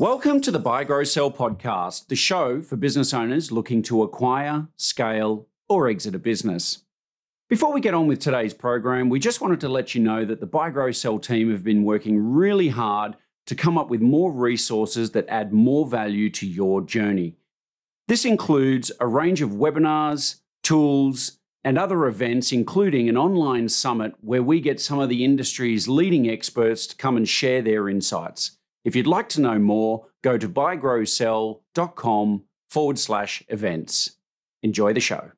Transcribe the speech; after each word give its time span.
Welcome 0.00 0.40
to 0.40 0.50
the 0.50 0.58
Buy 0.58 0.84
Grow 0.84 1.04
Sell 1.04 1.30
podcast, 1.30 2.06
the 2.06 2.16
show 2.16 2.62
for 2.62 2.76
business 2.76 3.12
owners 3.12 3.52
looking 3.52 3.82
to 3.82 4.02
acquire, 4.02 4.68
scale, 4.78 5.46
or 5.68 5.88
exit 5.90 6.14
a 6.14 6.18
business. 6.18 6.84
Before 7.50 7.70
we 7.70 7.82
get 7.82 7.92
on 7.92 8.06
with 8.06 8.18
today's 8.18 8.54
program, 8.54 9.10
we 9.10 9.18
just 9.20 9.42
wanted 9.42 9.60
to 9.60 9.68
let 9.68 9.94
you 9.94 10.00
know 10.00 10.24
that 10.24 10.40
the 10.40 10.46
Buy 10.46 10.70
Grow 10.70 10.90
Sell 10.90 11.18
team 11.18 11.50
have 11.50 11.62
been 11.62 11.84
working 11.84 12.32
really 12.32 12.70
hard 12.70 13.14
to 13.44 13.54
come 13.54 13.76
up 13.76 13.90
with 13.90 14.00
more 14.00 14.32
resources 14.32 15.10
that 15.10 15.28
add 15.28 15.52
more 15.52 15.86
value 15.86 16.30
to 16.30 16.46
your 16.46 16.80
journey. 16.80 17.36
This 18.08 18.24
includes 18.24 18.90
a 19.00 19.06
range 19.06 19.42
of 19.42 19.50
webinars, 19.50 20.36
tools, 20.62 21.40
and 21.62 21.76
other 21.76 22.06
events, 22.06 22.52
including 22.52 23.10
an 23.10 23.18
online 23.18 23.68
summit 23.68 24.14
where 24.22 24.42
we 24.42 24.62
get 24.62 24.80
some 24.80 24.98
of 24.98 25.10
the 25.10 25.26
industry's 25.26 25.88
leading 25.88 26.26
experts 26.26 26.86
to 26.86 26.96
come 26.96 27.18
and 27.18 27.28
share 27.28 27.60
their 27.60 27.86
insights. 27.86 28.56
If 28.82 28.96
you'd 28.96 29.06
like 29.06 29.28
to 29.30 29.42
know 29.42 29.58
more, 29.58 30.06
go 30.22 30.38
to 30.38 30.48
buygrowsell.com 30.48 32.44
forward 32.70 32.98
slash 32.98 33.42
events. 33.48 34.16
Enjoy 34.62 34.94
the 34.94 35.00
show. 35.00 35.32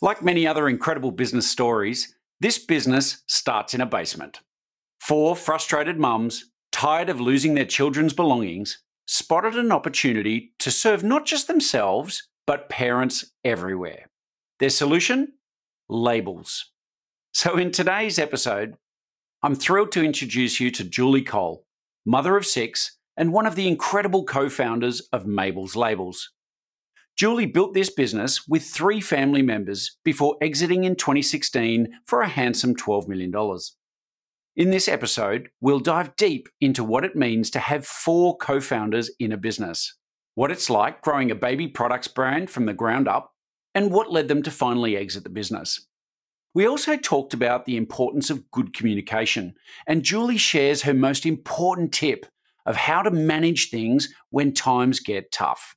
Like 0.00 0.22
many 0.22 0.46
other 0.46 0.68
incredible 0.68 1.12
business 1.12 1.48
stories, 1.48 2.14
this 2.40 2.58
business 2.58 3.22
starts 3.26 3.72
in 3.72 3.80
a 3.80 3.86
basement. 3.86 4.40
Four 5.00 5.34
frustrated 5.36 5.98
mums, 5.98 6.50
tired 6.70 7.08
of 7.08 7.20
losing 7.20 7.54
their 7.54 7.64
children's 7.64 8.12
belongings, 8.12 8.82
spotted 9.06 9.56
an 9.56 9.72
opportunity 9.72 10.52
to 10.58 10.70
serve 10.70 11.04
not 11.04 11.24
just 11.24 11.46
themselves, 11.46 12.28
but 12.46 12.68
parents 12.68 13.32
everywhere. 13.44 14.10
Their 14.58 14.70
solution? 14.70 15.34
Labels. 15.88 16.70
So, 17.34 17.56
in 17.56 17.70
today's 17.70 18.18
episode, 18.18 18.76
I'm 19.42 19.54
thrilled 19.54 19.92
to 19.92 20.04
introduce 20.04 20.60
you 20.60 20.70
to 20.72 20.84
Julie 20.84 21.22
Cole, 21.22 21.64
mother 22.04 22.36
of 22.36 22.46
six 22.46 22.98
and 23.16 23.32
one 23.32 23.46
of 23.46 23.56
the 23.56 23.68
incredible 23.68 24.24
co 24.24 24.48
founders 24.48 25.00
of 25.12 25.26
Mabel's 25.26 25.76
Labels. 25.76 26.30
Julie 27.16 27.46
built 27.46 27.74
this 27.74 27.90
business 27.90 28.46
with 28.48 28.64
three 28.64 29.00
family 29.00 29.42
members 29.42 29.98
before 30.04 30.36
exiting 30.40 30.84
in 30.84 30.96
2016 30.96 31.88
for 32.06 32.22
a 32.22 32.28
handsome 32.28 32.74
$12 32.74 33.06
million. 33.06 33.32
In 34.56 34.70
this 34.70 34.88
episode, 34.88 35.50
we'll 35.60 35.80
dive 35.80 36.16
deep 36.16 36.48
into 36.60 36.82
what 36.82 37.04
it 37.04 37.14
means 37.14 37.50
to 37.50 37.58
have 37.58 37.86
four 37.86 38.36
co 38.36 38.60
founders 38.60 39.10
in 39.18 39.32
a 39.32 39.36
business 39.36 39.94
what 40.34 40.50
it's 40.50 40.70
like 40.70 41.02
growing 41.02 41.30
a 41.30 41.34
baby 41.34 41.68
products 41.68 42.08
brand 42.08 42.50
from 42.50 42.66
the 42.66 42.74
ground 42.74 43.08
up, 43.08 43.34
and 43.74 43.90
what 43.90 44.12
led 44.12 44.28
them 44.28 44.42
to 44.42 44.50
finally 44.50 44.96
exit 44.96 45.24
the 45.24 45.30
business. 45.30 45.86
We 46.54 46.66
also 46.66 46.96
talked 46.96 47.32
about 47.32 47.64
the 47.64 47.76
importance 47.76 48.28
of 48.28 48.50
good 48.50 48.74
communication, 48.74 49.54
and 49.86 50.02
Julie 50.02 50.36
shares 50.36 50.82
her 50.82 50.92
most 50.92 51.24
important 51.24 51.92
tip 51.92 52.26
of 52.66 52.76
how 52.76 53.02
to 53.02 53.10
manage 53.10 53.70
things 53.70 54.12
when 54.30 54.52
times 54.52 55.00
get 55.00 55.32
tough. 55.32 55.74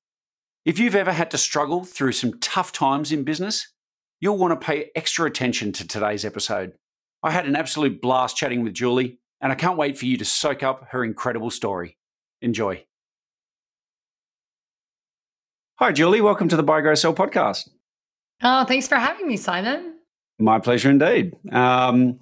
If 0.66 0.78
you've 0.80 0.96
ever 0.96 1.14
had 1.14 1.32
to 1.32 1.38
struggle 1.38 1.84
through 1.84 2.12
some 2.12 2.40
tough 2.40 2.72
times 2.72 3.12
in 3.12 3.24
business, 3.24 3.72
you'll 4.20 4.38
want 4.38 4.60
to 4.60 4.66
pay 4.66 4.92
extra 4.96 5.26
attention 5.26 5.72
to 5.74 5.88
today's 5.88 6.26
episode. 6.26 6.74
I 7.24 7.32
had 7.32 7.46
an 7.46 7.56
absolute 7.56 8.02
blast 8.02 8.36
chatting 8.36 8.64
with 8.64 8.74
Julie, 8.74 9.20
and 9.40 9.52
I 9.52 9.56
can't 9.56 9.78
wait 9.78 9.98
for 9.98 10.06
you 10.06 10.18
to 10.18 10.26
soak 10.26 10.64
up 10.64 10.88
her 10.90 11.04
incredible 11.04 11.52
story. 11.52 11.98
Enjoy. 12.42 12.86
Hi, 15.78 15.92
Julie. 15.92 16.22
Welcome 16.22 16.48
to 16.48 16.56
the 16.56 16.64
Buy 16.64 16.80
Grow 16.80 16.96
Sell 16.96 17.14
podcast. 17.14 17.68
Oh, 18.42 18.64
thanks 18.64 18.88
for 18.88 18.96
having 18.96 19.28
me, 19.28 19.36
Simon. 19.36 19.96
My 20.40 20.58
pleasure 20.58 20.90
indeed. 20.90 21.34
Um, 21.52 22.18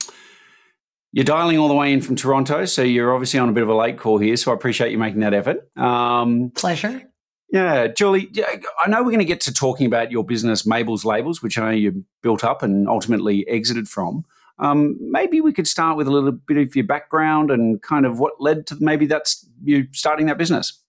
you're 1.12 1.24
dialing 1.24 1.60
all 1.60 1.68
the 1.68 1.76
way 1.76 1.94
in 1.94 2.02
from 2.02 2.16
Toronto, 2.16 2.66
so 2.66 2.82
you're 2.82 3.14
obviously 3.14 3.40
on 3.40 3.50
a 3.50 3.52
bit 3.52 3.62
of 3.62 3.70
a 3.70 3.76
late 3.76 4.00
call 4.00 4.18
here. 4.18 4.36
So 4.38 4.50
I 4.50 4.56
appreciate 4.56 4.92
you 4.92 4.98
making 4.98 5.20
that 5.20 5.36
effort. 5.36 5.70
Um, 5.78 6.52
pleasure. 6.56 7.04
Yeah, 7.52 7.90
Julie, 7.90 8.32
I 8.84 8.90
know 8.90 9.04
we're 9.04 9.12
going 9.12 9.20
to 9.20 9.26
get 9.26 9.42
to 9.42 9.54
talking 9.54 9.86
about 9.86 10.12
your 10.12 10.24
business, 10.24 10.66
Mabel's 10.66 11.06
Labels, 11.06 11.44
which 11.44 11.60
I 11.60 11.66
know 11.66 11.78
you 11.78 12.04
built 12.24 12.44
up 12.44 12.64
and 12.64 12.90
ultimately 12.90 13.48
exited 13.48 13.88
from. 13.88 14.26
Um, 14.58 14.98
maybe 15.00 15.42
we 15.42 15.54
could 15.54 15.68
start 15.68 15.96
with 15.96 16.08
a 16.08 16.12
little 16.12 16.32
bit 16.32 16.58
of 16.58 16.76
your 16.76 16.86
background 16.86 17.52
and 17.52 17.80
kind 17.84 18.08
of 18.08 18.18
what 18.20 18.34
led 18.40 18.66
to 18.68 18.78
maybe 18.80 19.06
that's 19.06 19.48
you 19.64 19.86
starting 19.92 20.26
that 20.26 20.40
business. 20.40 20.83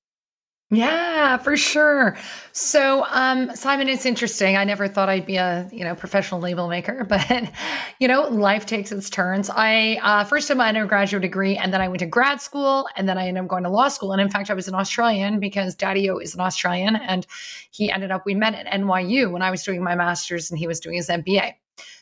Yeah, 0.75 1.37
for 1.37 1.57
sure. 1.57 2.17
So, 2.53 3.05
um, 3.11 3.55
Simon, 3.55 3.89
it's 3.89 4.07
interesting. 4.07 4.57
I 4.57 4.65
never 4.65 4.89
thought 4.89 5.09
I'd 5.09 5.27
be 5.27 5.37
a 5.37 5.69
you 5.73 5.85
know 5.85 5.95
professional 5.95 6.41
label 6.41 6.69
maker, 6.69 7.05
but 7.09 7.51
you 7.99 8.09
know, 8.09 8.23
life 8.23 8.67
takes 8.67 8.91
its 8.91 9.09
turns. 9.09 9.51
I 9.51 9.99
uh, 10.03 10.25
first 10.25 10.49
did 10.49 10.57
my 10.57 10.69
undergraduate 10.69 11.23
degree, 11.23 11.57
and 11.57 11.73
then 11.73 11.81
I 11.81 11.89
went 11.89 12.01
to 12.01 12.07
grad 12.07 12.41
school, 12.41 12.87
and 12.97 13.09
then 13.09 13.19
I 13.19 13.29
ended 13.29 13.45
up 13.45 13.49
going 13.49 13.65
to 13.65 13.71
law 13.71 13.89
school. 13.89 14.13
And 14.13 14.21
in 14.21 14.31
fact, 14.31 14.51
I 14.51 14.55
was 14.55 14.69
an 14.69 14.75
Australian 14.75 15.41
because 15.41 15.75
Daddy-O 15.75 16.19
is 16.19 16.34
an 16.34 16.41
Australian, 16.41 16.97
and 16.97 17.27
he 17.71 17.91
ended 17.91 18.11
up. 18.11 18.25
We 18.27 18.34
met 18.34 18.55
at 18.55 18.67
NYU 18.67 19.31
when 19.31 19.43
I 19.43 19.51
was 19.51 19.63
doing 19.63 19.83
my 19.83 19.95
master's, 19.95 20.51
and 20.51 20.59
he 20.59 20.67
was 20.67 20.81
doing 20.81 20.97
his 20.97 21.09
MBA. 21.09 21.55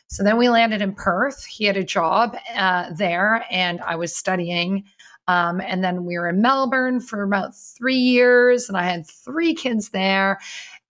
So 0.07 0.23
then 0.23 0.37
we 0.37 0.49
landed 0.49 0.81
in 0.81 0.93
Perth. 0.93 1.43
He 1.45 1.65
had 1.65 1.77
a 1.77 1.83
job 1.83 2.35
uh, 2.55 2.91
there, 2.93 3.45
and 3.49 3.81
I 3.81 3.95
was 3.95 4.15
studying 4.15 4.83
um, 5.27 5.61
and 5.61 5.83
then 5.83 6.05
we 6.05 6.17
were 6.17 6.29
in 6.29 6.41
Melbourne 6.41 6.99
for 6.99 7.23
about 7.23 7.55
three 7.55 7.97
years, 7.97 8.67
and 8.67 8.77
I 8.77 8.83
had 8.83 9.07
three 9.07 9.53
kids 9.53 9.89
there. 9.89 10.39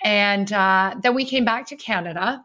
And 0.03 0.51
uh, 0.51 0.95
then 1.01 1.15
we 1.15 1.25
came 1.25 1.45
back 1.45 1.67
to 1.67 1.75
Canada. 1.75 2.43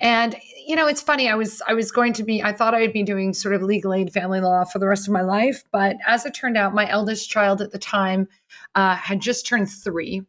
And 0.00 0.36
you 0.66 0.74
know, 0.74 0.88
it's 0.88 1.00
funny. 1.00 1.28
I 1.28 1.34
was 1.36 1.62
I 1.66 1.74
was 1.74 1.92
going 1.92 2.12
to 2.14 2.24
be. 2.24 2.42
I 2.42 2.52
thought 2.52 2.74
I'd 2.74 2.92
be 2.92 3.04
doing 3.04 3.32
sort 3.32 3.54
of 3.54 3.62
legal 3.62 3.94
aid, 3.94 4.12
family 4.12 4.40
law 4.40 4.64
for 4.64 4.78
the 4.78 4.88
rest 4.88 5.06
of 5.06 5.12
my 5.12 5.22
life. 5.22 5.62
But 5.70 5.96
as 6.06 6.26
it 6.26 6.34
turned 6.34 6.56
out, 6.56 6.74
my 6.74 6.90
eldest 6.90 7.30
child 7.30 7.60
at 7.60 7.70
the 7.70 7.78
time 7.78 8.28
uh, 8.74 8.96
had 8.96 9.20
just 9.20 9.46
turned 9.46 9.70
three. 9.70 10.22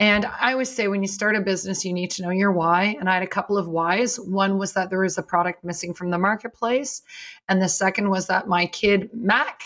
And 0.00 0.24
I 0.24 0.52
always 0.52 0.70
say 0.70 0.88
when 0.88 1.02
you 1.02 1.08
start 1.08 1.36
a 1.36 1.40
business, 1.40 1.84
you 1.84 1.92
need 1.92 2.10
to 2.12 2.22
know 2.22 2.30
your 2.30 2.52
why. 2.52 2.96
And 2.98 3.08
I 3.08 3.14
had 3.14 3.22
a 3.22 3.28
couple 3.28 3.56
of 3.56 3.68
whys. 3.68 4.18
One 4.18 4.58
was 4.58 4.72
that 4.72 4.90
there 4.90 5.00
was 5.00 5.16
a 5.18 5.22
product 5.22 5.62
missing 5.62 5.94
from 5.94 6.10
the 6.10 6.18
marketplace. 6.18 7.02
And 7.48 7.62
the 7.62 7.68
second 7.68 8.08
was 8.10 8.26
that 8.26 8.48
my 8.48 8.66
kid, 8.66 9.10
Mac, 9.12 9.62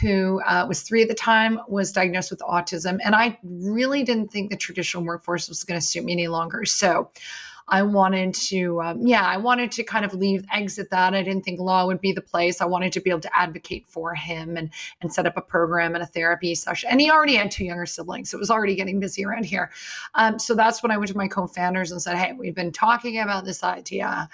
who 0.00 0.40
uh, 0.42 0.66
was 0.68 0.82
three 0.82 1.02
at 1.02 1.08
the 1.08 1.14
time, 1.14 1.60
was 1.68 1.92
diagnosed 1.92 2.30
with 2.30 2.40
autism. 2.40 2.98
And 3.04 3.14
I 3.14 3.38
really 3.42 4.02
didn't 4.02 4.30
think 4.30 4.50
the 4.50 4.56
traditional 4.56 5.04
workforce 5.04 5.48
was 5.48 5.64
going 5.64 5.80
to 5.80 5.86
suit 5.86 6.04
me 6.04 6.12
any 6.12 6.28
longer. 6.28 6.64
So 6.64 7.10
I 7.68 7.82
wanted 7.82 8.34
to, 8.34 8.82
um, 8.82 9.06
yeah, 9.06 9.24
I 9.24 9.38
wanted 9.38 9.72
to 9.72 9.82
kind 9.82 10.04
of 10.04 10.12
leave, 10.12 10.44
exit 10.52 10.90
that. 10.90 11.14
I 11.14 11.22
didn't 11.22 11.44
think 11.44 11.60
law 11.60 11.86
would 11.86 12.00
be 12.00 12.12
the 12.12 12.20
place. 12.20 12.60
I 12.60 12.66
wanted 12.66 12.92
to 12.92 13.00
be 13.00 13.08
able 13.08 13.20
to 13.20 13.38
advocate 13.38 13.86
for 13.88 14.14
him 14.14 14.56
and 14.56 14.70
and 15.00 15.12
set 15.12 15.26
up 15.26 15.36
a 15.36 15.40
program 15.40 15.94
and 15.94 16.02
a 16.02 16.06
therapy 16.06 16.54
session. 16.54 16.90
And 16.90 17.00
he 17.00 17.10
already 17.10 17.36
had 17.36 17.50
two 17.50 17.64
younger 17.64 17.86
siblings, 17.86 18.30
so 18.30 18.36
it 18.36 18.40
was 18.40 18.50
already 18.50 18.74
getting 18.74 19.00
busy 19.00 19.24
around 19.24 19.46
here. 19.46 19.70
Um, 20.14 20.38
so 20.38 20.54
that's 20.54 20.82
when 20.82 20.92
I 20.92 20.98
went 20.98 21.08
to 21.10 21.16
my 21.16 21.28
co-founders 21.28 21.90
and 21.90 22.02
said, 22.02 22.16
"Hey, 22.16 22.34
we've 22.34 22.54
been 22.54 22.72
talking 22.72 23.18
about 23.18 23.46
this 23.46 23.64
idea 23.64 24.28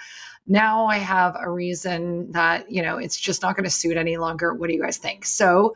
now 0.47 0.85
I 0.85 0.97
have 0.97 1.35
a 1.39 1.49
reason 1.49 2.31
that, 2.31 2.69
you 2.69 2.81
know, 2.81 2.97
it's 2.97 3.19
just 3.19 3.41
not 3.41 3.55
going 3.55 3.63
to 3.63 3.69
suit 3.69 3.97
any 3.97 4.17
longer. 4.17 4.53
What 4.53 4.67
do 4.67 4.73
you 4.73 4.81
guys 4.81 4.97
think? 4.97 5.25
So 5.25 5.75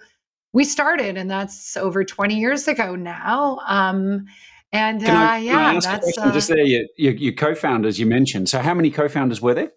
we 0.54 0.64
started, 0.64 1.18
and 1.18 1.30
that's 1.30 1.76
over 1.78 2.04
20 2.04 2.36
years 2.36 2.68
ago 2.68 2.96
now. 2.96 3.60
Um, 3.68 4.26
and 4.72 5.04
uh, 5.06 5.12
I, 5.12 5.38
yeah, 5.40 5.80
that's 5.80 6.18
uh, 6.18 6.32
just 6.32 6.48
there. 6.50 6.60
Your, 6.60 6.84
your, 6.98 7.14
your 7.14 7.34
co-founders 7.34 8.00
you 8.00 8.06
mentioned. 8.06 8.50
So 8.50 8.60
how 8.60 8.74
many 8.74 8.90
co-founders 8.90 9.42
were 9.42 9.54
there? 9.54 9.72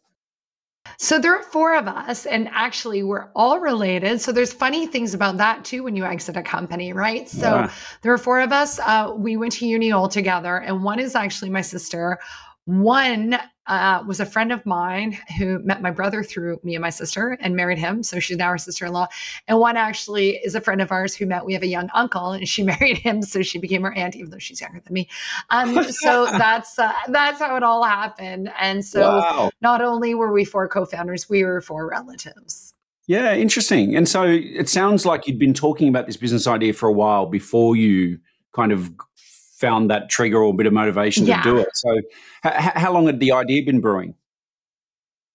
So 0.97 1.19
there 1.19 1.34
are 1.34 1.43
four 1.43 1.75
of 1.75 1.87
us, 1.87 2.26
and 2.26 2.49
actually, 2.53 3.03
we're 3.03 3.31
all 3.37 3.60
related. 3.60 4.20
So 4.20 4.32
there's 4.32 4.53
funny 4.53 4.87
things 4.87 5.15
about 5.15 5.37
that 5.37 5.65
too 5.65 5.82
when 5.82 5.94
you 5.94 6.05
exit 6.05 6.37
a 6.37 6.43
company, 6.43 6.93
right? 6.93 7.29
So 7.29 7.46
yeah. 7.46 7.73
there 8.02 8.12
are 8.12 8.19
four 8.19 8.40
of 8.40 8.52
us. 8.52 8.79
Uh, 8.81 9.12
we 9.17 9.37
went 9.37 9.52
to 9.55 9.67
uni 9.67 9.93
all 9.93 10.08
together, 10.08 10.56
and 10.56 10.82
one 10.82 10.99
is 10.99 11.14
actually 11.14 11.50
my 11.50 11.61
sister. 11.61 12.19
One 12.64 13.38
uh, 13.69 14.03
was 14.06 14.19
a 14.19 14.26
friend 14.26 14.50
of 14.50 14.65
mine 14.67 15.19
who 15.38 15.59
met 15.61 15.82
my 15.82 15.91
brother 15.91 16.23
through 16.23 16.59
me 16.62 16.75
and 16.75 16.82
my 16.82 16.91
sister 16.91 17.37
and 17.41 17.55
married 17.55 17.79
him. 17.79 18.03
So 18.03 18.19
she's 18.19 18.37
now 18.37 18.47
our 18.47 18.59
sister 18.59 18.87
in 18.87 18.93
law. 18.93 19.06
And 19.47 19.59
one 19.59 19.76
actually 19.76 20.37
is 20.37 20.55
a 20.55 20.61
friend 20.61 20.81
of 20.81 20.91
ours 20.91 21.15
who 21.15 21.26
met, 21.26 21.44
we 21.44 21.53
have 21.53 21.62
a 21.62 21.69
young 21.69 21.91
uncle 21.94 22.32
and 22.32 22.49
she 22.49 22.62
married 22.65 22.99
him. 22.99 23.23
So 23.23 23.43
she 23.43 23.59
became 23.59 23.85
our 23.85 23.93
aunt, 23.93 24.17
even 24.17 24.31
though 24.31 24.38
she's 24.38 24.61
younger 24.61 24.81
than 24.81 24.93
me. 24.93 25.09
Um, 25.50 25.82
so 25.91 26.26
that's, 26.26 26.79
uh, 26.79 26.93
that's 27.09 27.38
how 27.41 27.56
it 27.56 27.62
all 27.62 27.85
happened. 27.85 28.50
And 28.59 28.85
so 28.85 29.19
wow. 29.19 29.50
not 29.61 29.82
only 29.82 30.14
were 30.14 30.32
we 30.32 30.44
four 30.44 30.67
co 30.69 30.85
founders, 30.85 31.29
we 31.29 31.44
were 31.44 31.61
four 31.61 31.88
relatives. 31.88 32.75
Yeah, 33.06 33.35
interesting. 33.35 33.97
And 33.97 34.06
so 34.06 34.25
it 34.25 34.69
sounds 34.69 35.06
like 35.06 35.26
you'd 35.26 35.38
been 35.38 35.55
talking 35.55 35.88
about 35.88 36.06
this 36.06 36.19
business 36.19 36.47
idea 36.47 36.75
for 36.75 36.88
a 36.88 36.93
while 36.93 37.25
before 37.25 37.75
you 37.75 38.19
kind 38.55 38.71
of 38.71 38.91
found 39.58 39.90
that 39.90 40.08
trigger 40.08 40.43
or 40.43 40.55
bit 40.55 40.66
of 40.66 40.72
motivation 40.72 41.26
yeah. 41.26 41.43
to 41.43 41.50
do 41.50 41.56
it. 41.58 41.69
So, 41.75 41.96
h- 42.44 42.72
how 42.75 42.93
long 42.93 43.06
had 43.06 43.20
the 43.20 43.32
idea 43.32 43.62
been 43.64 43.81
brewing? 43.81 44.14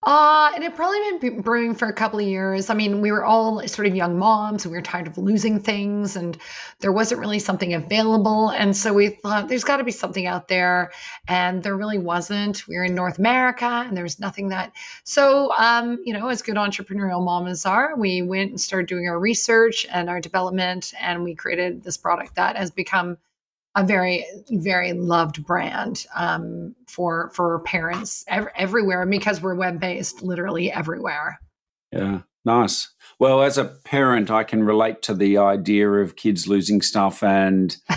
Uh, 0.05 0.51
it 0.55 0.61
had 0.61 0.75
probably 0.75 0.99
been 1.19 1.41
brewing 1.41 1.73
for 1.73 1.87
a 1.87 1.93
couple 1.93 2.19
of 2.19 2.25
years. 2.25 2.69
I 2.69 2.73
mean, 2.73 2.99
we 2.99 3.09
were 3.09 3.23
all 3.23 3.65
sort 3.67 3.87
of 3.87 3.95
young 3.95 4.19
moms 4.19 4.65
and 4.65 4.71
we 4.71 4.77
were 4.77 4.81
tired 4.81 5.07
of 5.07 5.17
losing 5.17 5.61
things 5.61 6.17
and 6.17 6.37
there 6.79 6.91
wasn't 6.91 7.21
really 7.21 7.39
something 7.39 7.73
available. 7.73 8.49
And 8.49 8.75
so 8.75 8.93
we 8.93 9.09
thought 9.09 9.47
there's 9.47 9.63
got 9.63 9.77
to 9.77 9.85
be 9.85 9.91
something 9.91 10.25
out 10.25 10.49
there. 10.49 10.91
And 11.29 11.63
there 11.63 11.77
really 11.77 11.99
wasn't. 11.99 12.67
We 12.67 12.75
were 12.75 12.83
in 12.83 12.95
North 12.95 13.17
America 13.17 13.85
and 13.87 13.95
there 13.95 14.03
was 14.03 14.19
nothing 14.19 14.49
that. 14.49 14.73
So, 15.05 15.53
um, 15.57 15.97
you 16.03 16.13
know, 16.13 16.27
as 16.27 16.41
good 16.41 16.57
entrepreneurial 16.57 17.23
mamas 17.23 17.65
are, 17.65 17.95
we 17.97 18.21
went 18.21 18.49
and 18.49 18.59
started 18.59 18.87
doing 18.87 19.07
our 19.07 19.19
research 19.19 19.85
and 19.89 20.09
our 20.09 20.19
development 20.19 20.93
and 20.99 21.23
we 21.23 21.33
created 21.33 21.83
this 21.83 21.95
product 21.95 22.35
that 22.35 22.57
has 22.57 22.71
become 22.71 23.17
a 23.75 23.83
very 23.83 24.25
very 24.51 24.93
loved 24.93 25.45
brand 25.45 26.05
um, 26.15 26.75
for 26.87 27.31
for 27.33 27.59
parents 27.59 28.23
ev- 28.27 28.47
everywhere 28.55 29.05
because 29.05 29.41
we're 29.41 29.55
web 29.55 29.79
based 29.79 30.21
literally 30.21 30.71
everywhere 30.71 31.39
yeah 31.91 32.21
nice 32.45 32.91
well 33.19 33.41
as 33.41 33.57
a 33.57 33.65
parent 33.65 34.29
i 34.29 34.43
can 34.43 34.63
relate 34.63 35.01
to 35.01 35.13
the 35.13 35.37
idea 35.37 35.89
of 35.89 36.15
kids 36.15 36.47
losing 36.47 36.81
stuff 36.81 37.23
and 37.23 37.77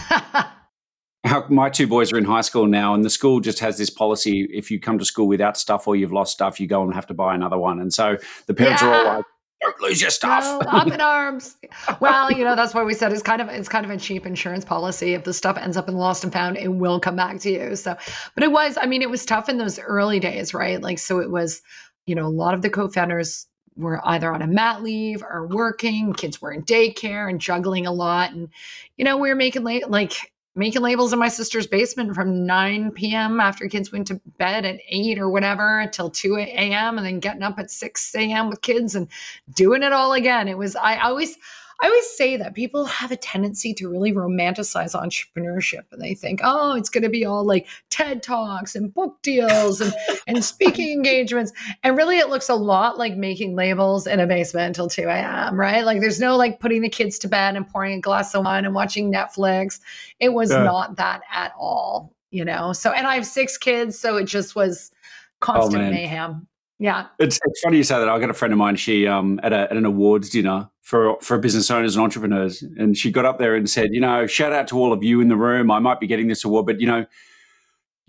How, 1.27 1.45
my 1.49 1.71
two 1.71 1.89
boys 1.89 2.13
are 2.13 2.19
in 2.19 2.25
high 2.25 2.43
school 2.43 2.67
now, 2.67 2.95
and 2.95 3.05
the 3.05 3.11
school 3.11 3.41
just 3.41 3.59
has 3.59 3.77
this 3.79 3.91
policy: 3.91 4.49
if 4.53 4.71
you 4.71 4.79
come 4.79 4.97
to 4.99 5.05
school 5.05 5.27
without 5.27 5.57
stuff 5.57 5.89
or 5.89 5.97
you've 5.97 6.13
lost 6.13 6.33
stuff, 6.33 6.61
you 6.61 6.69
go 6.69 6.83
and 6.85 6.95
have 6.95 7.07
to 7.09 7.15
buy 7.15 7.35
another 7.35 7.59
one. 7.59 7.81
And 7.81 7.93
so 7.93 8.17
the 8.47 8.55
parents 8.55 8.81
yeah. 8.81 8.89
are 8.89 8.95
all 8.95 9.17
like, 9.17 9.25
don't 9.61 9.81
lose 9.81 10.01
your 10.01 10.11
stuff. 10.11 10.43
No, 10.45 10.71
up 10.71 10.87
in 10.87 11.01
arms. 11.01 11.57
Well, 12.01 12.31
you 12.31 12.45
know, 12.45 12.55
that's 12.55 12.75
why 12.75 12.85
we 12.85 12.95
said 12.95 13.13
it's 13.13 13.23
kind 13.23 13.41
of 13.41 13.49
it's 13.49 13.69
kind 13.69 13.85
of 13.85 13.91
a 13.91 13.97
cheap 13.97 14.27
insurance 14.27 14.65
policy. 14.65 15.15
If 15.15 15.25
the 15.25 15.33
stuff 15.33 15.57
ends 15.57 15.77
up 15.77 15.89
in 15.89 15.97
lost 15.97 16.25
and 16.25 16.33
found, 16.33 16.57
it 16.57 16.69
will 16.69 17.01
come 17.01 17.17
back 17.17 17.41
to 17.41 17.51
you. 17.51 17.77
So, 17.77 17.97
but 18.35 18.45
it 18.45 18.53
was, 18.53 18.79
I 18.81 18.87
mean, 18.87 19.03
it 19.03 19.11
was 19.11 19.25
tough 19.25 19.49
in 19.49 19.59
those 19.59 19.79
early 19.79 20.21
days, 20.21 20.53
right? 20.53 20.81
Like, 20.81 20.99
so 20.99 21.21
it 21.21 21.31
was, 21.31 21.63
you 22.07 22.15
know, 22.15 22.27
a 22.27 22.29
lot 22.29 22.55
of 22.55 22.63
the 22.63 22.71
co-founders 22.71 23.47
were 23.77 24.01
either 24.07 24.33
on 24.33 24.43
a 24.43 24.47
mat 24.47 24.83
leave 24.83 25.23
or 25.23 25.47
working. 25.47 26.13
Kids 26.13 26.41
were 26.41 26.53
in 26.53 26.63
daycare 26.63 27.29
and 27.29 27.41
juggling 27.41 27.87
a 27.87 27.93
lot, 27.93 28.33
and 28.33 28.49
you 28.97 29.05
know, 29.05 29.17
we 29.17 29.29
were 29.29 29.35
making 29.35 29.65
late 29.65 29.89
like 29.89 30.33
making 30.57 30.83
labels 30.83 31.13
in 31.13 31.19
my 31.19 31.29
sister's 31.29 31.67
basement 31.67 32.15
from 32.15 32.47
9 32.47 32.91
p.m. 32.93 33.39
after 33.41 33.69
kids 33.69 33.93
went 33.93 34.07
to 34.09 34.21
bed 34.39 34.65
at 34.65 34.81
8 34.89 35.19
or 35.19 35.29
whatever 35.29 35.81
until 35.81 36.11
2 36.11 36.37
a.m. 36.37 36.97
and 36.97 37.07
then 37.07 37.21
getting 37.21 37.43
up 37.43 37.59
at 37.59 37.71
6 37.71 38.15
a.m. 38.15 38.49
with 38.49 38.63
kids 38.63 38.95
and 38.95 39.07
doing 39.55 39.83
it 39.83 39.93
all 39.93 40.15
again. 40.15 40.49
It 40.49 40.59
was, 40.59 40.75
I 40.75 40.97
always, 40.99 41.37
I 41.83 41.89
always 41.89 42.09
say 42.09 42.37
that 42.39 42.55
people 42.55 42.87
have 42.87 43.11
a 43.11 43.17
tendency 43.17 43.75
to 43.75 43.89
really 43.89 44.13
romanticize 44.13 44.95
entrepreneurship 44.95 45.85
and 45.93 46.01
they 46.01 46.15
think, 46.15 46.41
oh, 46.43 46.75
it's 46.75 46.89
going 46.89 47.03
to 47.03 47.11
be 47.11 47.27
all 47.27 47.45
like 47.45 47.67
TED 47.91 48.23
Talks 48.23 48.75
and 48.75 48.93
book 48.93 49.19
deals 49.23 49.83
and, 49.83 49.93
and 50.27 50.43
speaking 50.43 50.93
engagements. 50.93 51.53
And 51.83 51.97
really, 51.97 52.19
it 52.19 52.31
looks 52.31 52.49
a 52.49 52.55
lot 52.55 52.97
like 52.97 53.17
making 53.17 53.57
labels 53.57 54.07
in 54.07 54.21
a 54.21 54.27
basement 54.27 54.69
until 54.69 54.89
2 54.89 55.03
a.m., 55.03 55.59
right? 55.59 55.85
Like 55.85 56.01
there's 56.01 56.21
no 56.21 56.37
like 56.37 56.61
putting 56.61 56.81
the 56.81 56.89
kids 56.89 57.19
to 57.21 57.29
bed 57.29 57.57
and 57.57 57.69
pouring 57.69 57.99
a 57.99 58.01
glass 58.01 58.35
of 58.35 58.45
wine 58.45 58.65
and 58.65 58.75
watching 58.75 59.13
Netflix. 59.13 59.81
It 60.19 60.31
was 60.31 60.51
yeah. 60.51 60.63
not 60.63 60.97
that 60.97 61.23
at 61.31 61.53
all, 61.59 62.15
you 62.31 62.45
know? 62.45 62.73
So, 62.73 62.91
and 62.91 63.07
I 63.07 63.17
have 63.17 63.27
six 63.27 63.59
kids. 63.59 63.99
So 63.99 64.17
it 64.17 64.25
just 64.25 64.57
was 64.57 64.93
oh, 64.95 65.37
constant 65.41 65.85
oh, 65.85 65.91
mayhem. 65.91 66.47
Yeah. 66.79 67.07
It's, 67.19 67.39
it's 67.45 67.61
funny 67.61 67.79
you 67.79 67.85
say 67.85 67.99
that. 67.99 68.09
I 68.09 68.19
got 68.19 68.31
a 68.31 68.35
friend 68.35 68.53
of 68.53 68.59
mine, 68.59 68.77
she 68.77 69.07
um 69.07 69.41
at, 69.43 69.53
a, 69.53 69.71
at 69.71 69.77
an 69.77 69.85
awards 69.85 70.31
dinner 70.31 70.71
for 70.87 71.17
for 71.21 71.37
business 71.37 71.69
owners 71.69 71.97
and 71.97 72.05
entrepreneurs, 72.05 72.63
and 72.63 72.97
she 72.97 73.11
got 73.11 73.25
up 73.25 73.41
there 73.41 73.57
and 73.57 73.69
said, 73.69 73.93
you 73.93 73.99
know, 74.01 74.25
shout 74.29 74.53
out 74.53 74.69
to 74.69 74.79
all 74.79 74.93
of 74.93 75.03
you 75.03 75.21
in 75.21 75.27
the 75.27 75.35
room. 75.35 75.69
I 75.69 75.81
might 75.81 75.99
be 75.99 76.07
getting 76.07 76.29
this 76.29 76.45
award, 76.45 76.65
but 76.65 76.81
you 76.81 76.87
know, 76.87 77.05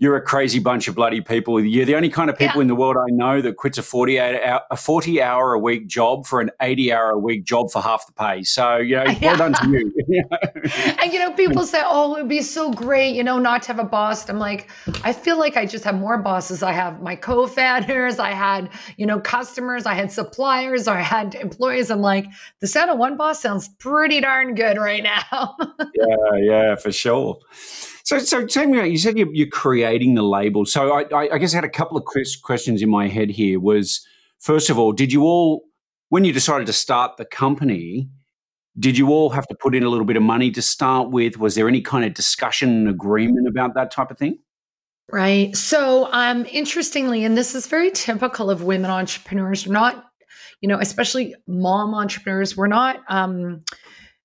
you're 0.00 0.14
a 0.14 0.22
crazy 0.22 0.60
bunch 0.60 0.86
of 0.86 0.94
bloody 0.94 1.20
people. 1.20 1.60
You're 1.60 1.84
the 1.84 1.96
only 1.96 2.08
kind 2.08 2.30
of 2.30 2.38
people 2.38 2.56
yeah. 2.56 2.62
in 2.62 2.68
the 2.68 2.76
world 2.76 2.96
I 2.96 3.10
know 3.10 3.40
that 3.40 3.56
quits 3.56 3.78
a 3.78 3.82
48 3.82 4.40
hour, 4.44 4.60
a 4.70 4.76
40 4.76 5.20
hour 5.20 5.54
a 5.54 5.58
week 5.58 5.88
job 5.88 6.24
for 6.24 6.40
an 6.40 6.50
80 6.62 6.92
hour 6.92 7.10
a 7.10 7.18
week 7.18 7.44
job 7.44 7.72
for 7.72 7.82
half 7.82 8.06
the 8.06 8.12
pay. 8.12 8.44
So, 8.44 8.76
you 8.76 8.94
know, 8.94 9.04
yeah. 9.04 9.18
well 9.22 9.36
done 9.36 9.54
to 9.54 9.68
you. 9.68 10.24
and, 11.02 11.12
you 11.12 11.18
know, 11.18 11.32
people 11.32 11.64
say, 11.64 11.82
oh, 11.84 12.14
it 12.14 12.20
would 12.20 12.28
be 12.28 12.42
so 12.42 12.72
great, 12.72 13.16
you 13.16 13.24
know, 13.24 13.40
not 13.40 13.62
to 13.62 13.68
have 13.68 13.80
a 13.80 13.84
boss. 13.84 14.28
I'm 14.28 14.38
like, 14.38 14.70
I 15.02 15.12
feel 15.12 15.36
like 15.36 15.56
I 15.56 15.66
just 15.66 15.82
have 15.82 15.96
more 15.96 16.16
bosses. 16.18 16.62
I 16.62 16.72
have 16.72 17.02
my 17.02 17.16
co-founders, 17.16 18.20
I 18.20 18.30
had, 18.30 18.70
you 18.96 19.06
know, 19.06 19.18
customers, 19.18 19.84
I 19.84 19.94
had 19.94 20.12
suppliers, 20.12 20.86
I 20.86 21.00
had 21.00 21.34
employees. 21.34 21.90
I'm 21.90 22.00
like, 22.00 22.26
the 22.60 22.68
sound 22.68 22.90
of 22.90 22.98
one 22.98 23.16
boss 23.16 23.42
sounds 23.42 23.68
pretty 23.68 24.20
darn 24.20 24.54
good 24.54 24.78
right 24.78 25.02
now. 25.02 25.56
yeah, 25.94 26.36
yeah, 26.40 26.74
for 26.76 26.92
sure. 26.92 27.40
So, 28.08 28.18
so 28.18 28.46
tell 28.46 28.66
me, 28.66 28.88
you 28.88 28.96
said 28.96 29.18
you're, 29.18 29.34
you're 29.34 29.48
creating 29.48 30.14
the 30.14 30.22
label. 30.22 30.64
So, 30.64 30.94
I, 30.94 31.28
I, 31.30 31.36
guess 31.36 31.52
I 31.52 31.58
had 31.58 31.64
a 31.64 31.68
couple 31.68 31.98
of 31.98 32.06
questions 32.06 32.80
in 32.80 32.88
my 32.88 33.06
head 33.06 33.28
here. 33.28 33.60
Was 33.60 34.00
first 34.38 34.70
of 34.70 34.78
all, 34.78 34.92
did 34.92 35.12
you 35.12 35.24
all, 35.24 35.64
when 36.08 36.24
you 36.24 36.32
decided 36.32 36.66
to 36.68 36.72
start 36.72 37.18
the 37.18 37.26
company, 37.26 38.08
did 38.78 38.96
you 38.96 39.10
all 39.10 39.28
have 39.28 39.46
to 39.48 39.54
put 39.54 39.74
in 39.74 39.82
a 39.82 39.90
little 39.90 40.06
bit 40.06 40.16
of 40.16 40.22
money 40.22 40.50
to 40.52 40.62
start 40.62 41.10
with? 41.10 41.36
Was 41.36 41.54
there 41.54 41.68
any 41.68 41.82
kind 41.82 42.06
of 42.06 42.14
discussion 42.14 42.70
and 42.70 42.88
agreement 42.88 43.46
about 43.46 43.74
that 43.74 43.90
type 43.90 44.10
of 44.10 44.16
thing? 44.16 44.38
Right. 45.12 45.54
So, 45.54 46.08
um, 46.10 46.46
interestingly, 46.50 47.26
and 47.26 47.36
this 47.36 47.54
is 47.54 47.66
very 47.66 47.90
typical 47.90 48.48
of 48.48 48.62
women 48.62 48.90
entrepreneurs, 48.90 49.66
not, 49.66 50.06
you 50.62 50.68
know, 50.70 50.78
especially 50.80 51.34
mom 51.46 51.94
entrepreneurs, 51.94 52.56
we're 52.56 52.68
not. 52.68 53.00
Um, 53.08 53.64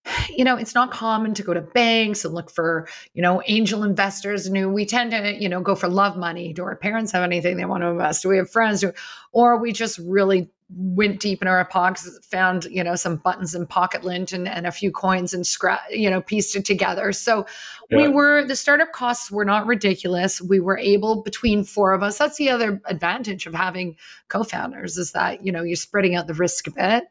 you 0.30 0.44
know, 0.44 0.56
it's 0.56 0.76
not 0.76 0.92
common 0.92 1.34
to 1.36 1.44
go 1.44 1.54
to 1.54 1.62
banks 1.62 2.26
and 2.26 2.34
look 2.34 2.50
for, 2.50 2.88
you 3.14 3.22
know, 3.22 3.42
angel 3.48 3.84
investors. 3.84 4.46
And 4.46 4.74
we 4.74 4.86
tend 4.86 5.12
to, 5.12 5.34
you 5.34 5.50
know, 5.50 5.62
go 5.62 5.76
for 5.76 5.88
love 5.88 6.18
money. 6.18 6.54
Do 6.54 6.64
our 6.64 6.76
parents 6.76 7.12
have 7.12 7.24
anything 7.24 7.58
they 7.58 7.66
want 7.66 7.84
to 7.84 7.88
invest? 7.88 8.24
Do 8.24 8.30
we 8.30 8.38
have 8.38 8.50
friends? 8.50 8.82
Do, 8.82 8.94
or 9.32 9.58
we 9.58 9.72
just 9.72 10.00
really 10.00 10.50
went 10.76 11.20
deep 11.20 11.42
in 11.42 11.48
our 11.48 11.64
pockets, 11.66 12.20
found, 12.24 12.66
you 12.66 12.84
know, 12.84 12.96
some 12.96 13.18
buttons 13.18 13.54
and 13.54 13.70
pocket 13.70 14.04
lint 14.04 14.32
and, 14.32 14.48
and 14.48 14.66
a 14.66 14.72
few 14.72 14.92
coins 14.92 15.34
and 15.34 15.46
scrap, 15.46 15.82
you 15.92 16.10
know, 16.10 16.22
pieced 16.22 16.56
it 16.56 16.66
together. 16.66 17.12
So 17.12 17.46
yeah. 17.92 17.98
we 17.98 18.08
were, 18.08 18.44
the 18.44 18.56
startup 18.56 18.92
costs 18.92 19.30
were 19.30 19.46
not 19.46 19.68
ridiculous. 19.68 20.42
We 20.42 20.60
were 20.60 20.78
able 20.78 21.22
between 21.22 21.64
four 21.64 21.94
of 21.94 22.02
us. 22.02 22.18
That's 22.18 22.38
the 22.38 22.50
other 22.50 22.82
advantage 22.86 23.46
of 23.46 23.54
having 23.54 23.98
co-founders 24.30 24.98
is 24.98 25.12
that, 25.12 25.46
you 25.46 25.52
know, 25.52 25.64
you're 25.64 25.76
spreading 25.76 26.16
out 26.16 26.26
the 26.26 26.34
risk 26.34 26.66
a 26.68 26.72
bit. 26.72 27.04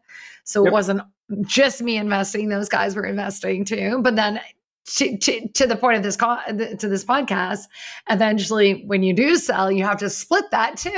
So 0.45 0.65
yep. 0.65 0.71
it 0.71 0.73
wasn't 0.73 1.03
just 1.47 1.83
me 1.83 1.97
investing; 1.97 2.49
those 2.49 2.69
guys 2.69 2.95
were 2.95 3.07
investing 3.07 3.65
too. 3.65 4.01
But 4.03 4.17
then 4.17 4.41
to, 4.85 5.17
to, 5.17 5.49
to, 5.49 5.67
the 5.67 5.77
point 5.77 5.97
of 5.97 6.03
this 6.03 6.17
call 6.17 6.39
to 6.49 6.89
this 6.89 7.05
podcast 7.05 7.69
eventually 8.11 8.85
when 8.87 9.03
you 9.03 9.15
do 9.15 9.37
sell 9.37 9.71
you 9.71 9.85
have 9.85 9.99
to 9.99 10.11
split 10.11 10.45
that 10.51 10.77
too 10.77 10.91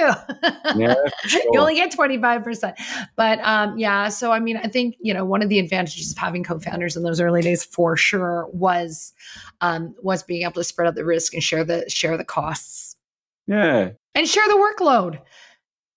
yeah, 0.75 0.94
sure. 1.26 1.43
you 1.53 1.61
only 1.61 1.75
get 1.75 1.93
25% 1.93 2.75
but 3.17 3.38
um, 3.41 3.79
yeah 3.79 4.09
so 4.09 4.32
i 4.32 4.41
mean 4.41 4.56
i 4.56 4.67
think 4.67 4.97
you 5.00 5.12
know 5.12 5.25
one 5.25 5.43
of 5.43 5.50
the 5.50 5.59
advantages 5.59 6.12
of 6.12 6.19
having 6.19 6.43
co-founders 6.43 6.97
in 6.97 7.03
those 7.03 7.21
early 7.21 7.43
days 7.43 7.62
for 7.62 7.97
sure 7.97 8.49
was 8.52 9.12
um, 9.61 9.95
was 10.02 10.23
being 10.23 10.43
able 10.43 10.52
to 10.52 10.64
spread 10.64 10.88
out 10.88 10.95
the 10.95 11.04
risk 11.04 11.35
and 11.35 11.43
share 11.43 11.64
the 11.64 11.88
share 11.88 12.16
the 12.16 12.25
costs 12.25 12.97
yeah 13.47 13.90
and 14.14 14.26
share 14.26 14.47
the 14.49 14.75
workload 14.78 15.21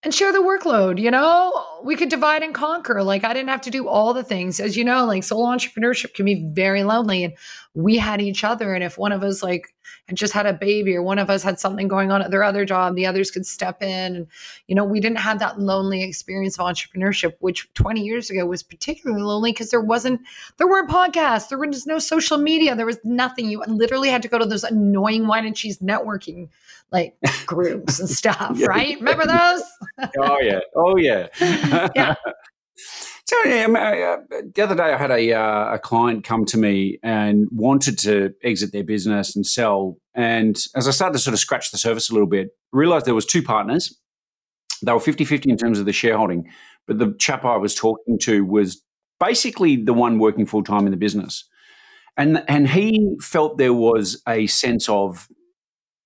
and 0.03 0.13
share 0.13 0.31
the 0.31 0.39
workload 0.39 0.99
you 0.99 1.11
know? 1.11 1.65
We 1.83 1.95
could 1.95 2.09
divide 2.09 2.43
and 2.43 2.53
conquer 2.55 3.03
like 3.03 3.23
i 3.23 3.33
didn't 3.33 3.49
have 3.49 3.61
to 3.61 3.69
do 3.69 3.87
all 3.87 4.13
the 4.13 4.23
things 4.23 4.59
as 4.59 4.75
you 4.75 4.83
know 4.83 5.05
like 5.05 5.23
solo 5.23 5.45
entrepreneurship 5.45 6.13
can 6.15 6.25
be 6.25 6.49
very 6.51 6.83
lonely 6.83 7.23
and 7.23 7.33
we 7.75 7.97
had 7.97 8.19
each 8.19 8.43
other 8.43 8.73
and 8.73 8.83
if 8.83 8.97
one 8.97 9.11
of 9.11 9.23
us 9.23 9.43
like 9.43 9.73
had 10.07 10.17
just 10.17 10.33
had 10.33 10.45
a 10.45 10.53
baby 10.53 10.95
or 10.95 11.03
one 11.03 11.19
of 11.19 11.29
us 11.29 11.43
had 11.43 11.59
something 11.59 11.87
going 11.87 12.11
on 12.11 12.21
at 12.21 12.31
their 12.31 12.43
other 12.43 12.65
job 12.65 12.95
the 12.95 13.05
others 13.05 13.29
could 13.29 13.45
step 13.45 13.83
in 13.83 14.15
and 14.15 14.27
you 14.67 14.75
know 14.75 14.83
we 14.83 14.99
didn't 14.99 15.19
have 15.19 15.39
that 15.39 15.59
lonely 15.59 16.03
experience 16.03 16.57
of 16.57 16.65
entrepreneurship 16.65 17.33
which 17.39 17.71
20 17.75 18.01
years 18.01 18.29
ago 18.29 18.45
was 18.45 18.63
particularly 18.63 19.21
lonely 19.21 19.51
because 19.51 19.69
there 19.69 19.81
wasn't 19.81 20.19
there 20.57 20.67
weren't 20.67 20.89
podcasts 20.89 21.49
there 21.49 21.59
was 21.59 21.85
no 21.85 21.99
social 21.99 22.37
media 22.37 22.75
there 22.75 22.85
was 22.85 22.99
nothing 23.03 23.49
you 23.49 23.61
literally 23.67 24.09
had 24.09 24.23
to 24.23 24.27
go 24.27 24.39
to 24.39 24.45
those 24.45 24.63
annoying 24.63 25.27
wine 25.27 25.45
and 25.45 25.55
cheese 25.55 25.77
networking 25.79 26.49
like 26.91 27.15
groups 27.45 27.99
and 27.99 28.09
stuff, 28.09 28.53
yeah. 28.55 28.67
right? 28.67 28.97
Remember 28.97 29.25
those? 29.25 29.63
oh 30.19 30.37
yeah, 30.41 30.59
oh 30.75 30.97
yeah, 30.97 31.27
yeah. 31.95 32.15
So 33.27 33.65
um, 33.65 33.75
uh, 33.75 34.17
the 34.55 34.61
other 34.63 34.75
day, 34.75 34.93
I 34.93 34.97
had 34.97 35.11
a, 35.11 35.33
uh, 35.33 35.73
a 35.73 35.79
client 35.79 36.23
come 36.23 36.45
to 36.45 36.57
me 36.57 36.97
and 37.03 37.45
wanted 37.51 37.99
to 37.99 38.33
exit 38.41 38.71
their 38.71 38.85
business 38.85 39.35
and 39.35 39.45
sell. 39.45 39.97
And 40.15 40.57
as 40.75 40.87
I 40.87 40.91
started 40.91 41.13
to 41.13 41.19
sort 41.19 41.33
of 41.33 41.39
scratch 41.41 41.71
the 41.71 41.77
surface 41.77 42.09
a 42.09 42.13
little 42.13 42.29
bit, 42.29 42.51
realized 42.71 43.05
there 43.05 43.13
was 43.13 43.25
two 43.25 43.43
partners. 43.43 43.93
They 44.81 44.93
were 44.93 44.99
50-50 44.99 45.47
in 45.47 45.57
terms 45.57 45.77
of 45.77 45.85
the 45.85 45.91
shareholding, 45.91 46.49
but 46.87 46.99
the 46.99 47.15
chap 47.19 47.43
I 47.43 47.57
was 47.57 47.75
talking 47.75 48.17
to 48.19 48.45
was 48.45 48.81
basically 49.19 49.75
the 49.75 49.93
one 49.93 50.19
working 50.19 50.45
full 50.45 50.63
time 50.63 50.85
in 50.85 50.91
the 50.91 50.97
business. 50.97 51.43
And, 52.15 52.45
and 52.47 52.69
he 52.69 53.17
felt 53.21 53.57
there 53.57 53.73
was 53.73 54.21
a 54.25 54.47
sense 54.47 54.87
of 54.87 55.27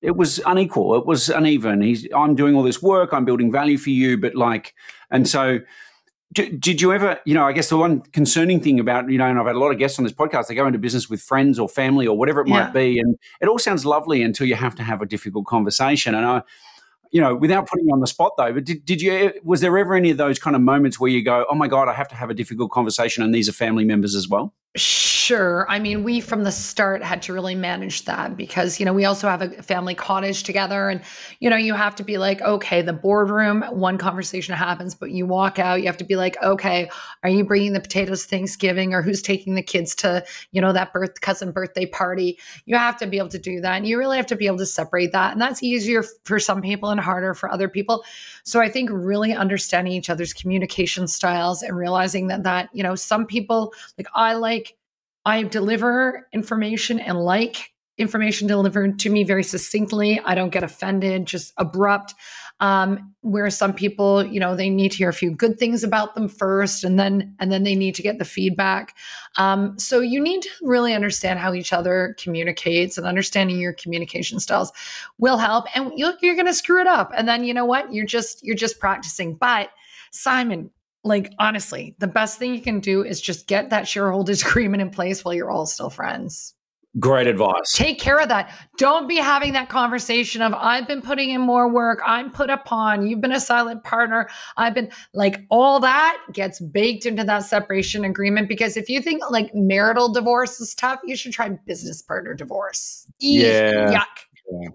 it 0.01 0.15
was 0.15 0.39
unequal. 0.45 0.95
It 0.95 1.05
was 1.05 1.29
uneven. 1.29 1.81
He's, 1.81 2.07
I'm 2.15 2.35
doing 2.35 2.55
all 2.55 2.63
this 2.63 2.81
work. 2.81 3.13
I'm 3.13 3.25
building 3.25 3.51
value 3.51 3.77
for 3.77 3.91
you, 3.91 4.17
but 4.17 4.35
like, 4.35 4.73
and 5.11 5.27
so 5.27 5.59
did 6.33 6.81
you 6.81 6.93
ever, 6.93 7.19
you 7.25 7.33
know, 7.33 7.45
I 7.45 7.51
guess 7.51 7.67
the 7.69 7.77
one 7.77 8.01
concerning 8.13 8.61
thing 8.61 8.79
about, 8.79 9.09
you 9.09 9.17
know, 9.17 9.25
and 9.25 9.37
I've 9.37 9.47
had 9.47 9.55
a 9.55 9.59
lot 9.59 9.71
of 9.71 9.77
guests 9.77 9.99
on 9.99 10.05
this 10.05 10.13
podcast, 10.13 10.47
they 10.47 10.55
go 10.55 10.65
into 10.65 10.79
business 10.79 11.09
with 11.09 11.21
friends 11.21 11.59
or 11.59 11.67
family 11.67 12.07
or 12.07 12.17
whatever 12.17 12.39
it 12.39 12.47
might 12.47 12.67
yeah. 12.67 12.71
be. 12.71 12.99
And 12.99 13.17
it 13.41 13.49
all 13.49 13.59
sounds 13.59 13.85
lovely 13.85 14.23
until 14.23 14.47
you 14.47 14.55
have 14.55 14.73
to 14.75 14.83
have 14.83 15.01
a 15.01 15.05
difficult 15.05 15.45
conversation. 15.45 16.15
And 16.15 16.25
I, 16.25 16.41
you 17.11 17.19
know, 17.19 17.35
without 17.35 17.67
putting 17.67 17.87
you 17.87 17.93
on 17.93 17.99
the 17.99 18.07
spot 18.07 18.31
though, 18.37 18.53
but 18.53 18.63
did, 18.63 18.85
did 18.85 19.01
you, 19.01 19.33
was 19.43 19.59
there 19.59 19.77
ever 19.77 19.93
any 19.93 20.09
of 20.09 20.17
those 20.17 20.39
kind 20.39 20.55
of 20.55 20.61
moments 20.61 21.01
where 21.01 21.11
you 21.11 21.21
go, 21.21 21.45
oh 21.49 21.55
my 21.55 21.67
God, 21.67 21.89
I 21.89 21.93
have 21.93 22.07
to 22.07 22.15
have 22.15 22.29
a 22.29 22.33
difficult 22.33 22.71
conversation 22.71 23.23
and 23.23 23.35
these 23.35 23.49
are 23.49 23.53
family 23.53 23.83
members 23.83 24.15
as 24.15 24.29
well? 24.29 24.53
Sure. 24.77 25.69
I 25.69 25.79
mean, 25.79 26.05
we 26.05 26.21
from 26.21 26.45
the 26.45 26.51
start 26.51 27.03
had 27.03 27.21
to 27.23 27.33
really 27.33 27.55
manage 27.55 28.05
that 28.05 28.37
because, 28.37 28.79
you 28.79 28.85
know, 28.85 28.93
we 28.93 29.03
also 29.03 29.27
have 29.27 29.41
a 29.41 29.49
family 29.61 29.93
cottage 29.93 30.43
together. 30.43 30.87
And, 30.87 31.01
you 31.41 31.49
know, 31.49 31.57
you 31.57 31.73
have 31.73 31.93
to 31.97 32.03
be 32.05 32.17
like, 32.17 32.41
okay, 32.41 32.81
the 32.81 32.93
boardroom, 32.93 33.63
one 33.63 33.97
conversation 33.97 34.55
happens, 34.55 34.95
but 34.95 35.11
you 35.11 35.25
walk 35.25 35.59
out, 35.59 35.81
you 35.81 35.87
have 35.87 35.97
to 35.97 36.05
be 36.05 36.15
like, 36.15 36.41
okay, 36.41 36.89
are 37.21 37.29
you 37.29 37.43
bringing 37.43 37.73
the 37.73 37.81
potatoes 37.81 38.23
Thanksgiving 38.23 38.93
or 38.93 39.01
who's 39.01 39.21
taking 39.21 39.55
the 39.55 39.61
kids 39.61 39.93
to, 39.95 40.23
you 40.53 40.61
know, 40.61 40.71
that 40.71 40.93
birth 40.93 41.19
cousin 41.19 41.51
birthday 41.51 41.85
party? 41.85 42.39
You 42.65 42.77
have 42.77 42.95
to 42.99 43.07
be 43.07 43.17
able 43.17 43.27
to 43.29 43.39
do 43.39 43.59
that. 43.59 43.75
And 43.75 43.85
you 43.85 43.97
really 43.97 44.15
have 44.15 44.27
to 44.27 44.37
be 44.37 44.47
able 44.47 44.59
to 44.59 44.65
separate 44.65 45.11
that. 45.11 45.33
And 45.33 45.41
that's 45.41 45.61
easier 45.61 46.01
for 46.23 46.39
some 46.39 46.61
people 46.61 46.91
and 46.91 46.99
harder 46.99 47.33
for 47.33 47.51
other 47.51 47.67
people. 47.67 48.05
So 48.45 48.61
I 48.61 48.69
think 48.69 48.89
really 48.89 49.33
understanding 49.33 49.91
each 49.91 50.09
other's 50.09 50.31
communication 50.31 51.09
styles 51.09 51.61
and 51.61 51.75
realizing 51.75 52.27
that, 52.27 52.43
that, 52.43 52.69
you 52.71 52.83
know, 52.83 52.95
some 52.95 53.25
people, 53.25 53.73
like 53.97 54.07
I 54.15 54.33
like, 54.33 54.60
I 55.25 55.43
deliver 55.43 56.27
information 56.33 56.99
and 56.99 57.19
like 57.19 57.71
information 57.97 58.47
delivered 58.47 58.97
to 58.99 59.09
me 59.09 59.23
very 59.23 59.43
succinctly. 59.43 60.19
I 60.25 60.33
don't 60.33 60.49
get 60.49 60.63
offended, 60.63 61.27
just 61.27 61.53
abrupt. 61.57 62.15
Um, 62.59 63.15
where 63.21 63.49
some 63.49 63.73
people, 63.73 64.23
you 64.23 64.39
know, 64.39 64.55
they 64.55 64.69
need 64.69 64.91
to 64.91 64.97
hear 64.99 65.09
a 65.09 65.13
few 65.13 65.31
good 65.31 65.57
things 65.57 65.83
about 65.83 66.13
them 66.13 66.29
first, 66.29 66.83
and 66.83 66.99
then 66.99 67.35
and 67.39 67.51
then 67.51 67.63
they 67.63 67.75
need 67.75 67.95
to 67.95 68.03
get 68.03 68.19
the 68.19 68.25
feedback. 68.25 68.95
Um, 69.37 69.79
so 69.79 69.99
you 69.99 70.21
need 70.21 70.43
to 70.43 70.49
really 70.61 70.93
understand 70.93 71.39
how 71.39 71.55
each 71.55 71.73
other 71.73 72.15
communicates, 72.19 72.99
and 72.99 73.07
understanding 73.07 73.59
your 73.59 73.73
communication 73.73 74.39
styles 74.39 74.71
will 75.17 75.37
help. 75.37 75.65
And 75.75 75.91
you're, 75.95 76.13
you're 76.21 76.35
going 76.35 76.45
to 76.45 76.53
screw 76.53 76.79
it 76.79 76.87
up, 76.87 77.11
and 77.17 77.27
then 77.27 77.43
you 77.43 77.53
know 77.53 77.65
what? 77.65 77.91
You're 77.91 78.05
just 78.05 78.43
you're 78.43 78.55
just 78.55 78.79
practicing. 78.79 79.33
But 79.33 79.69
Simon, 80.11 80.69
like 81.03 81.33
honestly, 81.39 81.95
the 81.99 82.07
best 82.07 82.37
thing 82.37 82.53
you 82.53 82.61
can 82.61 82.79
do 82.79 83.03
is 83.03 83.21
just 83.21 83.47
get 83.47 83.69
that 83.69 83.87
shareholders 83.87 84.41
agreement 84.45 84.81
in 84.81 84.89
place 84.89 85.23
while 85.23 85.33
you're 85.33 85.51
all 85.51 85.65
still 85.65 85.89
friends. 85.89 86.55
Great 86.99 87.25
advice. 87.25 87.71
Take 87.73 87.99
care 87.99 88.19
of 88.19 88.27
that. 88.27 88.53
Don't 88.77 89.07
be 89.07 89.15
having 89.15 89.53
that 89.53 89.69
conversation 89.69 90.41
of 90.41 90.53
I've 90.53 90.89
been 90.89 91.01
putting 91.01 91.29
in 91.29 91.39
more 91.39 91.69
work, 91.69 92.01
I'm 92.05 92.29
put 92.29 92.49
upon, 92.49 93.07
you've 93.07 93.21
been 93.21 93.31
a 93.31 93.39
silent 93.39 93.85
partner, 93.85 94.27
I've 94.57 94.73
been 94.73 94.91
like 95.13 95.45
all 95.49 95.79
that 95.79 96.17
gets 96.33 96.59
baked 96.59 97.05
into 97.05 97.23
that 97.23 97.45
separation 97.45 98.03
agreement 98.03 98.49
because 98.49 98.75
if 98.75 98.89
you 98.89 99.01
think 99.01 99.23
like 99.31 99.55
marital 99.55 100.11
divorce 100.11 100.59
is 100.59 100.75
tough, 100.75 100.99
you 101.05 101.15
should 101.15 101.31
try 101.31 101.47
business 101.65 102.01
partner 102.01 102.33
divorce. 102.33 103.07
Yeah. 103.19 103.93
Yuck. 103.93 104.05
Yeah. 104.51 104.69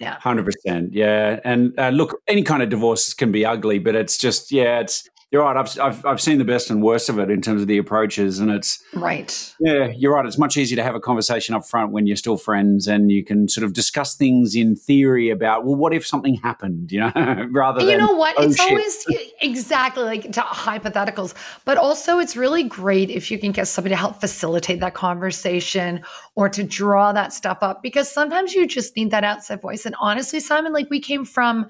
Yeah. 0.00 0.18
100%. 0.18 0.88
Yeah. 0.92 1.38
And 1.44 1.78
uh, 1.78 1.90
look, 1.90 2.20
any 2.26 2.42
kind 2.42 2.62
of 2.62 2.70
divorce 2.70 3.12
can 3.12 3.30
be 3.30 3.44
ugly, 3.44 3.78
but 3.78 3.94
it's 3.94 4.16
just, 4.16 4.50
yeah, 4.50 4.80
it's, 4.80 5.08
you're 5.30 5.44
right. 5.44 5.56
I've, 5.56 5.78
I've, 5.78 6.04
I've 6.04 6.20
seen 6.20 6.38
the 6.38 6.44
best 6.44 6.70
and 6.70 6.82
worst 6.82 7.08
of 7.08 7.20
it 7.20 7.30
in 7.30 7.40
terms 7.40 7.62
of 7.62 7.68
the 7.68 7.78
approaches, 7.78 8.40
and 8.40 8.50
it's 8.50 8.82
right. 8.94 9.54
Yeah, 9.60 9.86
you're 9.96 10.12
right. 10.12 10.26
It's 10.26 10.38
much 10.38 10.56
easier 10.56 10.74
to 10.74 10.82
have 10.82 10.96
a 10.96 11.00
conversation 11.00 11.54
up 11.54 11.64
front 11.64 11.92
when 11.92 12.08
you're 12.08 12.16
still 12.16 12.36
friends, 12.36 12.88
and 12.88 13.12
you 13.12 13.24
can 13.24 13.46
sort 13.46 13.64
of 13.64 13.72
discuss 13.72 14.16
things 14.16 14.56
in 14.56 14.74
theory 14.74 15.30
about, 15.30 15.64
well, 15.64 15.76
what 15.76 15.94
if 15.94 16.04
something 16.04 16.34
happened, 16.34 16.90
you 16.90 16.98
know, 16.98 17.12
rather 17.52 17.78
than 17.78 17.88
you 17.88 17.96
than 17.96 18.06
know 18.06 18.16
what? 18.16 18.34
Oh, 18.38 18.42
it's 18.42 18.56
shit. 18.56 18.70
always 18.70 19.06
exactly 19.40 20.02
like 20.02 20.32
to 20.32 20.40
hypotheticals, 20.40 21.34
but 21.64 21.78
also 21.78 22.18
it's 22.18 22.36
really 22.36 22.64
great 22.64 23.08
if 23.08 23.30
you 23.30 23.38
can 23.38 23.52
get 23.52 23.68
somebody 23.68 23.94
to 23.94 23.98
help 23.98 24.20
facilitate 24.20 24.80
that 24.80 24.94
conversation 24.94 26.02
or 26.34 26.48
to 26.48 26.64
draw 26.64 27.12
that 27.12 27.32
stuff 27.32 27.58
up 27.60 27.84
because 27.84 28.10
sometimes 28.10 28.52
you 28.52 28.66
just 28.66 28.96
need 28.96 29.12
that 29.12 29.22
outside 29.22 29.60
voice. 29.62 29.86
And 29.86 29.94
honestly, 30.00 30.40
Simon, 30.40 30.72
like 30.72 30.90
we 30.90 30.98
came 30.98 31.24
from 31.24 31.68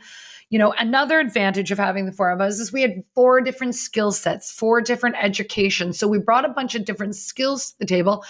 you 0.50 0.59
know, 0.59 0.75
another 0.78 1.21
advantage 1.21 1.71
of 1.71 1.78
having 1.78 2.07
the 2.07 2.12
four 2.12 2.30
of 2.30 2.40
us 2.40 2.59
is 2.59 2.73
we 2.73 2.83
had 2.83 3.04
four 3.14 3.40
different 3.40 3.76
skill 3.76 4.11
sets, 4.11 4.50
four 4.50 4.80
different 4.80 5.14
educations. 5.21 5.99
So 5.99 6.09
we 6.09 6.19
brought 6.19 6.45
a 6.45 6.49
bunch 6.52 6.75
of 6.75 6.85
different 6.85 7.14
skills 7.14 7.71
to 7.71 7.78
the 7.78 7.87
table. 7.87 8.25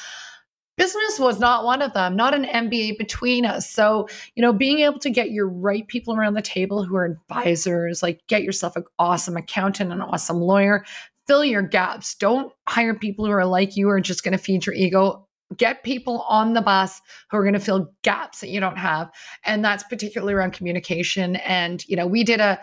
Business 0.76 1.18
was 1.18 1.40
not 1.40 1.64
one 1.64 1.82
of 1.82 1.94
them, 1.94 2.16
not 2.16 2.34
an 2.34 2.44
MBA 2.44 2.98
between 2.98 3.44
us. 3.44 3.68
So, 3.68 4.06
you 4.34 4.42
know, 4.42 4.52
being 4.52 4.80
able 4.80 4.98
to 5.00 5.10
get 5.10 5.30
your 5.30 5.48
right 5.48 5.86
people 5.88 6.14
around 6.14 6.34
the 6.34 6.42
table 6.42 6.84
who 6.84 6.94
are 6.96 7.04
advisors, 7.04 8.02
like 8.02 8.20
get 8.28 8.42
yourself 8.42 8.76
an 8.76 8.84
awesome 8.98 9.36
accountant, 9.36 9.92
an 9.92 10.00
awesome 10.02 10.40
lawyer, 10.40 10.84
fill 11.26 11.44
your 11.44 11.62
gaps. 11.62 12.14
Don't 12.14 12.52
hire 12.68 12.94
people 12.94 13.24
who 13.24 13.32
are 13.32 13.46
like 13.46 13.76
you 13.76 13.88
or 13.88 14.00
just 14.00 14.24
going 14.24 14.32
to 14.32 14.38
feed 14.38 14.66
your 14.66 14.74
ego 14.74 15.26
get 15.56 15.82
people 15.82 16.22
on 16.28 16.52
the 16.52 16.62
bus 16.62 17.00
who 17.30 17.36
are 17.36 17.42
going 17.42 17.54
to 17.54 17.60
fill 17.60 17.92
gaps 18.02 18.40
that 18.40 18.50
you 18.50 18.60
don't 18.60 18.78
have 18.78 19.10
and 19.44 19.64
that's 19.64 19.82
particularly 19.84 20.32
around 20.32 20.52
communication 20.52 21.36
and 21.36 21.86
you 21.88 21.96
know 21.96 22.06
we 22.06 22.22
did 22.22 22.40
a 22.40 22.58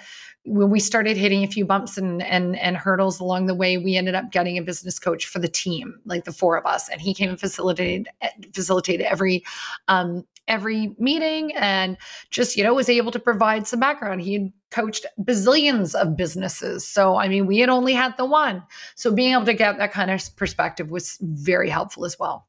when 0.46 0.70
we 0.70 0.80
started 0.80 1.18
hitting 1.18 1.44
a 1.44 1.48
few 1.48 1.66
bumps 1.66 1.98
and 1.98 2.24
and 2.24 2.58
and 2.58 2.78
hurdles 2.78 3.20
along 3.20 3.46
the 3.46 3.56
way 3.56 3.78
we 3.78 3.98
ended 3.98 4.16
up 4.16 4.32
getting 4.32 4.58
a 4.58 4.62
business 4.62 4.98
coach 5.00 5.26
for 5.26 5.40
the 5.40 5.48
team 5.48 6.00
like 6.06 6.24
the 6.24 6.32
four 6.32 6.58
of 6.58 6.66
us 6.66 6.88
and 6.88 7.02
he 7.02 7.14
came 7.14 7.30
and 7.30 7.40
facilitated 7.40 8.08
facilitated 8.54 9.06
every 9.06 9.44
um 9.90 10.26
every 10.48 10.96
meeting 10.98 11.54
and 11.56 11.98
just 12.30 12.56
you 12.56 12.64
know 12.64 12.74
was 12.74 12.90
able 12.90 13.12
to 13.12 13.20
provide 13.20 13.68
some 13.68 13.80
background. 13.80 14.22
He 14.22 14.34
had 14.34 14.52
coached 14.72 15.06
bazillions 15.22 15.96
of 15.96 16.18
businesses 16.18 16.86
so 16.86 17.16
i 17.16 17.30
mean 17.30 17.46
we 17.48 17.60
had 17.60 17.70
only 17.70 17.94
had 17.94 18.16
the 18.18 18.26
one. 18.26 18.64
So 18.96 19.14
being 19.14 19.34
able 19.34 19.46
to 19.46 19.54
get 19.54 19.78
that 19.78 19.92
kind 19.92 20.12
of 20.12 20.36
perspective 20.36 20.90
was 20.90 21.18
very 21.22 21.70
helpful 21.70 22.06
as 22.06 22.18
well 22.20 22.48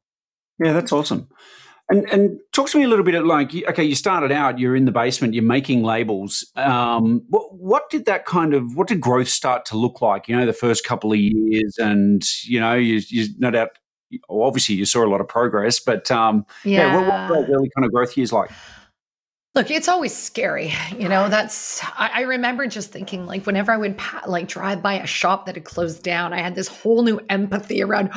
yeah, 0.59 0.73
that's 0.73 0.91
awesome. 0.91 1.27
And 1.91 2.07
and 2.11 2.39
talk 2.53 2.69
to 2.69 2.77
me 2.77 2.83
a 2.83 2.87
little 2.87 3.03
bit 3.03 3.15
of 3.15 3.25
like 3.25 3.51
okay, 3.69 3.83
you 3.83 3.95
started 3.95 4.31
out, 4.31 4.59
you're 4.59 4.75
in 4.75 4.85
the 4.85 4.91
basement, 4.91 5.33
you're 5.33 5.43
making 5.43 5.83
labels. 5.83 6.45
Um, 6.55 7.23
what 7.29 7.55
what 7.55 7.89
did 7.89 8.05
that 8.05 8.25
kind 8.25 8.53
of 8.53 8.75
what 8.75 8.87
did 8.87 9.01
growth 9.01 9.29
start 9.29 9.65
to 9.65 9.77
look 9.77 9.99
like? 10.01 10.27
You 10.27 10.37
know, 10.37 10.45
the 10.45 10.53
first 10.53 10.85
couple 10.85 11.11
of 11.11 11.17
years, 11.17 11.77
and 11.79 12.23
you 12.43 12.59
know, 12.59 12.75
you, 12.75 13.01
you 13.07 13.27
no 13.39 13.49
doubt, 13.49 13.69
obviously, 14.29 14.75
you 14.75 14.85
saw 14.85 15.03
a 15.03 15.09
lot 15.09 15.19
of 15.19 15.27
progress, 15.27 15.79
but 15.79 16.11
um, 16.11 16.45
yeah, 16.63 16.93
yeah 16.93 16.95
what, 16.95 17.31
what 17.31 17.49
were 17.49 17.55
early 17.55 17.71
kind 17.75 17.85
of 17.85 17.91
growth 17.91 18.15
years 18.15 18.31
like? 18.31 18.51
Look, 19.55 19.71
it's 19.71 19.87
always 19.87 20.15
scary. 20.15 20.71
You 20.95 21.09
know, 21.09 21.27
that's, 21.27 21.83
I, 21.83 22.11
I, 22.13 22.21
remember 22.21 22.67
just 22.67 22.91
thinking 22.91 23.25
like 23.25 23.47
whenever 23.47 23.71
I 23.71 23.77
would 23.77 23.97
pa- 23.97 24.23
like 24.27 24.47
drive 24.47 24.83
by 24.83 24.99
a 24.99 25.07
shop 25.07 25.47
that 25.47 25.55
had 25.55 25.65
closed 25.65 26.03
down, 26.03 26.33
I 26.33 26.39
had 26.39 26.53
this 26.53 26.67
whole 26.67 27.01
new 27.01 27.19
empathy 27.29 27.81
around, 27.81 28.11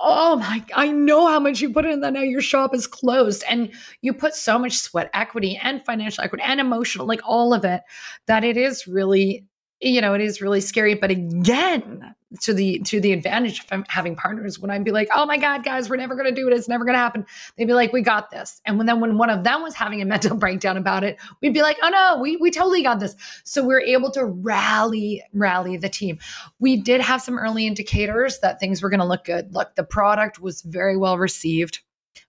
oh 0.00 0.36
my, 0.36 0.64
I 0.74 0.90
know 0.90 1.28
how 1.28 1.38
much 1.38 1.60
you 1.60 1.72
put 1.72 1.86
in 1.86 2.00
that 2.00 2.14
now 2.14 2.22
your 2.22 2.40
shop 2.40 2.74
is 2.74 2.88
closed. 2.88 3.44
And 3.48 3.72
you 4.00 4.12
put 4.12 4.34
so 4.34 4.58
much 4.58 4.76
sweat 4.76 5.08
equity 5.14 5.56
and 5.62 5.84
financial 5.84 6.24
equity 6.24 6.42
and 6.44 6.58
emotional, 6.58 7.06
like 7.06 7.20
all 7.24 7.54
of 7.54 7.64
it, 7.64 7.82
that 8.26 8.42
it 8.42 8.56
is 8.56 8.88
really 8.88 9.46
you 9.82 10.00
know, 10.00 10.14
it 10.14 10.20
is 10.20 10.40
really 10.40 10.60
scary. 10.60 10.94
But 10.94 11.10
again, 11.10 12.14
to 12.40 12.54
the 12.54 12.78
to 12.80 13.00
the 13.00 13.12
advantage 13.12 13.64
of 13.70 13.84
having 13.88 14.16
partners, 14.16 14.58
when 14.58 14.70
I'd 14.70 14.84
be 14.84 14.90
like, 14.90 15.08
"Oh 15.14 15.26
my 15.26 15.36
God, 15.36 15.64
guys, 15.64 15.88
we're 15.88 15.96
never 15.96 16.14
going 16.14 16.26
to 16.26 16.34
do 16.34 16.48
it. 16.48 16.52
It's 16.52 16.68
never 16.68 16.84
going 16.84 16.94
to 16.94 16.98
happen," 16.98 17.26
they'd 17.56 17.66
be 17.66 17.74
like, 17.74 17.92
"We 17.92 18.02
got 18.02 18.30
this." 18.30 18.60
And 18.64 18.78
when 18.78 18.86
then 18.86 19.00
when 19.00 19.18
one 19.18 19.30
of 19.30 19.44
them 19.44 19.62
was 19.62 19.74
having 19.74 20.02
a 20.02 20.04
mental 20.12 20.36
breakdown 20.36 20.76
about 20.76 21.04
it, 21.04 21.18
we'd 21.40 21.54
be 21.54 21.62
like, 21.62 21.78
"Oh 21.82 21.88
no, 21.88 22.20
we 22.20 22.36
we 22.36 22.50
totally 22.50 22.82
got 22.82 23.00
this." 23.00 23.14
So 23.44 23.64
we're 23.64 23.80
able 23.80 24.10
to 24.12 24.24
rally 24.24 25.22
rally 25.32 25.76
the 25.76 25.88
team. 25.88 26.18
We 26.58 26.76
did 26.76 27.00
have 27.00 27.22
some 27.22 27.38
early 27.38 27.66
indicators 27.66 28.38
that 28.40 28.60
things 28.60 28.82
were 28.82 28.90
going 28.90 29.00
to 29.00 29.06
look 29.06 29.24
good. 29.24 29.54
Look, 29.54 29.74
the 29.74 29.84
product 29.84 30.40
was 30.40 30.62
very 30.62 30.96
well 30.96 31.18
received. 31.18 31.80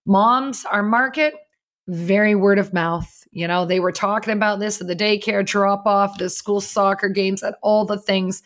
Moms, 0.06 0.66
our 0.66 0.84
market, 0.84 1.34
very 1.88 2.36
word 2.36 2.60
of 2.60 2.74
mouth 2.74 3.24
you 3.34 3.48
know, 3.48 3.66
they 3.66 3.80
were 3.80 3.92
talking 3.92 4.32
about 4.32 4.60
this 4.60 4.80
at 4.80 4.88
the 4.88 4.96
daycare 4.96 5.44
drop 5.44 5.88
off, 5.88 6.20
the 6.20 6.30
school 6.30 6.62
soccer 6.62 7.10
games, 7.10 7.42
at 7.42 7.58
all 7.64 7.84
the 7.84 7.98
things. 7.98 8.44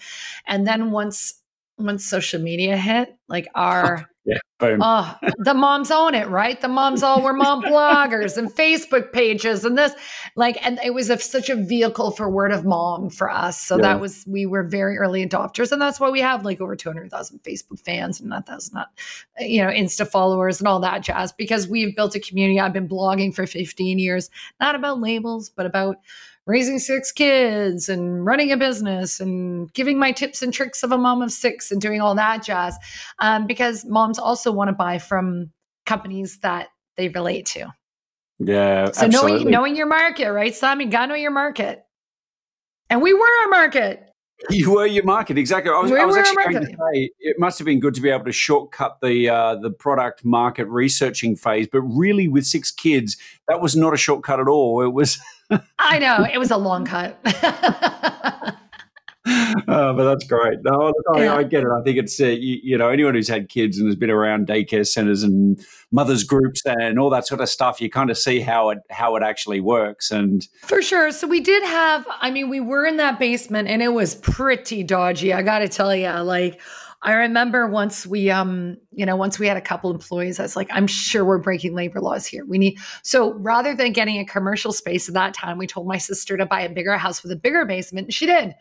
And 0.48 0.66
then 0.66 0.92
once 0.92 1.42
once 1.78 2.06
social 2.06 2.42
media 2.42 2.76
hit, 2.76 3.16
like 3.28 3.48
our 3.56 4.10
yeah, 4.26 4.40
boom. 4.60 4.80
Oh, 4.84 5.16
the 5.38 5.54
moms 5.54 5.92
own 5.92 6.16
it, 6.16 6.28
right? 6.28 6.60
The 6.60 6.68
moms 6.68 7.04
all 7.04 7.22
were 7.22 7.34
mom 7.34 7.62
bloggers 7.64 8.36
and 8.38 8.52
Facebook 8.52 9.14
pages 9.14 9.64
and 9.64 9.78
this, 9.78 9.94
like, 10.36 10.64
and 10.66 10.80
it 10.84 10.94
was 10.94 11.10
a, 11.10 11.18
such 11.18 11.50
a 11.50 11.56
vehicle 11.56 12.12
for 12.12 12.30
word 12.30 12.52
of 12.52 12.66
mom 12.66 13.10
for 13.10 13.30
us. 13.30 13.62
So 13.62 13.76
yeah. 13.78 13.84
that 13.84 14.02
was 14.02 14.26
we 14.28 14.46
were 14.46 14.64
very 14.64 14.98
early 14.98 15.26
adopters, 15.26 15.72
and 15.72 15.82
that's 15.82 16.00
why 16.00 16.10
we 16.10 16.20
have 16.20 16.44
like 16.44 16.60
over 16.60 16.76
two 16.76 16.90
hundred 16.90 17.12
thousand 17.12 17.42
Facebook 17.44 17.80
fans, 17.80 18.20
and 18.20 18.32
that 18.32 18.46
that's 18.46 18.74
not, 18.74 18.90
you 19.40 19.62
know, 19.62 19.70
Insta 19.70 20.08
followers 20.08 20.60
and 20.60 20.68
all 20.68 20.80
that 20.80 21.04
jazz 21.04 21.32
because 21.32 21.68
we've 21.68 21.96
built 21.96 22.16
a 22.16 22.20
community. 22.20 22.60
I've 22.60 22.74
been 22.74 22.90
blogging 22.90 23.34
for 23.34 23.46
fifteen 23.46 24.00
years, 24.00 24.30
not 24.60 24.76
about 24.76 25.00
labels, 25.00 25.50
but 25.50 25.66
about 25.66 25.98
raising 26.48 26.80
six 26.80 27.12
kids 27.12 27.90
and 27.90 28.26
running 28.26 28.52
a 28.52 28.58
business 28.58 29.20
and 29.20 29.72
giving 29.74 30.00
my 30.00 30.12
tips 30.12 30.42
and 30.42 30.54
tricks 30.54 30.82
of 30.82 30.92
a 30.92 30.98
mom 30.98 31.22
of 31.22 31.32
six 31.32 31.72
and 31.72 31.82
doing 31.82 32.02
all 32.02 32.16
that 32.16 32.42
jazz 32.44 32.76
um, 33.20 33.46
because 33.46 33.86
moms 33.86 34.18
also 34.18 34.52
want 34.52 34.70
to 34.70 34.74
buy 34.74 34.98
from 34.98 35.52
companies 35.86 36.40
that 36.40 36.70
they 36.96 37.10
relate 37.10 37.46
to. 37.46 37.68
Yeah 38.40 38.92
so 38.92 39.08
knowing 39.08 39.50
knowing 39.50 39.76
your 39.76 39.88
market 39.88 40.32
right 40.32 40.56
simon? 40.56 40.88
You 40.88 40.92
gotta 40.92 41.08
know 41.08 41.16
your 41.16 41.32
market. 41.32 41.84
And 42.90 43.02
we 43.02 43.14
were 43.14 43.28
our 43.44 43.50
market. 43.50 44.04
You 44.52 44.72
were 44.72 44.86
your 44.86 45.04
market 45.04 45.40
exactly. 45.40 45.72
I 45.72 45.80
was, 45.80 45.92
we 45.92 46.00
I 46.00 46.06
was 46.06 46.16
actually 46.16 46.54
going 46.54 46.66
to 46.68 46.72
say 46.72 47.10
it 47.20 47.40
must 47.40 47.58
have 47.58 47.66
been 47.66 47.80
good 47.80 47.96
to 47.96 48.02
be 48.02 48.10
able 48.12 48.26
to 48.26 48.32
shortcut 48.32 49.00
the 49.02 49.28
uh, 49.28 49.56
the 49.56 49.72
product 49.72 50.24
market 50.24 50.68
researching 50.68 51.36
phase, 51.36 51.68
but 51.72 51.82
really 51.82 52.28
with 52.28 52.46
six 52.46 52.70
kids, 52.70 53.18
that 53.48 53.62
was 53.62 53.76
not 53.76 53.96
a 53.96 53.98
shortcut 53.98 54.40
at 54.40 54.48
all. 54.48 54.84
It 54.84 54.94
was 54.94 55.18
I 55.80 56.00
know 56.00 56.26
it 56.32 56.38
was 56.38 56.52
a 56.52 56.58
long 56.58 56.86
cut. 56.86 57.20
oh, 59.68 59.94
but 59.94 60.04
that's 60.04 60.26
great. 60.26 60.60
No, 60.64 60.94
I, 61.14 61.24
yeah. 61.24 61.36
I, 61.36 61.44
get 61.44 61.64
it. 61.64 61.70
I 61.70 61.82
think 61.84 61.98
it's 61.98 62.20
uh, 62.20 62.26
you, 62.26 62.60
you, 62.64 62.78
know 62.78 62.90
anyone 62.90 63.14
who's 63.14 63.28
had 63.28 63.50
kids 63.50 63.78
and 63.78 63.88
has 63.88 63.96
been 63.96 64.10
around 64.10 64.48
daycare 64.48 64.86
centers 64.86 65.24
and 65.24 65.60
mothers 65.92 66.24
groups 66.24 66.64
and 66.66 67.00
all 67.00 67.10
that 67.10 67.28
sort 67.28 67.42
of 67.42 67.50
stuff. 67.50 67.82
You 67.82 67.90
kind 67.90 68.10
of 68.10 68.18
see 68.18 68.40
how 68.40 68.70
it 68.70 68.80
how 68.90 69.16
it 69.16 69.24
actually 69.24 69.62
works. 69.62 70.12
And 70.12 70.46
for 70.62 70.82
sure. 70.82 71.12
So 71.12 71.28
we 71.28 71.40
did 71.40 71.64
have. 71.64 72.08
I 72.22 72.32
mean, 72.32 72.50
we 72.50 72.60
were 72.60 72.86
in 72.86 72.98
that 72.98 73.20
basement 73.20 73.68
and 73.68 73.82
it 73.82 73.94
was 73.94 74.16
pretty 74.16 74.84
dodgy. 74.84 75.34
I 75.34 75.42
got 75.42 75.60
to 75.60 75.70
tell 75.70 75.96
you, 75.96 76.10
like. 76.10 76.60
I 77.04 77.14
remember 77.14 77.68
once 77.68 78.08
we, 78.08 78.32
um, 78.32 78.78
you 78.92 79.06
know, 79.06 79.16
once 79.16 79.38
we 79.38 79.48
had 79.48 79.56
a 79.56 79.62
couple 79.62 79.92
employees, 79.92 80.40
I 80.40 80.44
was 80.44 80.56
like, 80.56 80.68
I'm 80.72 80.88
sure 80.88 81.24
we're 81.24 81.38
breaking 81.38 81.76
labor 81.76 82.02
laws 82.02 82.26
here. 82.26 82.44
We 82.46 82.58
need 82.58 82.80
so 83.04 83.34
rather 83.36 83.76
than 83.76 83.94
getting 83.94 84.18
a 84.18 84.26
commercial 84.26 84.74
space 84.74 85.08
at 85.08 85.14
that 85.14 85.34
time, 85.34 85.58
we 85.58 85.68
told 85.68 85.88
my 85.88 86.00
sister 86.00 86.38
to 86.38 86.46
buy 86.46 86.62
a 86.62 86.70
bigger 86.70 86.98
house 86.98 87.22
with 87.22 87.32
a 87.32 87.36
bigger 87.36 87.66
basement. 87.66 88.08
And 88.08 88.14
she 88.14 88.26
did. 88.26 88.56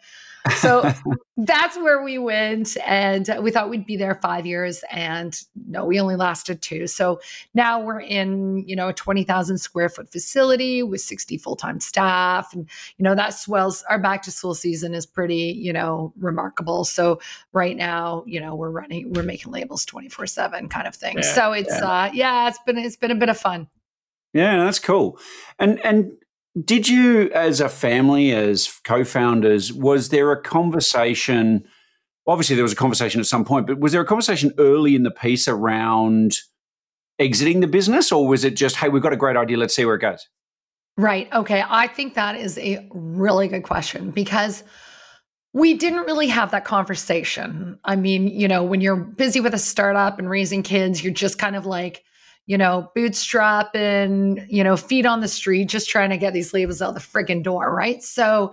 So 0.58 0.92
that's 1.36 1.76
where 1.76 2.02
we 2.02 2.18
went. 2.18 2.76
And 2.86 3.28
we 3.40 3.50
thought 3.50 3.68
we'd 3.68 3.86
be 3.86 3.96
there 3.96 4.14
five 4.16 4.46
years. 4.46 4.82
And 4.90 5.38
no, 5.66 5.84
we 5.84 6.00
only 6.00 6.16
lasted 6.16 6.62
two. 6.62 6.86
So 6.86 7.20
now 7.54 7.80
we're 7.80 8.00
in, 8.00 8.64
you 8.66 8.76
know, 8.76 8.88
a 8.88 8.92
20,000 8.92 9.58
square 9.58 9.88
foot 9.88 10.10
facility 10.10 10.82
with 10.82 11.00
60 11.00 11.38
full 11.38 11.56
time 11.56 11.80
staff. 11.80 12.52
And, 12.54 12.68
you 12.96 13.02
know, 13.02 13.14
that 13.14 13.30
swells 13.30 13.82
our 13.90 13.98
back 13.98 14.22
to 14.22 14.30
school 14.30 14.54
season 14.54 14.94
is 14.94 15.06
pretty, 15.06 15.54
you 15.56 15.72
know, 15.72 16.12
remarkable. 16.18 16.84
So 16.84 17.20
right 17.52 17.76
now, 17.76 18.24
you 18.26 18.40
know, 18.40 18.54
we're 18.54 18.70
running, 18.70 19.12
we're 19.12 19.22
making 19.22 19.52
labels 19.52 19.84
24 19.84 20.26
seven 20.26 20.68
kind 20.68 20.86
of 20.86 20.94
thing. 20.94 21.16
Yeah, 21.16 21.34
so 21.34 21.52
it's, 21.52 21.68
yeah. 21.70 22.04
uh, 22.04 22.10
yeah, 22.12 22.48
it's 22.48 22.58
been, 22.66 22.78
it's 22.78 22.96
been 22.96 23.10
a 23.10 23.16
bit 23.16 23.28
of 23.28 23.38
fun. 23.38 23.68
Yeah, 24.32 24.64
that's 24.64 24.78
cool. 24.78 25.18
And, 25.58 25.84
and, 25.84 26.12
did 26.64 26.88
you, 26.88 27.30
as 27.32 27.60
a 27.60 27.68
family, 27.68 28.32
as 28.32 28.80
co 28.84 29.04
founders, 29.04 29.72
was 29.72 30.08
there 30.08 30.32
a 30.32 30.40
conversation? 30.40 31.64
Obviously, 32.26 32.56
there 32.56 32.62
was 32.62 32.72
a 32.72 32.76
conversation 32.76 33.20
at 33.20 33.26
some 33.26 33.44
point, 33.44 33.66
but 33.66 33.78
was 33.78 33.92
there 33.92 34.00
a 34.00 34.06
conversation 34.06 34.52
early 34.58 34.94
in 34.94 35.02
the 35.02 35.10
piece 35.10 35.46
around 35.46 36.36
exiting 37.18 37.60
the 37.60 37.66
business, 37.66 38.10
or 38.10 38.26
was 38.26 38.44
it 38.44 38.56
just, 38.56 38.76
hey, 38.76 38.88
we've 38.88 39.02
got 39.02 39.12
a 39.12 39.16
great 39.16 39.36
idea, 39.36 39.56
let's 39.56 39.74
see 39.74 39.84
where 39.84 39.94
it 39.94 40.00
goes? 40.00 40.26
Right. 40.98 41.32
Okay. 41.32 41.62
I 41.68 41.88
think 41.88 42.14
that 42.14 42.36
is 42.36 42.56
a 42.58 42.88
really 42.90 43.48
good 43.48 43.62
question 43.62 44.10
because 44.10 44.64
we 45.52 45.74
didn't 45.74 46.06
really 46.06 46.28
have 46.28 46.50
that 46.50 46.64
conversation. 46.64 47.78
I 47.84 47.96
mean, 47.96 48.28
you 48.28 48.48
know, 48.48 48.62
when 48.62 48.80
you're 48.80 48.96
busy 48.96 49.40
with 49.40 49.54
a 49.54 49.58
startup 49.58 50.18
and 50.18 50.28
raising 50.28 50.62
kids, 50.62 51.04
you're 51.04 51.12
just 51.12 51.38
kind 51.38 51.54
of 51.54 51.66
like, 51.66 52.02
you 52.46 52.56
know, 52.56 52.90
bootstrapping, 52.96 54.46
you 54.48 54.62
know, 54.62 54.76
feet 54.76 55.04
on 55.04 55.20
the 55.20 55.28
street, 55.28 55.68
just 55.68 55.90
trying 55.90 56.10
to 56.10 56.16
get 56.16 56.32
these 56.32 56.54
labels 56.54 56.80
out 56.80 56.94
the 56.94 57.00
friggin' 57.00 57.42
door, 57.42 57.74
right? 57.74 58.02
So 58.02 58.52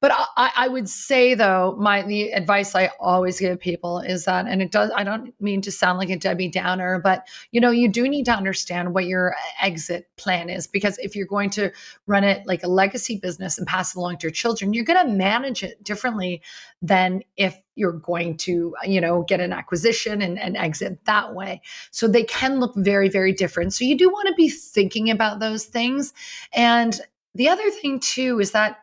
but 0.00 0.12
I, 0.36 0.50
I, 0.56 0.68
would 0.68 0.88
say 0.88 1.34
though, 1.34 1.76
my 1.78 2.02
the 2.02 2.30
advice 2.30 2.74
I 2.74 2.90
always 3.00 3.40
give 3.40 3.58
people 3.58 3.98
is 3.98 4.24
that, 4.26 4.46
and 4.46 4.62
it 4.62 4.70
does. 4.70 4.92
I 4.94 5.02
don't 5.02 5.34
mean 5.40 5.60
to 5.62 5.72
sound 5.72 5.98
like 5.98 6.10
a 6.10 6.16
Debbie 6.16 6.48
Downer, 6.48 7.00
but 7.02 7.26
you 7.50 7.60
know, 7.60 7.70
you 7.70 7.88
do 7.88 8.08
need 8.08 8.24
to 8.26 8.32
understand 8.32 8.94
what 8.94 9.06
your 9.06 9.34
exit 9.60 10.08
plan 10.16 10.50
is 10.50 10.68
because 10.68 10.98
if 10.98 11.16
you're 11.16 11.26
going 11.26 11.50
to 11.50 11.72
run 12.06 12.22
it 12.22 12.46
like 12.46 12.62
a 12.62 12.68
legacy 12.68 13.18
business 13.18 13.58
and 13.58 13.66
pass 13.66 13.94
it 13.94 13.98
along 13.98 14.18
to 14.18 14.26
your 14.26 14.32
children, 14.32 14.72
you're 14.72 14.84
going 14.84 15.04
to 15.04 15.12
manage 15.12 15.64
it 15.64 15.82
differently 15.82 16.42
than 16.80 17.22
if 17.36 17.60
you're 17.74 17.92
going 17.92 18.36
to, 18.36 18.74
you 18.84 19.00
know, 19.00 19.22
get 19.22 19.40
an 19.40 19.52
acquisition 19.52 20.22
and, 20.22 20.38
and 20.38 20.56
exit 20.56 21.04
that 21.06 21.34
way. 21.34 21.60
So 21.90 22.06
they 22.06 22.24
can 22.24 22.60
look 22.60 22.74
very, 22.76 23.08
very 23.08 23.32
different. 23.32 23.74
So 23.74 23.84
you 23.84 23.96
do 23.96 24.08
want 24.10 24.28
to 24.28 24.34
be 24.34 24.48
thinking 24.48 25.10
about 25.10 25.40
those 25.40 25.64
things. 25.64 26.12
And 26.52 27.00
the 27.34 27.48
other 27.48 27.70
thing 27.70 28.00
too 28.00 28.40
is 28.40 28.50
that 28.52 28.78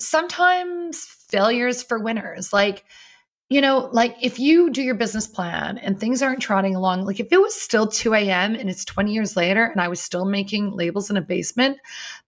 sometimes 0.00 1.04
failures 1.28 1.82
for 1.82 1.98
winners. 1.98 2.52
Like, 2.52 2.84
you 3.50 3.62
know, 3.62 3.88
like 3.92 4.14
if 4.20 4.38
you 4.38 4.68
do 4.68 4.82
your 4.82 4.94
business 4.94 5.26
plan 5.26 5.78
and 5.78 5.98
things 5.98 6.20
aren't 6.22 6.42
trotting 6.42 6.76
along, 6.76 7.06
like 7.06 7.18
if 7.18 7.32
it 7.32 7.40
was 7.40 7.54
still 7.54 7.86
2 7.86 8.12
a.m. 8.12 8.54
and 8.54 8.68
it's 8.68 8.84
20 8.84 9.12
years 9.12 9.36
later 9.36 9.64
and 9.64 9.80
I 9.80 9.88
was 9.88 10.02
still 10.02 10.26
making 10.26 10.72
labels 10.72 11.08
in 11.08 11.16
a 11.16 11.22
basement, 11.22 11.78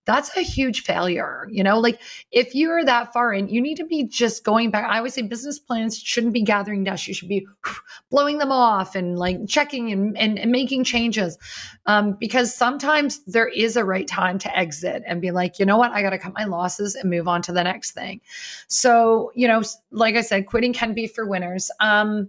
that's 0.07 0.35
a 0.37 0.40
huge 0.40 0.83
failure. 0.83 1.47
You 1.51 1.62
know, 1.62 1.79
like 1.79 2.01
if 2.33 2.55
you're 2.55 2.85
that 2.85 3.12
far 3.12 3.35
in, 3.35 3.49
you 3.49 3.61
need 3.61 3.77
to 3.77 3.85
be 3.85 4.05
just 4.05 4.45
going 4.45 4.71
back. 4.71 4.90
I 4.90 4.97
always 4.97 5.14
say 5.14 5.23
business 5.23 5.59
plans 5.59 5.99
shouldn't 5.99 6.33
be 6.33 6.42
gathering 6.42 6.85
dust. 6.85 7.07
You 7.07 7.12
should 7.12 7.29
be 7.29 7.47
blowing 8.11 8.38
them 8.38 8.51
off 8.51 8.95
and 8.95 9.18
like 9.18 9.47
checking 9.47 9.92
and, 9.92 10.16
and, 10.16 10.38
and 10.38 10.51
making 10.51 10.85
changes. 10.85 11.37
Um, 11.85 12.16
because 12.18 12.55
sometimes 12.55 13.23
there 13.25 13.49
is 13.49 13.77
a 13.77 13.85
right 13.85 14.07
time 14.07 14.38
to 14.38 14.59
exit 14.59 15.03
and 15.07 15.21
be 15.21 15.33
like, 15.33 15.59
you 15.59 15.66
know 15.66 15.77
what, 15.77 15.92
I 15.92 16.03
got 16.03 16.11
to 16.11 16.18
cut 16.18 16.33
my 16.35 16.45
losses 16.45 16.95
and 16.95 17.11
move 17.11 17.29
on 17.29 17.42
to 17.42 17.53
the 17.53 17.62
next 17.62 17.92
thing. 17.92 18.21
So, 18.68 19.33
you 19.35 19.47
know, 19.47 19.62
like 19.90 20.16
I 20.16 20.23
said, 20.23 20.47
quitting 20.47 20.73
can 20.73 20.95
be 20.95 21.07
for 21.14 21.27
winners. 21.27 21.70
Um, 21.81 22.29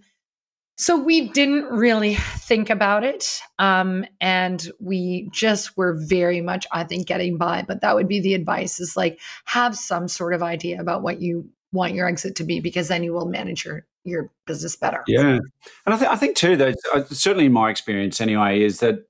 so 0.77 0.97
we 0.97 1.29
didn't 1.29 1.65
really 1.65 2.15
think 2.15 2.69
about 2.69 3.03
it. 3.03 3.39
Um, 3.59 4.05
and 4.19 4.71
we 4.79 5.29
just 5.31 5.77
were 5.77 5.93
very 6.07 6.41
much, 6.41 6.65
I 6.71 6.83
think, 6.83 7.07
getting 7.07 7.37
by. 7.37 7.63
But 7.67 7.81
that 7.81 7.95
would 7.95 8.07
be 8.07 8.19
the 8.19 8.33
advice 8.33 8.79
is 8.79 8.97
like 8.97 9.19
have 9.45 9.75
some 9.75 10.07
sort 10.07 10.33
of 10.33 10.41
idea 10.41 10.81
about 10.81 11.03
what 11.03 11.21
you 11.21 11.49
want 11.71 11.93
your 11.93 12.07
exit 12.07 12.35
to 12.37 12.43
be, 12.43 12.59
because 12.59 12.87
then 12.87 13.03
you 13.03 13.13
will 13.13 13.27
manage 13.27 13.63
your 13.63 13.85
your 14.03 14.31
business 14.47 14.75
better. 14.75 15.03
Yeah. 15.05 15.37
And 15.85 15.93
I, 15.93 15.97
th- 15.97 16.09
I 16.09 16.15
think 16.15 16.35
too 16.35 16.57
that 16.57 16.75
uh, 16.93 17.03
certainly 17.03 17.45
in 17.45 17.53
my 17.53 17.69
experience 17.69 18.19
anyway, 18.19 18.63
is 18.63 18.79
that, 18.79 19.07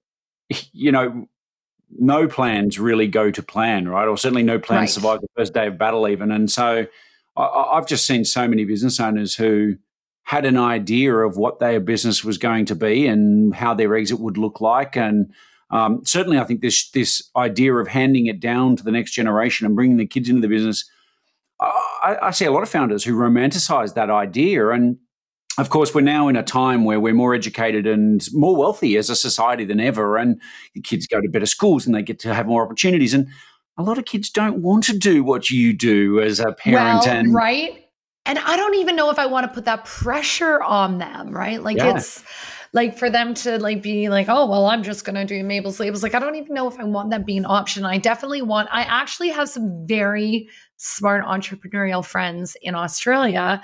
you 0.73 0.91
know, 0.91 1.29
no 1.97 2.27
plans 2.27 2.77
really 2.77 3.07
go 3.07 3.31
to 3.31 3.41
plan, 3.41 3.87
right? 3.87 4.07
Or 4.07 4.17
certainly 4.17 4.43
no 4.43 4.59
plans 4.59 4.81
right. 4.81 4.89
survive 4.89 5.21
the 5.21 5.27
first 5.37 5.53
day 5.53 5.67
of 5.67 5.77
battle 5.77 6.09
even. 6.09 6.29
And 6.31 6.51
so 6.51 6.87
I, 7.43 7.77
I've 7.77 7.87
just 7.87 8.05
seen 8.05 8.25
so 8.25 8.47
many 8.47 8.65
business 8.65 8.99
owners 8.99 9.35
who, 9.35 9.77
had 10.23 10.45
an 10.45 10.57
idea 10.57 11.13
of 11.13 11.35
what 11.35 11.59
their 11.59 11.79
business 11.79 12.23
was 12.23 12.37
going 12.37 12.65
to 12.65 12.75
be 12.75 13.07
and 13.07 13.53
how 13.53 13.73
their 13.73 13.95
exit 13.95 14.19
would 14.19 14.37
look 14.37 14.61
like. 14.61 14.95
And 14.95 15.33
um, 15.71 16.01
certainly, 16.05 16.37
I 16.37 16.43
think 16.43 16.61
this 16.61 16.89
this 16.91 17.29
idea 17.35 17.73
of 17.73 17.87
handing 17.87 18.27
it 18.27 18.39
down 18.39 18.75
to 18.77 18.83
the 18.83 18.91
next 18.91 19.11
generation 19.11 19.65
and 19.65 19.75
bringing 19.75 19.97
the 19.97 20.07
kids 20.07 20.29
into 20.29 20.41
the 20.41 20.47
business, 20.47 20.89
I, 21.59 22.17
I 22.21 22.31
see 22.31 22.45
a 22.45 22.51
lot 22.51 22.63
of 22.63 22.69
founders 22.69 23.03
who 23.03 23.15
romanticize 23.15 23.93
that 23.93 24.09
idea. 24.09 24.69
And 24.69 24.97
of 25.57 25.69
course, 25.69 25.93
we're 25.93 26.01
now 26.01 26.27
in 26.27 26.35
a 26.35 26.43
time 26.43 26.85
where 26.85 26.99
we're 26.99 27.13
more 27.13 27.33
educated 27.33 27.85
and 27.85 28.25
more 28.33 28.55
wealthy 28.55 28.95
as 28.97 29.09
a 29.09 29.15
society 29.15 29.65
than 29.65 29.79
ever, 29.79 30.17
and 30.17 30.41
the 30.75 30.81
kids 30.81 31.07
go 31.07 31.19
to 31.19 31.29
better 31.29 31.45
schools 31.45 31.85
and 31.85 31.95
they 31.95 32.03
get 32.03 32.19
to 32.19 32.33
have 32.33 32.47
more 32.47 32.63
opportunities. 32.63 33.13
And 33.13 33.27
a 33.81 33.83
lot 33.83 33.97
of 33.97 34.05
kids 34.05 34.29
don't 34.29 34.61
want 34.61 34.83
to 34.85 34.97
do 34.97 35.23
what 35.23 35.49
you 35.49 35.73
do 35.73 36.21
as 36.21 36.39
a 36.39 36.51
parent. 36.53 37.05
Well, 37.05 37.09
and 37.09 37.33
right 37.33 37.81
and 38.25 38.37
I 38.39 38.55
don't 38.55 38.75
even 38.75 38.95
know 38.95 39.09
if 39.09 39.17
I 39.17 39.25
want 39.25 39.47
to 39.47 39.53
put 39.53 39.65
that 39.65 39.85
pressure 39.85 40.61
on 40.61 40.99
them, 40.99 41.31
right? 41.31 41.61
Like 41.61 41.77
yeah. 41.77 41.95
it's 41.95 42.23
like 42.73 42.97
for 42.97 43.09
them 43.09 43.33
to 43.33 43.57
like 43.59 43.81
be 43.81 44.09
like, 44.09 44.27
oh 44.29 44.45
well, 44.45 44.67
I'm 44.67 44.83
just 44.83 45.05
gonna 45.05 45.25
do 45.25 45.43
Mabel's 45.43 45.79
labels. 45.79 46.03
Like 46.03 46.13
I 46.13 46.19
don't 46.19 46.35
even 46.35 46.53
know 46.53 46.67
if 46.67 46.79
I 46.79 46.83
want 46.83 47.09
that 47.09 47.25
being 47.25 47.39
an 47.39 47.45
option. 47.45 47.83
I 47.83 47.97
definitely 47.97 48.43
want. 48.43 48.69
I 48.71 48.83
actually 48.83 49.29
have 49.29 49.49
some 49.49 49.85
very 49.87 50.47
smart 50.77 51.25
entrepreneurial 51.25 52.05
friends 52.05 52.55
in 52.61 52.75
Australia. 52.75 53.61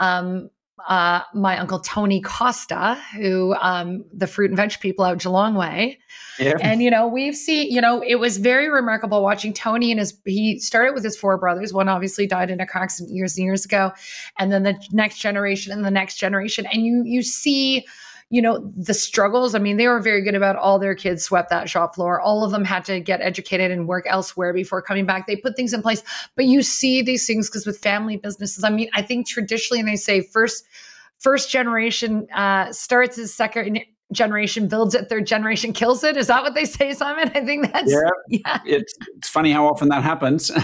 Um, 0.00 0.50
uh, 0.88 1.22
my 1.34 1.58
uncle 1.58 1.78
Tony 1.80 2.20
Costa, 2.20 2.98
who 3.14 3.54
um, 3.60 4.04
the 4.12 4.26
fruit 4.26 4.50
and 4.50 4.56
veg 4.56 4.78
people 4.80 5.04
out 5.04 5.18
Geelong 5.18 5.54
way. 5.54 5.98
Yeah. 6.38 6.56
And 6.60 6.82
you 6.82 6.90
know, 6.90 7.06
we've 7.06 7.36
seen, 7.36 7.70
you 7.70 7.80
know, 7.80 8.02
it 8.06 8.16
was 8.16 8.38
very 8.38 8.68
remarkable 8.68 9.22
watching 9.22 9.52
Tony 9.52 9.90
and 9.90 10.00
his 10.00 10.18
he 10.24 10.58
started 10.58 10.94
with 10.94 11.04
his 11.04 11.16
four 11.16 11.36
brothers. 11.38 11.72
One 11.72 11.88
obviously 11.88 12.26
died 12.26 12.50
in 12.50 12.60
a 12.60 12.66
car 12.66 12.84
accident 12.84 13.14
years 13.14 13.36
and 13.36 13.44
years 13.44 13.64
ago. 13.64 13.92
And 14.38 14.52
then 14.52 14.62
the 14.62 14.78
next 14.92 15.18
generation 15.18 15.72
and 15.72 15.84
the 15.84 15.90
next 15.90 16.16
generation. 16.16 16.66
And 16.72 16.84
you 16.84 17.02
you 17.04 17.22
see 17.22 17.86
you 18.30 18.40
know 18.40 18.72
the 18.76 18.94
struggles 18.94 19.54
i 19.54 19.58
mean 19.58 19.76
they 19.76 19.88
were 19.88 20.00
very 20.00 20.22
good 20.22 20.34
about 20.36 20.56
all 20.56 20.78
their 20.78 20.94
kids 20.94 21.24
swept 21.24 21.50
that 21.50 21.68
shop 21.68 21.94
floor. 21.94 22.20
All 22.20 22.44
of 22.44 22.52
them 22.52 22.64
had 22.64 22.84
to 22.86 23.00
get 23.00 23.20
educated 23.20 23.70
and 23.70 23.88
work 23.88 24.06
elsewhere 24.08 24.52
before 24.52 24.80
coming 24.80 25.04
back. 25.04 25.26
They 25.26 25.36
put 25.36 25.56
things 25.56 25.72
in 25.72 25.82
place. 25.82 26.02
But 26.36 26.44
you 26.44 26.62
see 26.62 27.02
these 27.02 27.26
things 27.26 27.48
because 27.48 27.66
with 27.66 27.78
family 27.78 28.16
businesses 28.16 28.64
i 28.64 28.70
mean 28.70 28.88
i 28.94 29.02
think 29.02 29.26
traditionally 29.26 29.80
and 29.80 29.88
they 29.88 29.96
say 29.96 30.20
first 30.20 30.64
first 31.18 31.50
generation 31.50 32.26
uh, 32.34 32.72
starts 32.72 33.18
as 33.18 33.34
second 33.34 33.80
generation 34.12 34.68
builds 34.68 34.94
it 34.94 35.08
third 35.08 35.26
generation 35.26 35.72
kills 35.72 36.02
it. 36.04 36.16
Is 36.16 36.26
that 36.28 36.42
what 36.42 36.54
they 36.54 36.64
say 36.64 36.92
simon? 36.92 37.30
I 37.34 37.44
think 37.44 37.72
that's 37.72 37.92
yeah, 37.92 38.10
yeah. 38.28 38.58
It's, 38.64 38.94
it's 39.16 39.28
funny 39.28 39.52
how 39.52 39.66
often 39.66 39.88
that 39.88 40.02
happens. 40.02 40.50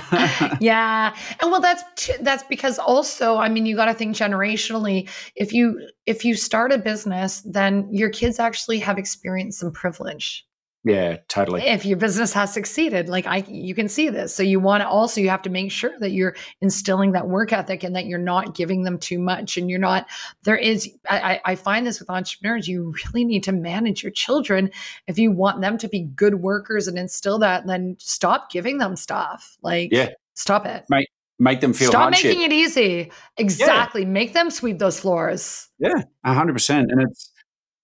Yeah. 0.61 1.15
And 1.41 1.51
well 1.51 1.61
that's 1.61 1.83
that's 2.21 2.43
because 2.45 2.79
also 2.79 3.37
i 3.37 3.49
mean 3.49 3.67
you 3.67 3.77
got 3.77 3.87
to 3.87 3.95
think 3.95 4.17
generationally. 4.17 5.09
If 5.35 5.53
you 5.53 5.89
if 6.07 6.25
you 6.25 6.35
start 6.35 6.73
a 6.73 6.79
business 6.79 7.43
then 7.45 7.89
your 7.91 8.11
kids 8.11 8.39
actually 8.39 8.79
have 8.81 8.99
experienced 8.99 9.61
some 9.61 9.73
privilege 9.73 10.46
Yeah, 10.87 11.17
totally. 11.27 11.63
if 11.63 11.85
your 11.85 11.97
business 11.99 12.33
has 12.35 12.55
succeeded 12.55 13.09
like 13.09 13.27
i 13.27 13.39
you 13.49 13.75
can 13.75 13.89
see 13.89 14.09
this 14.09 14.33
so 14.33 14.45
you 14.45 14.61
want 14.61 14.83
to 14.83 14.89
also 14.89 15.21
you 15.21 15.29
have 15.31 15.43
to 15.43 15.51
make 15.51 15.73
sure 15.73 15.91
that 15.99 16.13
you're 16.13 16.37
instilling 16.61 17.11
that 17.13 17.27
work 17.27 17.53
ethic 17.53 17.83
and 17.83 17.97
that 17.97 18.07
you're 18.07 18.21
not 18.21 18.55
giving 18.55 18.85
them 18.85 18.97
too 18.97 19.19
much 19.19 19.57
and 19.57 19.69
you're 19.69 19.81
not 19.81 20.07
there 20.45 20.57
is 20.57 20.89
i, 21.11 21.41
I 21.45 21.57
find 21.57 21.85
this 21.85 21.99
with 21.99 22.09
entrepreneurs 22.09 22.69
you 22.69 22.95
really 23.07 23.25
need 23.25 23.43
to 23.43 23.53
manage 23.53 24.05
your 24.05 24.13
children 24.13 24.71
if 25.09 25.19
you 25.19 25.33
want 25.33 25.61
them 25.61 25.77
to 25.79 25.89
be 25.89 26.03
good 26.05 26.37
workers 26.37 26.87
and 26.87 26.97
instill 26.97 27.41
that 27.41 27.67
then 27.67 27.97
stop 27.99 28.53
giving 28.53 28.79
them 28.79 28.95
stuff 28.95 29.59
like 29.63 29.91
Yeah. 29.91 30.11
stop 30.35 30.67
it 30.67 30.85
Make 30.89 31.09
make 31.41 31.61
them 31.61 31.73
feel 31.73 31.89
stop 31.91 32.03
hardship. 32.03 32.31
making 32.31 32.43
it 32.45 32.53
easy 32.53 33.11
exactly 33.39 34.05
make 34.05 34.35
them 34.35 34.51
sweep 34.51 34.79
those 34.79 35.01
floors 35.01 35.69
Yeah, 35.81 36.03
hundred 36.25 36.53
percent. 36.53 36.93
And 36.93 37.03
it's 37.03 37.31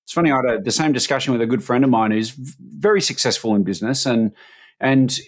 it's 0.04 0.12
funny. 0.12 0.30
I 0.30 0.36
had 0.36 0.44
a, 0.44 0.60
the 0.60 0.72
same 0.72 0.92
discussion 0.92 1.32
with 1.32 1.42
a 1.42 1.46
good 1.46 1.62
friend 1.62 1.84
of 1.84 1.90
mine 1.90 2.10
who's 2.10 2.30
very 2.30 3.00
successful 3.00 3.54
in 3.54 3.62
business, 3.62 4.06
and 4.06 4.32
and 4.80 5.18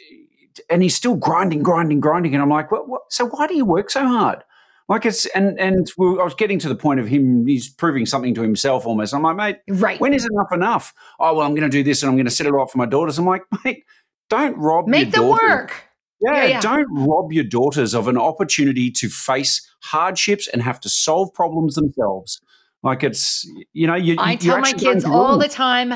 and 0.70 0.82
he's 0.82 0.94
still 0.94 1.16
grinding, 1.16 1.62
grinding, 1.62 2.00
grinding. 2.00 2.34
And 2.34 2.42
I'm 2.42 2.50
like, 2.50 2.70
what? 2.70 2.88
what 2.88 3.02
so 3.10 3.26
why 3.26 3.46
do 3.46 3.54
you 3.54 3.64
work 3.64 3.90
so 3.90 4.06
hard? 4.06 4.44
Like 4.88 5.06
it's 5.06 5.24
and 5.26 5.58
and 5.58 5.90
we, 5.96 6.06
I 6.20 6.24
was 6.24 6.34
getting 6.34 6.58
to 6.58 6.68
the 6.68 6.74
point 6.74 7.00
of 7.00 7.08
him. 7.08 7.46
He's 7.46 7.68
proving 7.68 8.04
something 8.04 8.34
to 8.34 8.42
himself 8.42 8.86
almost. 8.86 9.14
I'm 9.14 9.22
like, 9.22 9.36
mate, 9.36 9.56
right 9.68 9.98
when 9.98 10.12
is 10.12 10.26
enough 10.26 10.52
enough? 10.52 10.92
Oh 11.18 11.34
well, 11.34 11.46
I'm 11.46 11.54
going 11.54 11.70
to 11.70 11.74
do 11.74 11.82
this 11.82 12.02
and 12.02 12.10
I'm 12.10 12.16
going 12.16 12.26
to 12.26 12.30
set 12.30 12.46
it 12.46 12.54
up 12.54 12.70
for 12.70 12.78
my 12.78 12.86
daughters. 12.86 13.18
I'm 13.18 13.24
like, 13.24 13.42
mate, 13.64 13.84
don't 14.28 14.56
rob 14.58 14.86
make 14.86 15.06
your 15.06 15.10
them 15.12 15.30
daughters. 15.30 15.48
work 15.50 15.84
Yeah, 16.20 16.36
Yeah, 16.36 16.44
yeah. 16.44 16.60
don't 16.60 16.86
rob 16.90 17.32
your 17.32 17.44
daughters 17.44 17.94
of 17.94 18.08
an 18.08 18.18
opportunity 18.18 18.90
to 18.90 19.08
face 19.08 19.66
hardships 19.84 20.48
and 20.48 20.62
have 20.62 20.80
to 20.80 20.88
solve 20.90 21.32
problems 21.32 21.76
themselves. 21.76 22.42
Like 22.84 23.02
it's, 23.02 23.44
you 23.72 23.86
know, 23.86 23.94
you. 23.96 24.16
I 24.18 24.36
tell 24.36 24.60
my 24.60 24.72
kids 24.72 25.04
all 25.04 25.38
the 25.38 25.48
time 25.48 25.94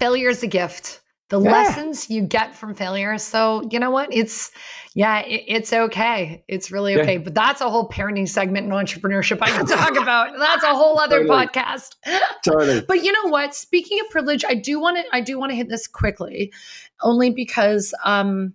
failure 0.00 0.30
is 0.30 0.42
a 0.42 0.46
gift. 0.46 1.00
The 1.28 1.40
Yeah. 1.40 1.52
lessons 1.52 2.10
you 2.10 2.22
get 2.22 2.56
from 2.56 2.74
failure. 2.74 3.16
So, 3.18 3.62
you 3.70 3.78
know 3.78 3.90
what? 3.92 4.08
It's, 4.12 4.50
yeah, 4.94 5.20
it, 5.20 5.44
it's 5.46 5.72
okay. 5.72 6.42
It's 6.48 6.72
really 6.72 6.94
Yeah. 6.94 7.02
okay. 7.02 7.18
But 7.18 7.34
that's 7.34 7.60
a 7.60 7.70
whole 7.70 7.88
parenting 7.88 8.28
segment 8.28 8.66
in 8.66 8.72
entrepreneurship 8.72 9.38
I 9.40 9.50
can 9.50 9.66
talk 9.78 9.96
about. 9.96 10.36
That's 10.38 10.64
a 10.64 10.74
whole 10.74 10.98
other 10.98 11.18
Totally. 11.22 11.46
podcast. 11.46 11.94
Totally. 12.44 12.82
But 12.88 13.04
you 13.04 13.12
know 13.12 13.30
what? 13.30 13.54
Speaking 13.54 14.00
of 14.00 14.08
privilege, 14.10 14.44
I 14.44 14.54
do 14.54 14.80
want 14.80 14.96
to 14.96 15.04
I 15.12 15.20
do 15.20 15.38
want 15.38 15.50
to 15.50 15.56
hit 15.56 15.68
this 15.68 15.86
quickly, 15.86 16.52
only 17.02 17.30
because 17.30 17.94
um, 18.04 18.54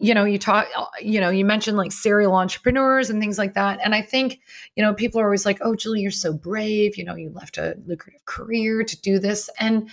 you 0.00 0.14
know, 0.14 0.24
you 0.24 0.38
talk, 0.38 0.66
uh, 0.74 0.86
you 1.00 1.20
know, 1.20 1.28
you 1.28 1.44
mentioned 1.44 1.76
like 1.76 1.92
serial 1.92 2.34
entrepreneurs 2.34 3.10
and 3.10 3.20
things 3.20 3.36
like 3.36 3.52
that. 3.54 3.78
And 3.84 3.94
I 3.94 4.00
think, 4.00 4.40
you 4.74 4.82
know, 4.82 4.94
people 4.94 5.20
are 5.20 5.24
always 5.24 5.44
like, 5.44 5.58
oh, 5.60 5.76
Julie, 5.76 6.00
you're 6.00 6.10
so 6.10 6.32
brave. 6.32 6.96
You 6.96 7.04
know, 7.04 7.14
you 7.14 7.30
left 7.30 7.58
a 7.58 7.76
lucrative 7.86 8.24
career 8.24 8.82
to 8.82 9.00
do 9.02 9.18
this. 9.18 9.50
And 9.58 9.90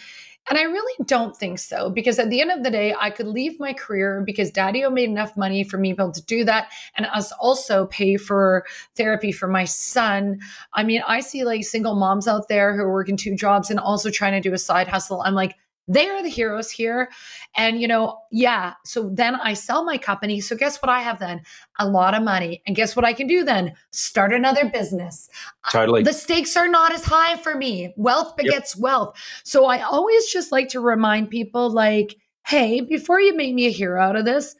and 0.50 0.58
I 0.58 0.62
really 0.62 1.04
don't 1.06 1.36
think 1.36 1.60
so 1.60 1.90
because 1.90 2.20
at 2.20 2.30
the 2.30 2.40
end 2.40 2.52
of 2.52 2.64
the 2.64 2.72
day, 2.72 2.96
I 2.98 3.10
could 3.10 3.28
leave 3.28 3.60
my 3.60 3.74
career 3.74 4.24
because 4.26 4.50
Daddy 4.50 4.88
made 4.88 5.10
enough 5.10 5.36
money 5.36 5.66
for 5.66 5.78
me 5.78 5.90
to 5.90 5.96
be 5.98 6.02
able 6.02 6.14
to 6.14 6.26
do 6.26 6.46
that 6.46 6.72
and 6.96 7.06
us 7.08 7.34
also 7.34 7.88
pay 7.88 8.16
for 8.16 8.66
therapy 8.96 9.34
for 9.34 9.48
my 9.48 9.66
son. 9.66 10.40
I 10.74 10.86
mean, 10.86 11.04
I 11.06 11.20
see 11.20 11.44
like 11.44 11.66
single 11.66 11.96
moms 11.96 12.30
out 12.30 12.48
there 12.48 12.78
who 12.78 12.84
are 12.84 12.94
working 12.94 13.18
two 13.18 13.36
jobs 13.36 13.70
and 13.70 13.78
also 13.78 14.10
trying 14.10 14.42
to 14.42 14.50
do 14.50 14.54
a 14.54 14.58
side 14.58 14.88
hustle. 14.88 15.22
I'm 15.22 15.34
like, 15.34 15.58
they 15.88 16.08
are 16.10 16.22
the 16.22 16.30
heroes 16.30 16.70
here. 16.70 17.10
And, 17.56 17.82
you 17.82 17.88
know, 17.88 18.20
yeah. 18.32 18.74
So 18.86 19.10
then 19.14 19.36
I 19.36 19.54
sell 19.54 19.84
my 19.84 19.98
company. 19.98 20.42
So 20.42 20.56
guess 20.56 20.82
what 20.82 20.90
I 20.90 21.00
have 21.02 21.20
then? 21.20 21.42
A 21.80 21.88
lot 21.88 22.14
of 22.14 22.24
money. 22.24 22.62
And 22.68 22.76
guess 22.76 22.96
what 22.96 23.06
I 23.06 23.14
can 23.14 23.28
do 23.28 23.44
then? 23.44 23.74
Start 23.92 24.34
another 24.34 24.70
business. 24.70 25.30
Uh, 25.64 25.70
totally. 25.72 26.04
The 26.04 26.14
stakes 26.14 26.58
are 26.58 26.68
not 26.68 26.92
as 26.92 27.04
high 27.06 27.38
for 27.38 27.56
me. 27.56 27.94
Wealth 27.98 28.36
begets 28.36 28.76
wealth. 28.76 29.18
So 29.44 29.66
I 29.66 29.82
always 29.82 30.28
just 30.28 30.52
like 30.52 30.70
to 30.70 30.80
remind 30.80 31.30
people 31.30 31.70
like, 31.70 32.18
hey, 32.46 32.82
before 32.82 33.20
you 33.22 33.36
make 33.36 33.54
me 33.54 33.68
a 33.68 33.72
hero 33.72 34.02
out 34.02 34.16
of 34.16 34.26
this, 34.26 34.56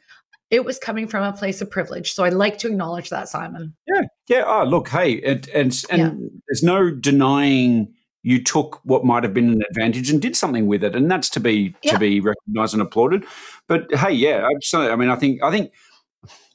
it 0.50 0.64
was 0.64 0.78
coming 0.78 1.06
from 1.06 1.24
a 1.24 1.32
place 1.36 1.60
of 1.60 1.70
privilege. 1.70 2.14
So 2.14 2.24
I 2.24 2.30
like 2.30 2.56
to 2.58 2.68
acknowledge 2.68 3.10
that, 3.10 3.28
Simon. 3.28 3.74
yeah. 3.86 4.00
Yeah. 4.28 4.44
Oh, 4.46 4.64
look, 4.64 4.88
hey, 4.88 5.12
it, 5.12 5.46
and 5.48 5.78
and 5.90 6.00
Yeah. 6.00 6.28
there's 6.48 6.62
no 6.62 6.90
denying 6.90 7.92
you 8.22 8.42
took 8.42 8.80
what 8.84 9.04
might 9.04 9.22
have 9.22 9.32
been 9.34 9.50
an 9.52 9.62
advantage 9.70 10.10
and 10.10 10.20
did 10.20 10.36
something 10.36 10.66
with 10.66 10.82
it, 10.84 10.94
and 10.96 11.10
that's 11.10 11.28
to 11.30 11.40
be 11.40 11.74
Yeah. 11.82 11.92
to 11.92 11.98
be 11.98 12.20
recognised 12.20 12.74
and 12.74 12.82
applauded. 12.82 13.24
But 13.66 13.86
hey, 13.94 14.12
yeah, 14.12 14.46
absolutely. 14.54 14.92
I 14.92 14.96
mean, 14.96 15.10
I 15.10 15.16
think 15.16 15.42
I 15.42 15.50
think. 15.50 15.72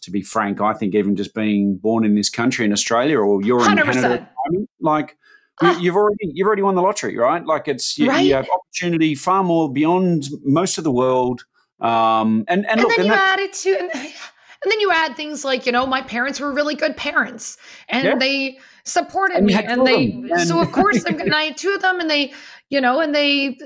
To 0.02 0.12
be 0.12 0.22
frank, 0.22 0.60
I 0.60 0.74
think 0.74 0.96
even 0.96 1.16
just 1.16 1.34
being 1.34 1.78
born 1.78 2.04
in 2.04 2.14
this 2.16 2.30
country 2.30 2.66
in 2.66 2.74
Australia, 2.74 3.18
or 3.20 3.42
you're 3.42 3.62
in 3.62 3.78
100%. 3.78 3.86
Canada, 3.94 4.14
at 4.16 4.28
the 4.52 4.68
like 4.82 5.18
Ah. 5.62 5.80
you've 5.80 5.96
already 5.96 6.18
you've 6.34 6.46
already 6.46 6.62
won 6.62 6.76
the 6.76 6.82
lottery, 6.82 7.18
right? 7.18 7.46
Like 7.46 7.70
it's 7.70 7.98
you, 7.98 8.10
Right. 8.10 8.26
you 8.26 8.34
have 8.34 8.46
opportunity 8.54 9.16
far 9.16 9.46
more 9.46 9.72
beyond 9.72 10.28
most 10.44 10.78
of 10.78 10.84
the 10.84 10.92
world. 10.92 11.46
Um, 11.80 12.44
and 12.50 12.66
and, 12.66 12.72
And 12.72 12.82
look, 12.82 12.90
then 12.90 13.06
and 13.06 13.08
you 13.08 13.14
add 13.14 13.40
it 13.40 13.54
to, 13.54 13.70
and, 13.80 13.92
and 13.94 14.72
then 14.72 14.80
you 14.82 14.92
add 14.92 15.16
things 15.16 15.46
like, 15.46 15.66
you 15.66 15.72
know, 15.72 15.86
my 15.88 16.02
parents 16.02 16.38
were 16.42 16.52
really 16.52 16.76
good 16.76 16.98
parents 16.98 17.56
and 17.88 18.04
Yeah. 18.06 18.16
they 18.18 18.60
supported 18.86 19.38
And 19.38 19.46
me. 19.46 19.54
And 19.56 19.88
they, 19.88 20.12
them, 20.12 20.40
so 20.46 20.60
of 20.60 20.72
course, 20.74 21.04
I'm, 21.08 21.20
and 21.20 21.34
I 21.34 21.44
had 21.44 21.58
two 21.58 21.74
of 21.74 21.82
them 21.82 22.00
and 22.00 22.10
they, 22.10 22.34
you 22.70 22.82
know, 22.82 23.02
and 23.02 23.14
they, 23.14 23.58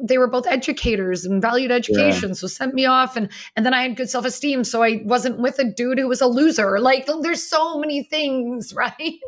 they 0.00 0.18
were 0.18 0.28
both 0.28 0.46
educators 0.46 1.24
and 1.24 1.42
valued 1.42 1.70
education. 1.72 2.34
So 2.34 2.46
sent 2.46 2.74
me 2.74 2.86
off 2.86 3.16
and, 3.16 3.28
and 3.56 3.66
then 3.66 3.74
I 3.74 3.82
had 3.82 3.96
good 3.96 4.08
self-esteem. 4.08 4.64
So 4.64 4.82
I 4.82 5.02
wasn't 5.04 5.40
with 5.40 5.58
a 5.58 5.64
dude 5.64 5.98
who 5.98 6.06
was 6.06 6.20
a 6.20 6.26
loser. 6.26 6.78
Like 6.78 7.08
there's 7.22 7.42
so 7.42 7.78
many 7.78 8.04
things, 8.04 8.72
right? 8.76 9.18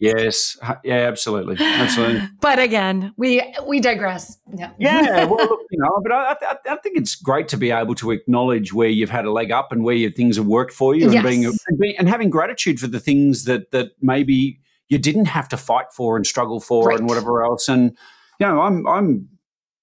yes, 0.00 0.56
yeah, 0.84 0.94
absolutely, 0.94 1.56
absolutely. 1.58 2.22
But 2.40 2.58
again, 2.58 3.12
we, 3.16 3.42
we 3.66 3.80
digress. 3.80 4.38
Yeah. 4.54 4.70
Yeah, 4.78 5.24
well, 5.24 5.46
look, 5.46 5.60
you 5.70 5.78
know, 5.78 6.00
but 6.02 6.12
I, 6.12 6.32
I, 6.40 6.56
I 6.72 6.76
think 6.76 6.96
it's 6.96 7.14
great 7.14 7.48
to 7.48 7.56
be 7.56 7.70
able 7.70 7.94
to 7.96 8.10
acknowledge 8.10 8.72
where 8.72 8.88
you've 8.88 9.10
had 9.10 9.24
a 9.24 9.32
leg 9.32 9.50
up 9.50 9.72
and 9.72 9.82
where 9.82 9.94
your 9.94 10.10
things 10.10 10.36
have 10.36 10.46
worked 10.46 10.72
for 10.72 10.94
you, 10.94 11.10
and 11.10 11.22
being, 11.22 11.44
and 11.44 11.78
being 11.78 11.96
and 11.98 12.08
having 12.08 12.30
gratitude 12.30 12.78
for 12.78 12.86
the 12.86 13.00
things 13.00 13.44
that 13.44 13.70
that 13.70 13.92
maybe 14.00 14.60
you 14.88 14.98
didn't 14.98 15.26
have 15.26 15.48
to 15.48 15.56
fight 15.56 15.92
for 15.92 16.16
and 16.16 16.26
struggle 16.26 16.60
for 16.60 16.88
Right. 16.88 16.98
and 16.98 17.08
whatever 17.08 17.42
else. 17.44 17.68
And 17.68 17.96
you 18.40 18.46
know, 18.46 18.60
I'm 18.60 18.86
I'm 18.86 19.28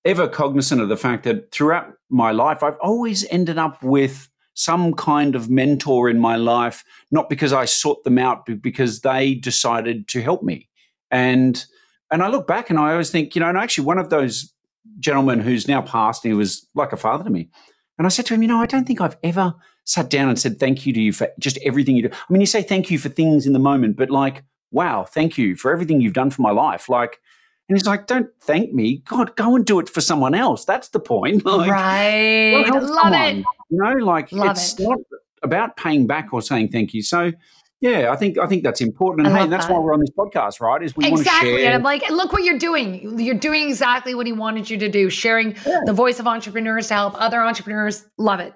ever 0.05 0.27
cognizant 0.27 0.81
of 0.81 0.89
the 0.89 0.97
fact 0.97 1.23
that 1.23 1.51
throughout 1.51 1.93
my 2.09 2.31
life, 2.31 2.63
I've 2.63 2.77
always 2.81 3.25
ended 3.29 3.57
up 3.57 3.81
with 3.83 4.27
some 4.53 4.93
kind 4.93 5.35
of 5.35 5.49
mentor 5.49 6.09
in 6.09 6.19
my 6.19 6.35
life, 6.35 6.83
not 7.11 7.29
because 7.29 7.53
I 7.53 7.65
sought 7.65 8.03
them 8.03 8.17
out, 8.17 8.45
but 8.45 8.61
because 8.61 9.01
they 9.01 9.33
decided 9.35 10.07
to 10.09 10.21
help 10.21 10.43
me. 10.43 10.67
And 11.09 11.63
and 12.11 12.21
I 12.21 12.27
look 12.27 12.45
back 12.47 12.69
and 12.69 12.77
I 12.77 12.91
always 12.91 13.09
think, 13.09 13.35
you 13.35 13.39
know, 13.41 13.47
and 13.49 13.57
actually 13.57 13.85
one 13.85 13.97
of 13.97 14.09
those 14.09 14.53
gentlemen 14.99 15.39
who's 15.39 15.67
now 15.67 15.81
passed, 15.81 16.23
he 16.23 16.33
was 16.33 16.67
like 16.75 16.91
a 16.91 16.97
father 16.97 17.23
to 17.23 17.29
me. 17.29 17.49
And 17.97 18.05
I 18.05 18.09
said 18.09 18.25
to 18.27 18.33
him, 18.33 18.41
you 18.41 18.47
know, 18.47 18.59
I 18.61 18.65
don't 18.65 18.85
think 18.85 18.99
I've 18.99 19.17
ever 19.23 19.53
sat 19.85 20.09
down 20.09 20.27
and 20.27 20.37
said 20.39 20.59
thank 20.59 20.85
you 20.85 20.93
to 20.93 21.01
you 21.01 21.13
for 21.13 21.29
just 21.39 21.57
everything 21.63 21.95
you 21.95 22.03
do. 22.03 22.09
I 22.11 22.33
mean, 22.33 22.41
you 22.41 22.47
say 22.47 22.61
thank 22.63 22.91
you 22.91 22.97
for 22.99 23.09
things 23.09 23.45
in 23.47 23.53
the 23.53 23.59
moment, 23.59 23.95
but 23.95 24.09
like, 24.09 24.43
wow, 24.71 25.03
thank 25.03 25.37
you 25.37 25.55
for 25.55 25.71
everything 25.71 26.01
you've 26.01 26.13
done 26.13 26.29
for 26.29 26.41
my 26.41 26.51
life. 26.51 26.89
Like, 26.89 27.19
and 27.69 27.77
he's 27.77 27.85
like, 27.85 28.07
don't 28.07 28.27
thank 28.41 28.73
me. 28.73 28.97
God, 29.07 29.35
go 29.35 29.55
and 29.55 29.65
do 29.65 29.79
it 29.79 29.87
for 29.87 30.01
someone 30.01 30.33
else. 30.35 30.65
That's 30.65 30.89
the 30.89 30.99
point. 30.99 31.43
Like, 31.51 31.71
right. 31.71 32.65
Love 32.69 32.87
someone. 32.87 33.13
it. 33.13 33.45
You 33.69 33.77
know, 33.83 33.93
like 34.05 34.31
Love 34.31 34.51
it's 34.51 34.79
it. 34.79 34.83
not 34.83 34.99
about 35.43 35.77
paying 35.77 36.05
back 36.07 36.33
or 36.33 36.41
saying 36.41 36.69
thank 36.69 36.93
you. 36.93 37.01
So 37.01 37.31
yeah, 37.81 38.11
I 38.11 38.15
think 38.15 38.37
I 38.37 38.45
think 38.45 38.63
that's 38.63 38.79
important. 38.81 39.27
And 39.27 39.35
hey, 39.35 39.47
that's 39.47 39.65
that. 39.65 39.73
why 39.73 39.79
we're 39.79 39.93
on 39.93 40.01
this 40.01 40.11
podcast, 40.11 40.61
right? 40.61 40.83
Is 40.83 40.95
we 40.95 41.05
want 41.05 41.15
to 41.15 41.21
exactly. 41.21 41.57
share 41.57 41.65
And 41.65 41.73
I'm 41.73 41.83
like, 41.83 42.07
look 42.11 42.31
what 42.31 42.43
you're 42.43 42.59
doing. 42.59 43.19
You're 43.19 43.35
doing 43.35 43.67
exactly 43.67 44.13
what 44.13 44.27
he 44.27 44.33
wanted 44.33 44.69
you 44.69 44.77
to 44.77 44.87
do, 44.87 45.09
sharing 45.09 45.55
the 45.85 45.93
voice 45.93 46.19
of 46.19 46.27
entrepreneurs 46.27 46.89
to 46.89 46.93
help 46.93 47.19
other 47.19 47.41
entrepreneurs. 47.41 48.05
Love 48.19 48.39
it. 48.39 48.53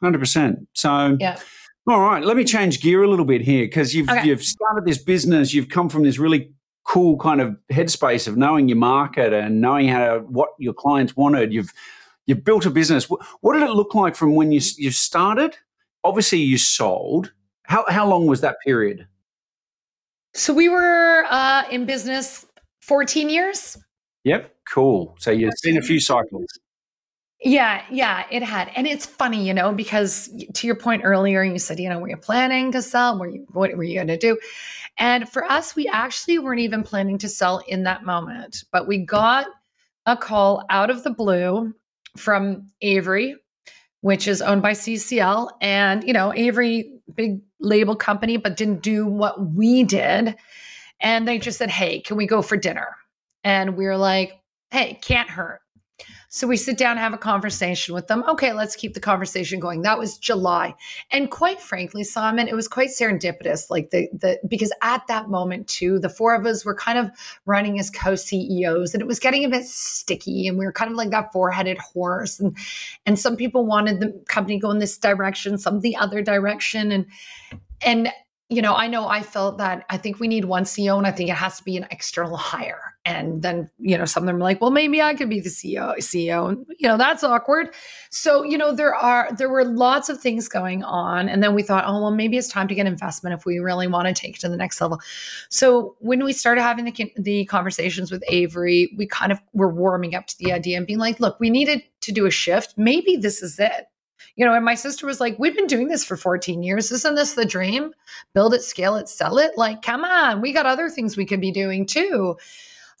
Hundred 0.00 0.18
percent. 0.20 0.68
So, 0.74 1.16
Yeah. 1.18 1.38
All 1.86 2.00
right, 2.00 2.22
let 2.22 2.36
me 2.36 2.44
change 2.44 2.80
gear 2.80 3.02
a 3.02 3.08
little 3.08 3.24
bit 3.24 3.40
here 3.40 3.64
because 3.64 3.94
you've 3.94 4.08
Okay. 4.08 4.26
you've 4.26 4.42
started 4.44 4.84
this 4.84 4.98
business. 4.98 5.52
You've 5.52 5.68
come 5.68 5.88
from 5.88 6.02
this 6.04 6.18
really 6.18 6.52
cool 6.84 7.16
kind 7.18 7.40
of 7.40 7.56
headspace 7.70 8.26
of 8.26 8.36
knowing 8.36 8.68
your 8.68 8.76
market 8.78 9.32
and 9.32 9.60
knowing 9.60 9.88
how 9.88 9.98
to, 10.14 10.20
what 10.20 10.50
your 10.58 10.74
clients 10.74 11.16
wanted. 11.16 11.52
You've 11.52 11.72
you've 12.26 12.44
built 12.44 12.66
a 12.66 12.70
business. 12.70 13.10
What, 13.10 13.20
what 13.40 13.54
did 13.54 13.62
it 13.62 13.70
look 13.72 13.94
like 13.94 14.14
from 14.14 14.34
when 14.34 14.52
you 14.52 14.60
you 14.76 14.90
started? 14.90 15.56
Obviously, 16.04 16.38
you 16.38 16.58
sold. 16.58 17.32
How 17.64 17.84
how 17.88 18.06
long 18.06 18.26
was 18.26 18.40
that 18.42 18.56
period? 18.64 19.06
So 20.34 20.54
we 20.54 20.68
were 20.68 21.24
uh, 21.28 21.64
in 21.70 21.84
business 21.84 22.46
14 22.80 23.28
years. 23.28 23.76
Yep, 24.24 24.54
cool. 24.68 25.14
So 25.18 25.30
you've 25.30 25.52
seen 25.58 25.76
a 25.76 25.82
few 25.82 26.00
cycles. 26.00 26.46
Yeah, 27.44 27.82
yeah, 27.90 28.24
it 28.30 28.42
had. 28.42 28.70
And 28.76 28.86
it's 28.86 29.06
funny, 29.06 29.44
you 29.46 29.52
know, 29.52 29.72
because 29.72 30.30
to 30.54 30.66
your 30.66 30.76
point 30.76 31.02
earlier, 31.04 31.42
you 31.42 31.58
said, 31.58 31.80
you 31.80 31.88
know, 31.88 31.98
were 31.98 32.08
you 32.10 32.16
planning 32.16 32.70
to 32.72 32.82
sell? 32.82 33.18
Were 33.18 33.28
you 33.28 33.46
what 33.52 33.76
were 33.76 33.82
you 33.82 33.96
going 33.96 34.06
to 34.08 34.16
do? 34.18 34.38
And 34.98 35.28
for 35.28 35.44
us, 35.44 35.76
we 35.76 35.88
actually 35.88 36.38
weren't 36.38 36.60
even 36.60 36.82
planning 36.84 37.18
to 37.18 37.28
sell 37.28 37.58
in 37.68 37.84
that 37.84 38.04
moment, 38.04 38.64
but 38.72 38.88
we 38.88 38.98
got 38.98 39.46
a 40.06 40.16
call 40.16 40.64
out 40.70 40.90
of 40.90 41.04
the 41.04 41.10
blue 41.10 41.74
from 42.16 42.68
Avery, 42.82 43.36
which 44.02 44.28
is 44.28 44.42
owned 44.42 44.62
by 44.62 44.72
CCL, 44.72 45.50
and 45.62 46.04
you 46.04 46.14
know, 46.14 46.34
Avery 46.34 46.92
big 47.16 47.40
label 47.60 47.96
company 47.96 48.36
but 48.38 48.56
didn't 48.58 48.82
do 48.82 49.06
what 49.06 49.52
we 49.52 49.84
did. 49.84 50.36
And 51.00 51.28
they 51.28 51.38
just 51.40 51.58
said, 51.58 51.70
"Hey, 51.70 52.00
can 52.02 52.18
we 52.18 52.26
go 52.28 52.42
for 52.42 52.58
dinner?" 52.58 52.96
And 53.44 53.76
we 53.78 53.86
were 53.86 53.98
like, 53.98 54.34
"Hey, 54.72 55.00
can't 55.02 55.30
hurt." 55.30 55.61
So 56.28 56.46
we 56.46 56.56
sit 56.56 56.78
down, 56.78 56.96
have 56.96 57.12
a 57.12 57.18
conversation 57.18 57.94
with 57.94 58.06
them. 58.06 58.24
Okay, 58.26 58.52
let's 58.52 58.74
keep 58.74 58.94
the 58.94 59.00
conversation 59.00 59.60
going. 59.60 59.82
That 59.82 59.98
was 59.98 60.16
July. 60.16 60.74
And 61.10 61.30
quite 61.30 61.60
frankly, 61.60 62.04
Simon, 62.04 62.48
it 62.48 62.54
was 62.54 62.68
quite 62.68 62.88
serendipitous. 62.88 63.70
Like 63.70 63.90
the 63.90 64.08
the 64.12 64.40
because 64.48 64.72
at 64.82 65.06
that 65.08 65.28
moment 65.28 65.68
too, 65.68 65.98
the 65.98 66.08
four 66.08 66.34
of 66.34 66.46
us 66.46 66.64
were 66.64 66.74
kind 66.74 66.98
of 66.98 67.10
running 67.44 67.78
as 67.78 67.90
co-CEOs 67.90 68.94
and 68.94 69.02
it 69.02 69.06
was 69.06 69.18
getting 69.18 69.44
a 69.44 69.48
bit 69.48 69.66
sticky 69.66 70.48
and 70.48 70.58
we 70.58 70.64
were 70.64 70.72
kind 70.72 70.90
of 70.90 70.96
like 70.96 71.10
that 71.10 71.32
four-headed 71.32 71.78
horse. 71.78 72.40
And 72.40 72.56
and 73.04 73.18
some 73.18 73.36
people 73.36 73.66
wanted 73.66 74.00
the 74.00 74.12
company 74.28 74.58
go 74.58 74.70
in 74.70 74.78
this 74.78 74.96
direction, 74.96 75.58
some 75.58 75.80
the 75.80 75.96
other 75.96 76.22
direction. 76.22 76.92
And 76.92 77.06
and 77.84 78.10
you 78.48 78.62
know, 78.62 78.74
I 78.74 78.86
know 78.86 79.06
I 79.06 79.22
felt 79.22 79.58
that 79.58 79.84
I 79.90 79.96
think 79.96 80.18
we 80.18 80.28
need 80.28 80.44
one 80.46 80.64
CEO 80.64 80.96
and 80.98 81.06
I 81.06 81.10
think 81.10 81.30
it 81.30 81.36
has 81.36 81.58
to 81.58 81.64
be 81.64 81.76
an 81.76 81.86
external 81.90 82.36
hire. 82.36 82.91
And 83.04 83.42
then, 83.42 83.68
you 83.78 83.98
know, 83.98 84.04
some 84.04 84.22
of 84.22 84.26
them 84.28 84.36
are 84.36 84.40
like, 84.40 84.60
well, 84.60 84.70
maybe 84.70 85.02
I 85.02 85.14
could 85.14 85.28
be 85.28 85.40
the 85.40 85.48
CEO, 85.48 85.96
CEO. 85.98 86.64
You 86.78 86.86
know, 86.86 86.96
that's 86.96 87.24
awkward. 87.24 87.74
So, 88.10 88.44
you 88.44 88.56
know, 88.56 88.72
there 88.72 88.94
are, 88.94 89.28
there 89.36 89.48
were 89.48 89.64
lots 89.64 90.08
of 90.08 90.20
things 90.20 90.48
going 90.48 90.84
on. 90.84 91.28
And 91.28 91.42
then 91.42 91.52
we 91.54 91.64
thought, 91.64 91.84
oh, 91.84 92.00
well, 92.00 92.12
maybe 92.12 92.36
it's 92.36 92.46
time 92.46 92.68
to 92.68 92.74
get 92.76 92.86
investment 92.86 93.34
if 93.34 93.44
we 93.44 93.58
really 93.58 93.88
want 93.88 94.06
to 94.06 94.14
take 94.14 94.36
it 94.36 94.40
to 94.42 94.48
the 94.48 94.56
next 94.56 94.80
level. 94.80 95.00
So 95.48 95.96
when 95.98 96.22
we 96.22 96.32
started 96.32 96.62
having 96.62 96.84
the, 96.84 97.12
the 97.16 97.44
conversations 97.46 98.12
with 98.12 98.22
Avery, 98.28 98.94
we 98.96 99.06
kind 99.06 99.32
of 99.32 99.40
were 99.52 99.72
warming 99.72 100.14
up 100.14 100.28
to 100.28 100.38
the 100.38 100.52
idea 100.52 100.76
and 100.76 100.86
being 100.86 101.00
like, 101.00 101.18
look, 101.18 101.40
we 101.40 101.50
needed 101.50 101.82
to 102.02 102.12
do 102.12 102.26
a 102.26 102.30
shift. 102.30 102.74
Maybe 102.76 103.16
this 103.16 103.42
is 103.42 103.58
it 103.58 103.86
you 104.36 104.46
know, 104.46 104.54
and 104.54 104.64
my 104.64 104.74
sister 104.74 105.06
was 105.06 105.20
like, 105.20 105.38
We've 105.38 105.54
been 105.54 105.66
doing 105.66 105.88
this 105.88 106.04
for 106.04 106.16
14 106.16 106.62
years. 106.62 106.90
Isn't 106.90 107.16
this 107.16 107.34
the 107.34 107.44
dream? 107.44 107.92
Build 108.34 108.54
it, 108.54 108.62
scale 108.62 108.96
it, 108.96 109.08
sell 109.08 109.38
it. 109.38 109.52
Like, 109.56 109.82
come 109.82 110.04
on, 110.04 110.40
we 110.40 110.52
got 110.52 110.64
other 110.64 110.88
things 110.88 111.16
we 111.16 111.26
could 111.26 111.40
be 111.40 111.50
doing 111.50 111.84
too. 111.84 112.36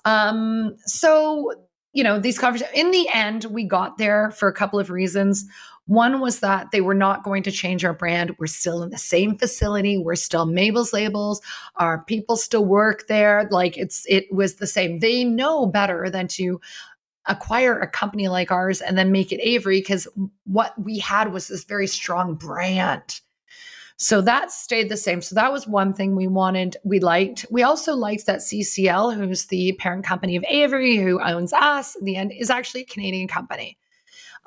Um, 0.04 0.76
so, 0.84 1.52
you 1.92 2.02
know, 2.02 2.18
these 2.18 2.38
conversations, 2.38 2.76
in 2.78 2.90
the 2.90 3.08
end, 3.12 3.44
we 3.46 3.64
got 3.64 3.98
there 3.98 4.30
for 4.32 4.48
a 4.48 4.54
couple 4.54 4.78
of 4.78 4.90
reasons. 4.90 5.44
One 5.86 6.20
was 6.20 6.40
that 6.40 6.70
they 6.70 6.80
were 6.80 6.94
not 6.94 7.24
going 7.24 7.42
to 7.42 7.50
change 7.50 7.84
our 7.84 7.92
brand. 7.92 8.36
We're 8.38 8.46
still 8.46 8.82
in 8.82 8.90
the 8.90 8.98
same 8.98 9.36
facility. 9.36 9.98
We're 9.98 10.14
still 10.14 10.46
Mabel's 10.46 10.92
labels. 10.92 11.40
Our 11.76 12.04
people 12.04 12.36
still 12.36 12.64
work 12.64 13.08
there. 13.08 13.48
Like 13.50 13.76
it's 13.76 14.06
it 14.08 14.32
was 14.32 14.56
the 14.56 14.66
same. 14.66 15.00
They 15.00 15.24
know 15.24 15.66
better 15.66 16.08
than 16.08 16.28
to 16.28 16.60
acquire 17.26 17.78
a 17.78 17.88
company 17.88 18.28
like 18.28 18.50
ours 18.50 18.80
and 18.80 18.96
then 18.96 19.12
make 19.12 19.32
it 19.32 19.40
Avery 19.42 19.80
because 19.80 20.08
what 20.44 20.72
we 20.80 20.98
had 20.98 21.32
was 21.32 21.48
this 21.48 21.64
very 21.64 21.86
strong 21.86 22.34
brand. 22.34 23.20
So 23.96 24.20
that 24.22 24.50
stayed 24.50 24.88
the 24.88 24.96
same. 24.96 25.22
So 25.22 25.34
that 25.34 25.52
was 25.52 25.66
one 25.66 25.92
thing 25.94 26.16
we 26.16 26.26
wanted, 26.26 26.76
we 26.84 27.00
liked. 27.00 27.46
We 27.50 27.62
also 27.62 27.94
liked 27.94 28.26
that 28.26 28.40
CCL, 28.40 29.14
who's 29.14 29.46
the 29.46 29.72
parent 29.78 30.04
company 30.04 30.36
of 30.36 30.44
Avery, 30.48 30.96
who 30.96 31.20
owns 31.20 31.52
us 31.52 31.94
in 31.96 32.04
the 32.04 32.16
end, 32.16 32.32
is 32.32 32.50
actually 32.50 32.82
a 32.82 32.86
Canadian 32.86 33.28
company. 33.28 33.78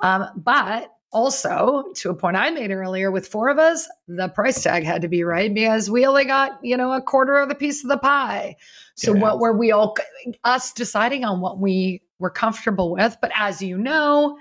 Um, 0.00 0.26
but 0.36 0.92
also, 1.12 1.84
to 1.94 2.10
a 2.10 2.14
point 2.14 2.36
I 2.36 2.50
made 2.50 2.70
earlier, 2.70 3.10
with 3.10 3.26
four 3.26 3.48
of 3.48 3.58
us, 3.58 3.88
the 4.06 4.28
price 4.28 4.62
tag 4.62 4.84
had 4.84 5.00
to 5.02 5.08
be 5.08 5.24
right 5.24 5.52
because 5.52 5.88
we 5.88 6.04
only 6.04 6.24
got, 6.26 6.58
you 6.62 6.76
know, 6.76 6.92
a 6.92 7.00
quarter 7.00 7.38
of 7.38 7.48
the 7.48 7.54
piece 7.54 7.82
of 7.82 7.88
the 7.88 7.96
pie. 7.96 8.56
So 8.96 9.14
yeah. 9.14 9.20
what 9.20 9.38
were 9.38 9.56
we 9.56 9.72
all 9.72 9.96
us 10.44 10.72
deciding 10.72 11.24
on 11.24 11.40
what 11.40 11.58
we 11.58 12.02
were 12.18 12.30
comfortable 12.30 12.92
with? 12.92 13.16
But 13.22 13.30
as 13.34 13.62
you 13.62 13.78
know, 13.78 14.36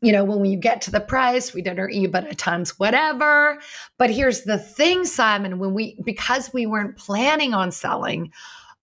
you 0.00 0.12
know, 0.12 0.24
when 0.24 0.40
we 0.40 0.56
get 0.56 0.80
to 0.82 0.90
the 0.90 1.00
price, 1.00 1.52
we 1.52 1.62
did 1.62 1.78
our 1.78 1.88
EBITDA 1.88 2.36
times 2.36 2.78
whatever. 2.78 3.58
But 3.96 4.10
here's 4.10 4.42
the 4.42 4.58
thing, 4.58 5.04
Simon, 5.04 5.58
when 5.58 5.74
we 5.74 5.96
because 6.04 6.52
we 6.52 6.66
weren't 6.66 6.96
planning 6.96 7.54
on 7.54 7.72
selling, 7.72 8.32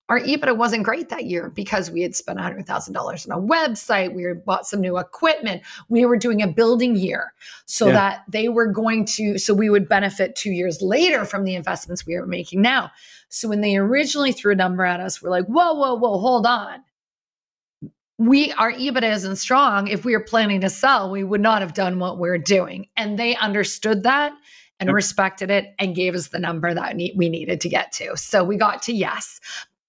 our 0.08 0.20
EBITDA 0.20 0.56
wasn't 0.56 0.84
great 0.84 1.10
that 1.10 1.26
year 1.26 1.50
because 1.50 1.90
we 1.90 2.02
had 2.04 2.16
spent 2.16 2.38
$100,000 2.38 3.32
on 3.32 3.38
a 3.38 3.42
website. 3.42 4.14
We 4.14 4.24
had 4.24 4.46
bought 4.46 4.68
some 4.68 4.82
new 4.82 4.98
equipment. 5.00 5.64
We 5.90 6.06
were 6.06 6.18
doing 6.18 6.44
a 6.44 6.48
building 6.48 6.96
year 6.96 7.34
so 7.66 7.88
yeah. 7.88 7.94
that 7.94 8.24
they 8.28 8.50
were 8.50 8.68
going 8.68 9.06
to, 9.06 9.40
so 9.40 9.54
we 9.54 9.70
would 9.70 9.90
benefit 9.90 10.36
two 10.36 10.52
years 10.52 10.82
later 10.82 11.26
from 11.26 11.44
the 11.44 11.56
investments 11.56 12.06
we 12.06 12.20
were 12.20 12.28
making 12.28 12.62
now. 12.62 12.92
So 13.30 13.50
when 13.50 13.62
they 13.62 13.78
originally 13.78 14.32
threw 14.32 14.52
a 14.52 14.56
number 14.56 14.86
at 14.86 15.00
us, 15.00 15.24
we're 15.24 15.32
like, 15.32 15.46
whoa, 15.46 15.74
whoa, 15.74 15.96
whoa, 15.96 16.20
hold 16.20 16.46
on. 16.46 16.84
We, 18.18 18.52
our 18.54 18.72
EBITDA 18.72 19.12
isn't 19.14 19.36
strong. 19.36 19.88
If 19.88 20.06
we 20.06 20.14
were 20.14 20.24
planning 20.24 20.62
to 20.62 20.70
sell, 20.70 21.12
we 21.12 21.24
would 21.24 21.42
not 21.42 21.62
have 21.62 21.74
done 21.74 22.00
what 22.00 22.18
we're 22.18 22.38
doing. 22.38 22.88
And 22.96 23.20
they 23.20 23.36
understood 23.36 24.04
that 24.04 24.34
and 24.80 24.88
yep. 24.88 24.96
respected 24.96 25.50
it 25.50 25.74
and 25.80 25.96
gave 25.96 26.16
us 26.16 26.30
the 26.30 26.40
number 26.40 26.74
that 26.74 26.96
we 26.96 27.30
needed 27.30 27.62
to 27.62 27.70
get 27.70 27.92
to. 27.94 28.16
So 28.16 28.44
we 28.44 28.58
got 28.58 28.82
to 28.84 28.94
yes. 28.94 29.40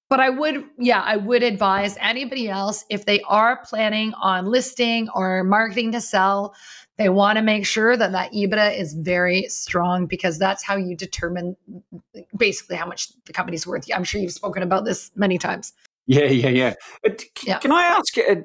But 0.09 0.21
I 0.21 0.31
would, 0.31 0.65
yeah, 0.79 1.01
I 1.01 1.17
would 1.17 1.43
advise 1.43 1.97
anybody 2.01 2.49
else 2.49 2.85
if 2.89 3.05
they 3.05 3.21
are 3.23 3.65
planning 3.65 4.13
on 4.15 4.47
listing 4.47 5.09
or 5.15 5.43
marketing 5.43 5.93
to 5.93 6.01
sell, 6.01 6.55
they 6.97 7.09
want 7.09 7.37
to 7.37 7.43
make 7.43 7.67
sure 7.67 7.97
that 7.97 8.13
that 8.13 8.33
EBITDA 8.33 8.79
is 8.79 8.95
very 8.95 9.49
strong 9.49 10.07
because 10.07 10.39
that's 10.39 10.63
how 10.63 10.77
you 10.77 10.97
determine 10.97 11.57
basically 12.37 12.77
how 12.77 12.87
much 12.87 13.09
the 13.25 13.33
company's 13.33 13.67
worth. 13.67 13.85
I'm 13.93 14.05
sure 14.05 14.21
you've 14.21 14.33
spoken 14.33 14.63
about 14.63 14.85
this 14.85 15.11
many 15.17 15.39
times. 15.39 15.73
Yeah, 16.07 16.27
yeah, 16.27 16.49
yeah. 16.49 16.75
But 17.03 17.25
yeah. 17.45 17.59
Can 17.59 17.73
I 17.73 17.83
ask 17.83 18.17
uh, 18.19 18.37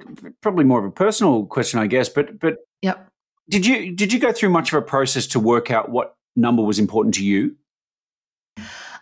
probably 0.41 0.65
more 0.65 0.79
of 0.79 0.85
a 0.85 0.91
personal 0.91 1.45
question, 1.45 1.79
I 1.79 1.87
guess? 1.87 2.09
But 2.09 2.39
but 2.39 2.57
yep. 2.81 3.07
Did 3.49 3.65
you 3.65 3.95
did 3.95 4.11
you 4.13 4.19
go 4.19 4.31
through 4.31 4.49
much 4.49 4.73
of 4.73 4.77
a 4.77 4.81
process 4.81 5.27
to 5.27 5.39
work 5.39 5.71
out 5.71 5.89
what 5.89 6.15
number 6.35 6.63
was 6.63 6.79
important 6.79 7.15
to 7.15 7.25
you? 7.25 7.55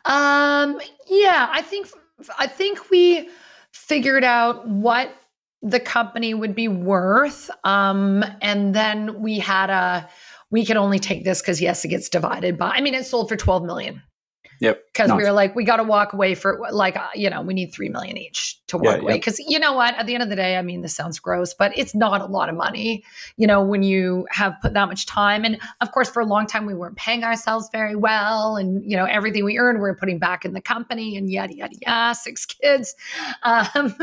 Um. 0.05 0.81
Yeah, 1.07 1.49
I 1.51 1.61
think 1.61 1.87
I 2.37 2.47
think 2.47 2.89
we 2.89 3.29
figured 3.71 4.23
out 4.23 4.67
what 4.67 5.13
the 5.61 5.79
company 5.79 6.33
would 6.33 6.55
be 6.55 6.67
worth. 6.67 7.49
Um, 7.63 8.23
and 8.41 8.73
then 8.73 9.21
we 9.21 9.39
had 9.39 9.69
a, 9.69 10.09
we 10.51 10.65
can 10.65 10.77
only 10.77 10.99
take 10.99 11.25
this 11.25 11.41
because 11.41 11.61
yes, 11.61 11.83
it 11.83 11.89
gets 11.89 12.09
divided 12.09 12.57
by, 12.57 12.71
I 12.71 12.81
mean, 12.81 12.93
it 12.93 13.05
sold 13.05 13.29
for 13.29 13.35
12 13.35 13.63
million. 13.63 14.01
Yep. 14.59 14.83
Because 14.91 15.11
we 15.13 15.23
were 15.23 15.31
like, 15.31 15.55
we 15.55 15.63
got 15.63 15.77
to 15.77 15.83
walk 15.83 16.11
away 16.11 16.35
for 16.35 16.59
like, 16.71 16.97
uh, 16.97 17.07
you 17.15 17.29
know, 17.29 17.41
we 17.41 17.53
need 17.53 17.71
three 17.71 17.87
million 17.87 18.17
each 18.17 18.59
to 18.67 18.77
walk 18.77 18.97
yeah, 18.97 19.01
away. 19.01 19.13
Because 19.13 19.39
you 19.39 19.57
know 19.57 19.71
what? 19.71 19.95
At 19.95 20.05
the 20.05 20.13
end 20.13 20.23
of 20.23 20.29
the 20.29 20.35
day, 20.35 20.57
I 20.57 20.61
mean, 20.61 20.81
this 20.81 20.93
sounds 20.93 21.17
gross, 21.19 21.53
but 21.53 21.77
it's 21.77 21.95
not 21.95 22.19
a 22.19 22.25
lot 22.25 22.49
of 22.49 22.55
money. 22.55 23.03
You 23.37 23.47
know, 23.47 23.63
when 23.63 23.83
you 23.83 24.27
have 24.31 24.55
put 24.61 24.73
that 24.73 24.87
much 24.87 25.05
time, 25.05 25.45
and 25.45 25.57
of 25.79 25.93
course, 25.93 26.09
for 26.09 26.21
a 26.21 26.25
long 26.25 26.45
time, 26.45 26.65
we 26.65 26.73
weren't 26.73 26.97
paying 26.97 27.23
ourselves 27.23 27.69
very 27.71 27.95
well, 27.95 28.57
and 28.57 28.83
you 28.83 28.97
know, 28.97 29.05
everything 29.05 29.45
we 29.45 29.57
earned, 29.57 29.81
we 29.81 29.87
are 29.87 29.95
putting 29.95 30.19
back 30.19 30.43
in 30.43 30.51
the 30.51 30.61
company, 30.61 31.15
and 31.15 31.29
yada 31.29 31.55
yada 31.55 31.75
yada. 31.81 32.15
Six 32.15 32.45
kids. 32.45 32.95
Um, 33.43 33.95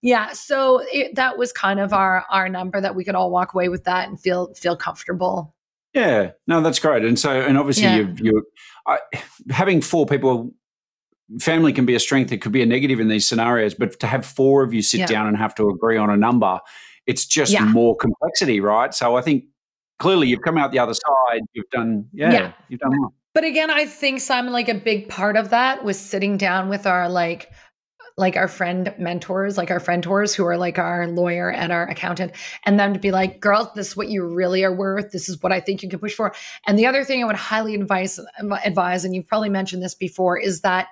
yeah. 0.00 0.32
So 0.32 0.82
it, 0.92 1.14
that 1.16 1.36
was 1.36 1.52
kind 1.52 1.78
of 1.78 1.92
our 1.92 2.24
our 2.30 2.48
number 2.48 2.80
that 2.80 2.94
we 2.94 3.04
could 3.04 3.14
all 3.14 3.30
walk 3.30 3.54
away 3.54 3.68
with 3.68 3.84
that 3.84 4.08
and 4.08 4.18
feel 4.18 4.54
feel 4.54 4.76
comfortable. 4.76 5.51
Yeah, 5.94 6.30
no, 6.46 6.60
that's 6.60 6.78
great. 6.78 7.04
And 7.04 7.18
so, 7.18 7.30
and 7.30 7.58
obviously, 7.58 7.84
yeah. 7.84 7.96
you, 7.96 8.14
you 8.18 8.42
I, 8.86 8.98
having 9.50 9.80
four 9.80 10.06
people, 10.06 10.54
family 11.40 11.72
can 11.72 11.86
be 11.86 11.94
a 11.94 12.00
strength. 12.00 12.32
It 12.32 12.38
could 12.38 12.52
be 12.52 12.62
a 12.62 12.66
negative 12.66 12.98
in 12.98 13.08
these 13.08 13.26
scenarios, 13.26 13.74
but 13.74 13.98
to 14.00 14.06
have 14.06 14.24
four 14.24 14.62
of 14.62 14.72
you 14.72 14.82
sit 14.82 15.00
yeah. 15.00 15.06
down 15.06 15.26
and 15.26 15.36
have 15.36 15.54
to 15.56 15.68
agree 15.68 15.96
on 15.96 16.10
a 16.10 16.16
number, 16.16 16.60
it's 17.06 17.26
just 17.26 17.52
yeah. 17.52 17.64
more 17.64 17.96
complexity, 17.96 18.60
right? 18.60 18.94
So 18.94 19.16
I 19.16 19.22
think 19.22 19.44
clearly 19.98 20.28
you've 20.28 20.42
come 20.42 20.56
out 20.56 20.72
the 20.72 20.78
other 20.78 20.94
side. 20.94 21.42
You've 21.52 21.68
done, 21.70 22.08
yeah, 22.12 22.32
yeah. 22.32 22.52
you've 22.68 22.80
done 22.80 22.92
well. 22.98 23.14
But 23.34 23.44
again, 23.44 23.70
I 23.70 23.86
think 23.86 24.20
Simon, 24.20 24.52
like 24.52 24.68
a 24.68 24.74
big 24.74 25.08
part 25.08 25.36
of 25.36 25.50
that 25.50 25.84
was 25.84 25.98
sitting 25.98 26.36
down 26.36 26.68
with 26.68 26.86
our 26.86 27.08
like 27.08 27.50
like 28.16 28.36
our 28.36 28.48
friend 28.48 28.94
mentors, 28.98 29.56
like 29.56 29.70
our 29.70 29.80
friend 29.80 30.02
tours 30.02 30.34
who 30.34 30.44
are 30.44 30.56
like 30.56 30.78
our 30.78 31.06
lawyer 31.06 31.50
and 31.50 31.72
our 31.72 31.88
accountant, 31.88 32.32
and 32.64 32.78
them 32.78 32.92
to 32.92 32.98
be 32.98 33.10
like, 33.10 33.40
girls, 33.40 33.68
this 33.74 33.88
is 33.88 33.96
what 33.96 34.08
you 34.08 34.24
really 34.26 34.64
are 34.64 34.74
worth. 34.74 35.12
This 35.12 35.28
is 35.28 35.42
what 35.42 35.52
I 35.52 35.60
think 35.60 35.82
you 35.82 35.88
can 35.88 35.98
push 35.98 36.14
for. 36.14 36.34
And 36.66 36.78
the 36.78 36.86
other 36.86 37.04
thing 37.04 37.22
I 37.22 37.26
would 37.26 37.36
highly 37.36 37.74
advise, 37.74 38.20
advise, 38.64 39.04
and 39.04 39.14
you've 39.14 39.26
probably 39.26 39.48
mentioned 39.48 39.82
this 39.82 39.94
before, 39.94 40.38
is 40.38 40.60
that 40.60 40.88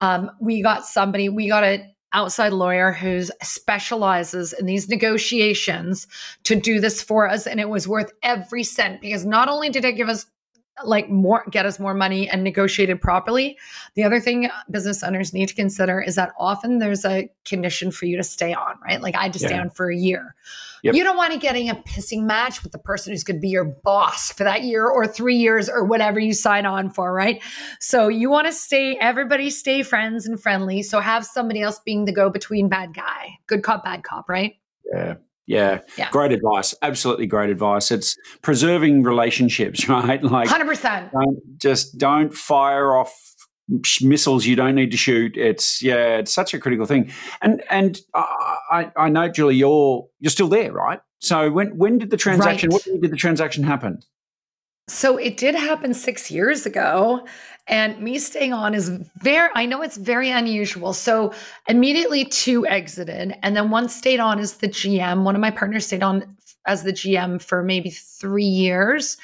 um, 0.00 0.30
we 0.40 0.62
got 0.62 0.84
somebody, 0.84 1.28
we 1.28 1.48
got 1.48 1.64
an 1.64 1.92
outside 2.12 2.52
lawyer 2.52 2.92
who 2.92 3.22
specializes 3.42 4.52
in 4.52 4.64
these 4.66 4.88
negotiations 4.88 6.06
to 6.44 6.54
do 6.54 6.80
this 6.80 7.02
for 7.02 7.28
us. 7.28 7.46
And 7.46 7.60
it 7.60 7.68
was 7.68 7.86
worth 7.86 8.12
every 8.22 8.62
cent 8.62 9.00
because 9.00 9.26
not 9.26 9.48
only 9.48 9.68
did 9.68 9.84
it 9.84 9.96
give 9.96 10.08
us 10.08 10.26
like 10.84 11.08
more 11.08 11.44
get 11.50 11.66
us 11.66 11.78
more 11.78 11.94
money 11.94 12.28
and 12.28 12.44
negotiated 12.44 13.00
properly. 13.00 13.56
The 13.94 14.04
other 14.04 14.20
thing 14.20 14.50
business 14.70 15.02
owners 15.02 15.32
need 15.32 15.48
to 15.48 15.54
consider 15.54 16.00
is 16.00 16.16
that 16.16 16.32
often 16.38 16.78
there's 16.78 17.04
a 17.04 17.30
condition 17.44 17.90
for 17.90 18.06
you 18.06 18.16
to 18.16 18.22
stay 18.22 18.52
on, 18.52 18.74
right? 18.84 19.00
Like 19.00 19.14
I 19.14 19.24
had 19.24 19.32
to 19.34 19.38
yeah. 19.38 19.48
stay 19.48 19.58
on 19.58 19.70
for 19.70 19.90
a 19.90 19.96
year. 19.96 20.34
Yep. 20.82 20.94
You 20.94 21.04
don't 21.04 21.16
want 21.16 21.32
to 21.32 21.38
getting 21.38 21.70
a 21.70 21.74
pissing 21.74 22.24
match 22.24 22.62
with 22.62 22.72
the 22.72 22.78
person 22.78 23.12
who's 23.12 23.24
going 23.24 23.38
to 23.38 23.40
be 23.40 23.48
your 23.48 23.64
boss 23.64 24.30
for 24.30 24.44
that 24.44 24.62
year 24.62 24.86
or 24.86 25.06
3 25.06 25.34
years 25.34 25.68
or 25.68 25.84
whatever 25.84 26.20
you 26.20 26.32
sign 26.32 26.66
on 26.66 26.90
for, 26.90 27.12
right? 27.12 27.42
So 27.80 28.08
you 28.08 28.30
want 28.30 28.46
to 28.46 28.52
stay 28.52 28.96
everybody 28.98 29.50
stay 29.50 29.82
friends 29.82 30.26
and 30.26 30.40
friendly. 30.40 30.82
So 30.82 31.00
have 31.00 31.24
somebody 31.24 31.62
else 31.62 31.80
being 31.80 32.04
the 32.04 32.12
go 32.12 32.30
between 32.30 32.68
bad 32.68 32.94
guy. 32.94 33.38
Good 33.46 33.62
cop 33.62 33.82
bad 33.82 34.04
cop, 34.04 34.28
right? 34.28 34.56
Yeah. 34.92 35.16
Yeah. 35.46 35.80
yeah. 35.96 36.10
Great 36.10 36.32
advice. 36.32 36.74
Absolutely 36.82 37.26
great 37.26 37.50
advice. 37.50 37.90
It's 37.90 38.16
preserving 38.42 39.04
relationships, 39.04 39.88
right? 39.88 40.22
Like 40.22 40.48
100%. 40.48 41.12
Don't, 41.12 41.58
just 41.58 41.98
don't 41.98 42.34
fire 42.34 42.96
off 42.96 43.14
missiles 44.00 44.46
you 44.46 44.56
don't 44.56 44.74
need 44.74 44.90
to 44.90 44.96
shoot. 44.96 45.36
It's 45.36 45.82
yeah, 45.82 46.18
it's 46.18 46.32
such 46.32 46.54
a 46.54 46.58
critical 46.58 46.86
thing. 46.86 47.10
And 47.42 47.62
and 47.70 47.98
I, 48.14 48.90
I 48.96 49.08
know, 49.08 49.28
Julie, 49.28 49.56
you're 49.56 50.06
you're 50.20 50.30
still 50.30 50.48
there, 50.48 50.72
right? 50.72 51.00
So 51.20 51.50
when 51.50 51.76
when 51.76 51.98
did 51.98 52.10
the 52.10 52.16
transaction? 52.16 52.70
Right. 52.70 52.82
When 52.86 53.00
did 53.00 53.10
the 53.10 53.16
transaction 53.16 53.64
happen? 53.64 54.00
So 54.88 55.16
it 55.16 55.36
did 55.36 55.56
happen 55.56 55.94
six 55.94 56.30
years 56.30 56.64
ago. 56.64 57.26
And 57.68 58.00
me 58.00 58.18
staying 58.18 58.52
on 58.52 58.74
is 58.74 58.88
very, 59.18 59.50
I 59.54 59.66
know 59.66 59.82
it's 59.82 59.96
very 59.96 60.30
unusual. 60.30 60.92
So 60.92 61.32
immediately 61.68 62.24
two 62.24 62.66
exited, 62.66 63.34
and 63.42 63.56
then 63.56 63.70
one 63.70 63.88
stayed 63.88 64.20
on 64.20 64.38
as 64.38 64.54
the 64.54 64.68
GM. 64.68 65.24
One 65.24 65.34
of 65.34 65.40
my 65.40 65.50
partners 65.50 65.86
stayed 65.86 66.02
on 66.02 66.36
as 66.66 66.84
the 66.84 66.92
GM 66.92 67.42
for 67.42 67.62
maybe 67.62 67.90
three 67.90 68.44
years, 68.44 69.16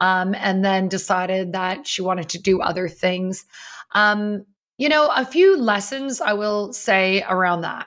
um, 0.00 0.34
and 0.34 0.64
then 0.64 0.88
decided 0.88 1.52
that 1.52 1.86
she 1.86 2.02
wanted 2.02 2.28
to 2.30 2.38
do 2.38 2.60
other 2.60 2.88
things. 2.88 3.46
Um, 3.92 4.44
you 4.78 4.90
know, 4.90 5.10
a 5.14 5.24
few 5.24 5.56
lessons 5.56 6.20
I 6.20 6.34
will 6.34 6.72
say 6.72 7.24
around 7.28 7.62
that. 7.62 7.86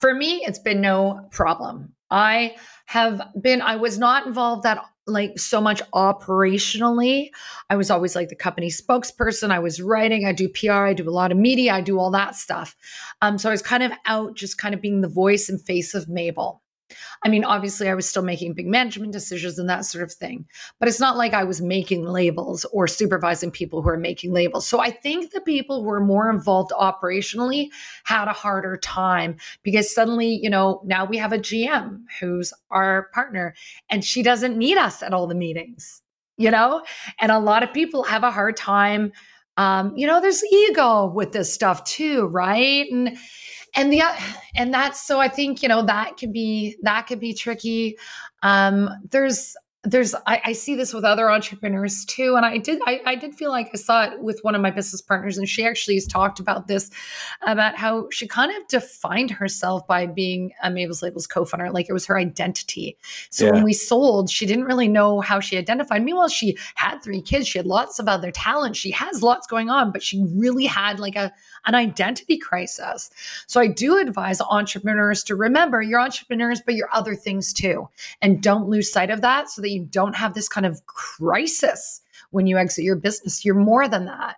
For 0.00 0.14
me, 0.14 0.42
it's 0.46 0.58
been 0.58 0.80
no 0.80 1.28
problem. 1.30 1.92
I 2.10 2.56
have 2.86 3.20
been, 3.40 3.60
I 3.60 3.76
was 3.76 3.98
not 3.98 4.26
involved 4.26 4.62
that 4.62 4.82
like 5.06 5.38
so 5.38 5.60
much 5.60 5.82
operationally. 5.94 7.30
I 7.68 7.76
was 7.76 7.90
always 7.90 8.14
like 8.14 8.28
the 8.28 8.36
company 8.36 8.68
spokesperson. 8.68 9.50
I 9.50 9.58
was 9.58 9.80
writing, 9.80 10.26
I 10.26 10.32
do 10.32 10.48
PR, 10.48 10.72
I 10.72 10.94
do 10.94 11.08
a 11.08 11.10
lot 11.10 11.32
of 11.32 11.38
media, 11.38 11.74
I 11.74 11.80
do 11.80 11.98
all 11.98 12.10
that 12.12 12.36
stuff. 12.36 12.76
Um, 13.22 13.38
so 13.38 13.48
I 13.48 13.52
was 13.52 13.62
kind 13.62 13.82
of 13.82 13.92
out 14.06 14.36
just 14.36 14.58
kind 14.58 14.74
of 14.74 14.80
being 14.80 15.00
the 15.00 15.08
voice 15.08 15.48
and 15.48 15.60
face 15.60 15.94
of 15.94 16.08
Mabel. 16.08 16.62
I 17.22 17.28
mean, 17.28 17.44
obviously, 17.44 17.88
I 17.88 17.94
was 17.94 18.08
still 18.08 18.22
making 18.22 18.54
big 18.54 18.66
management 18.66 19.12
decisions 19.12 19.58
and 19.58 19.68
that 19.68 19.84
sort 19.84 20.04
of 20.04 20.12
thing, 20.12 20.46
but 20.78 20.88
it's 20.88 21.00
not 21.00 21.16
like 21.16 21.34
I 21.34 21.44
was 21.44 21.60
making 21.60 22.04
labels 22.04 22.64
or 22.72 22.86
supervising 22.86 23.50
people 23.50 23.82
who 23.82 23.88
are 23.88 23.98
making 23.98 24.32
labels. 24.32 24.66
So 24.66 24.80
I 24.80 24.90
think 24.90 25.32
the 25.32 25.40
people 25.40 25.82
who 25.82 25.90
are 25.90 26.00
more 26.00 26.30
involved 26.30 26.72
operationally 26.72 27.68
had 28.04 28.28
a 28.28 28.32
harder 28.32 28.76
time 28.76 29.36
because 29.62 29.94
suddenly, 29.94 30.28
you 30.42 30.50
know, 30.50 30.80
now 30.84 31.04
we 31.04 31.18
have 31.18 31.32
a 31.32 31.38
GM 31.38 32.02
who's 32.20 32.52
our 32.70 33.08
partner 33.12 33.54
and 33.90 34.04
she 34.04 34.22
doesn't 34.22 34.56
need 34.56 34.78
us 34.78 35.02
at 35.02 35.12
all 35.12 35.26
the 35.26 35.34
meetings, 35.34 36.02
you 36.36 36.50
know? 36.50 36.82
And 37.18 37.30
a 37.30 37.38
lot 37.38 37.62
of 37.62 37.72
people 37.72 38.02
have 38.04 38.24
a 38.24 38.30
hard 38.30 38.56
time. 38.56 39.12
Um, 39.56 39.94
you 39.96 40.06
know, 40.06 40.20
there's 40.20 40.42
ego 40.44 41.06
with 41.06 41.32
this 41.32 41.52
stuff 41.52 41.84
too, 41.84 42.26
right? 42.26 42.90
And 42.90 43.18
and 43.74 43.92
the 43.92 44.02
and 44.54 44.72
that's 44.72 45.00
so 45.00 45.20
i 45.20 45.28
think 45.28 45.62
you 45.62 45.68
know 45.68 45.84
that 45.84 46.16
can 46.16 46.32
be 46.32 46.76
that 46.82 47.06
can 47.06 47.18
be 47.18 47.32
tricky. 47.32 47.96
Um 48.42 48.88
there's 49.10 49.56
there's 49.84 50.14
I, 50.26 50.42
I, 50.44 50.52
see 50.52 50.74
this 50.74 50.92
with 50.92 51.04
other 51.04 51.30
entrepreneurs 51.30 52.04
too 52.04 52.36
and 52.36 52.44
i 52.44 52.58
did 52.58 52.82
I, 52.86 53.00
I, 53.06 53.14
did 53.14 53.34
feel 53.34 53.50
like 53.50 53.70
i 53.72 53.78
saw 53.78 54.04
it 54.04 54.20
with 54.20 54.38
one 54.42 54.54
of 54.54 54.60
my 54.60 54.70
business 54.70 55.00
partners 55.00 55.38
and 55.38 55.48
she 55.48 55.64
actually 55.64 55.94
has 55.94 56.06
talked 56.06 56.38
about 56.38 56.68
this 56.68 56.90
about 57.46 57.76
how 57.76 58.08
she 58.10 58.28
kind 58.28 58.54
of 58.54 58.68
defined 58.68 59.30
herself 59.30 59.86
by 59.86 60.04
being 60.04 60.52
a 60.62 60.70
mabel's 60.70 61.02
labels 61.02 61.26
co-founder 61.26 61.70
like 61.70 61.88
it 61.88 61.94
was 61.94 62.04
her 62.04 62.18
identity. 62.18 62.96
So 63.30 63.46
yeah. 63.46 63.52
when 63.52 63.64
we 63.64 63.72
sold 63.72 64.28
she 64.28 64.44
didn't 64.44 64.64
really 64.64 64.88
know 64.88 65.20
how 65.20 65.40
she 65.40 65.56
identified. 65.56 66.02
Meanwhile 66.04 66.28
she 66.28 66.58
had 66.74 66.98
three 66.98 67.22
kids 67.22 67.48
she 67.48 67.58
had 67.58 67.66
lots 67.66 67.98
of 67.98 68.06
other 68.06 68.30
talent 68.30 68.76
she 68.76 68.90
has 68.90 69.22
lots 69.22 69.46
going 69.46 69.70
on 69.70 69.92
but 69.92 70.02
she 70.02 70.22
really 70.34 70.66
had 70.66 71.00
like 71.00 71.16
a 71.16 71.32
an 71.64 71.74
identity 71.74 72.36
crisis. 72.36 73.10
So 73.46 73.60
i 73.62 73.66
do 73.66 73.96
advise 73.96 74.42
entrepreneurs 74.42 75.22
to 75.24 75.36
remember 75.36 75.80
you're 75.80 76.00
entrepreneurs 76.00 76.60
but 76.60 76.74
you're 76.74 76.90
other 76.92 77.14
things 77.14 77.54
too 77.54 77.88
and 78.20 78.42
don't 78.42 78.68
lose 78.68 78.92
sight 78.92 79.10
of 79.10 79.22
that 79.22 79.48
so 79.48 79.62
that 79.62 79.69
you 79.70 79.84
don't 79.84 80.14
have 80.14 80.34
this 80.34 80.48
kind 80.48 80.66
of 80.66 80.84
crisis 80.86 82.00
when 82.30 82.46
you 82.46 82.58
exit 82.58 82.84
your 82.84 82.96
business. 82.96 83.44
You're 83.44 83.54
more 83.54 83.88
than 83.88 84.06
that. 84.06 84.36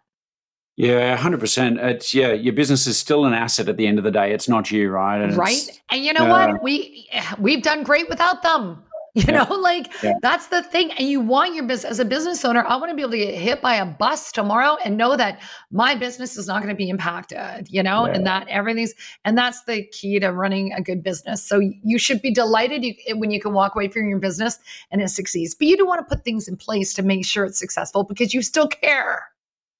Yeah, 0.76 1.16
hundred 1.16 1.40
percent. 1.40 1.78
It's 1.78 2.14
yeah, 2.14 2.32
your 2.32 2.54
business 2.54 2.86
is 2.86 2.98
still 2.98 3.26
an 3.26 3.34
asset 3.34 3.68
at 3.68 3.76
the 3.76 3.86
end 3.86 3.98
of 3.98 4.04
the 4.04 4.10
day. 4.10 4.32
It's 4.32 4.48
not 4.48 4.70
you, 4.70 4.90
right? 4.90 5.20
And 5.20 5.36
right. 5.36 5.82
And 5.90 6.02
you 6.04 6.12
know 6.12 6.26
uh, 6.26 6.48
what? 6.52 6.62
We 6.62 7.08
we've 7.38 7.62
done 7.62 7.82
great 7.82 8.08
without 8.08 8.42
them. 8.42 8.82
You 9.22 9.24
yeah. 9.28 9.44
know, 9.44 9.56
like 9.56 9.92
yeah. 10.02 10.14
that's 10.22 10.46
the 10.46 10.62
thing. 10.62 10.90
And 10.92 11.06
you 11.06 11.20
want 11.20 11.54
your 11.54 11.64
business 11.64 11.90
as 11.90 11.98
a 12.00 12.04
business 12.04 12.42
owner. 12.46 12.64
I 12.66 12.76
want 12.76 12.88
to 12.88 12.96
be 12.96 13.02
able 13.02 13.10
to 13.10 13.18
get 13.18 13.34
hit 13.34 13.60
by 13.60 13.74
a 13.74 13.84
bus 13.84 14.32
tomorrow 14.32 14.78
and 14.86 14.96
know 14.96 15.18
that 15.18 15.42
my 15.70 15.94
business 15.94 16.38
is 16.38 16.46
not 16.46 16.62
going 16.62 16.74
to 16.74 16.76
be 16.76 16.88
impacted, 16.88 17.68
you 17.68 17.82
know, 17.82 18.06
yeah. 18.06 18.14
and 18.14 18.26
that 18.26 18.48
everything's, 18.48 18.94
and 19.26 19.36
that's 19.36 19.64
the 19.64 19.84
key 19.88 20.18
to 20.18 20.32
running 20.32 20.72
a 20.72 20.80
good 20.80 21.02
business. 21.02 21.46
So 21.46 21.60
you 21.60 21.98
should 21.98 22.22
be 22.22 22.30
delighted 22.30 22.84
you, 22.84 22.94
when 23.18 23.30
you 23.30 23.38
can 23.38 23.52
walk 23.52 23.74
away 23.74 23.88
from 23.88 24.08
your 24.08 24.18
business 24.18 24.58
and 24.90 25.02
it 25.02 25.08
succeeds. 25.08 25.54
But 25.54 25.68
you 25.68 25.76
do 25.76 25.84
want 25.84 26.00
to 26.00 26.16
put 26.16 26.24
things 26.24 26.48
in 26.48 26.56
place 26.56 26.94
to 26.94 27.02
make 27.02 27.26
sure 27.26 27.44
it's 27.44 27.58
successful 27.58 28.04
because 28.04 28.32
you 28.32 28.40
still 28.40 28.66
care. 28.66 29.28